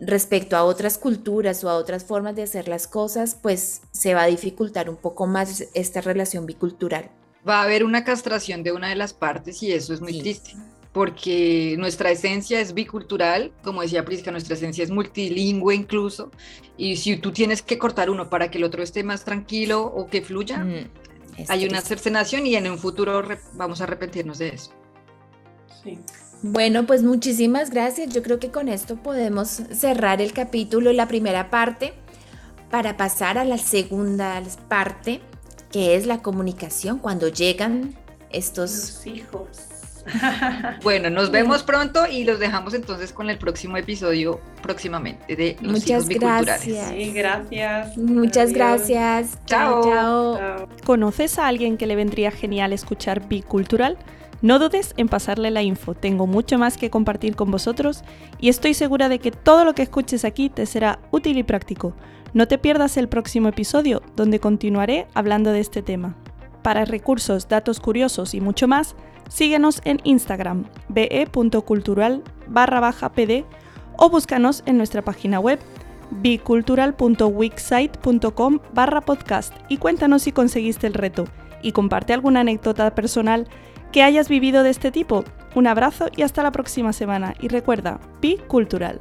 respecto 0.00 0.56
a 0.56 0.64
otras 0.64 0.98
culturas 0.98 1.62
o 1.64 1.70
a 1.70 1.76
otras 1.76 2.04
formas 2.04 2.36
de 2.36 2.42
hacer 2.42 2.68
las 2.68 2.86
cosas, 2.86 3.36
pues 3.40 3.82
se 3.92 4.14
va 4.14 4.22
a 4.22 4.26
dificultar 4.26 4.90
un 4.90 4.96
poco 4.96 5.26
más 5.26 5.64
esta 5.74 6.00
relación 6.00 6.46
bicultural. 6.46 7.10
Va 7.46 7.60
a 7.60 7.62
haber 7.62 7.84
una 7.84 8.04
castración 8.04 8.62
de 8.62 8.72
una 8.72 8.88
de 8.88 8.96
las 8.96 9.12
partes 9.12 9.62
y 9.62 9.72
eso 9.72 9.92
es 9.92 10.00
muy 10.00 10.18
triste, 10.18 10.52
porque 10.92 11.76
nuestra 11.78 12.10
esencia 12.10 12.60
es 12.60 12.72
bicultural, 12.72 13.52
como 13.62 13.82
decía 13.82 14.04
Prisca, 14.04 14.30
nuestra 14.30 14.54
esencia 14.54 14.82
es 14.82 14.90
multilingüe 14.90 15.74
incluso, 15.74 16.30
y 16.76 16.96
si 16.96 17.16
tú 17.16 17.32
tienes 17.32 17.62
que 17.62 17.78
cortar 17.78 18.08
uno 18.08 18.30
para 18.30 18.50
que 18.50 18.58
el 18.58 18.64
otro 18.64 18.82
esté 18.82 19.02
más 19.02 19.24
tranquilo 19.24 19.82
o 19.82 20.06
que 20.06 20.22
fluya, 20.22 20.58
mm, 20.58 20.88
hay 21.48 21.66
una 21.66 21.80
cercenación 21.80 22.46
y 22.46 22.54
en 22.56 22.70
un 22.70 22.78
futuro 22.78 23.22
vamos 23.54 23.80
a 23.80 23.84
arrepentirnos 23.84 24.38
de 24.38 24.48
eso. 24.48 24.70
Sí. 25.82 25.98
Bueno, 26.42 26.86
pues 26.86 27.02
muchísimas 27.02 27.70
gracias. 27.70 28.12
Yo 28.12 28.22
creo 28.22 28.38
que 28.38 28.50
con 28.50 28.68
esto 28.68 28.96
podemos 28.96 29.48
cerrar 29.48 30.20
el 30.20 30.32
capítulo, 30.32 30.92
la 30.92 31.08
primera 31.08 31.50
parte, 31.50 31.94
para 32.70 32.96
pasar 32.96 33.38
a 33.38 33.44
la 33.44 33.58
segunda 33.58 34.42
parte, 34.68 35.20
que 35.72 35.96
es 35.96 36.06
la 36.06 36.22
comunicación 36.22 36.98
cuando 36.98 37.28
llegan 37.28 37.94
estos 38.30 39.06
hijos. 39.06 39.48
Bueno, 40.82 41.08
nos 41.10 41.30
vemos 41.30 41.62
pronto 41.62 42.06
y 42.06 42.24
los 42.24 42.38
dejamos 42.38 42.74
entonces 42.74 43.12
con 43.12 43.30
el 43.30 43.38
próximo 43.38 43.76
episodio 43.76 44.40
próximamente 44.62 45.34
de 45.34 45.56
los 45.60 45.72
Muchas 45.72 46.08
gracias. 46.08 46.90
Sí, 46.90 47.12
gracias. 47.12 47.96
Muchas 47.96 48.52
gracias. 48.52 49.38
chao. 49.46 49.82
chao. 49.82 50.68
¿Conoces 50.84 51.38
a 51.38 51.48
alguien 51.48 51.76
que 51.76 51.86
le 51.86 51.96
vendría 51.96 52.30
genial 52.30 52.72
escuchar 52.72 53.26
Bicultural? 53.28 53.96
No 54.42 54.58
dudes 54.58 54.94
en 54.96 55.08
pasarle 55.08 55.50
la 55.50 55.62
info, 55.62 55.94
tengo 55.94 56.26
mucho 56.26 56.58
más 56.58 56.76
que 56.76 56.90
compartir 56.90 57.36
con 57.36 57.50
vosotros 57.50 58.02
y 58.38 58.48
estoy 58.48 58.74
segura 58.74 59.08
de 59.08 59.18
que 59.18 59.30
todo 59.30 59.64
lo 59.64 59.74
que 59.74 59.82
escuches 59.82 60.24
aquí 60.24 60.50
te 60.50 60.66
será 60.66 60.98
útil 61.10 61.38
y 61.38 61.42
práctico. 61.42 61.94
No 62.34 62.48
te 62.48 62.58
pierdas 62.58 62.96
el 62.96 63.08
próximo 63.08 63.48
episodio, 63.48 64.02
donde 64.16 64.40
continuaré 64.40 65.06
hablando 65.14 65.52
de 65.52 65.60
este 65.60 65.82
tema. 65.82 66.16
Para 66.62 66.84
recursos, 66.84 67.48
datos 67.48 67.80
curiosos 67.80 68.34
y 68.34 68.40
mucho 68.40 68.68
más, 68.68 68.96
síguenos 69.28 69.80
en 69.84 70.00
Instagram, 70.04 70.66
be.cultural 70.88 72.22
barra 72.46 72.80
baja 72.80 73.12
pd 73.12 73.44
o 73.96 74.10
búscanos 74.10 74.62
en 74.66 74.76
nuestra 74.76 75.02
página 75.02 75.40
web 75.40 75.58
bicultural.wixsite.com 76.10 78.58
barra 78.72 79.00
podcast 79.00 79.54
y 79.68 79.78
cuéntanos 79.78 80.22
si 80.22 80.30
conseguiste 80.32 80.86
el 80.86 80.94
reto 80.94 81.24
y 81.62 81.72
comparte 81.72 82.12
alguna 82.12 82.40
anécdota 82.40 82.94
personal 82.94 83.48
que 83.94 84.02
hayas 84.02 84.28
vivido 84.28 84.64
de 84.64 84.70
este 84.70 84.90
tipo. 84.90 85.22
Un 85.54 85.68
abrazo 85.68 86.08
y 86.16 86.22
hasta 86.22 86.42
la 86.42 86.50
próxima 86.50 86.92
semana. 86.92 87.34
Y 87.40 87.46
recuerda, 87.46 88.00
Pi 88.20 88.38
Cultural. 88.48 88.98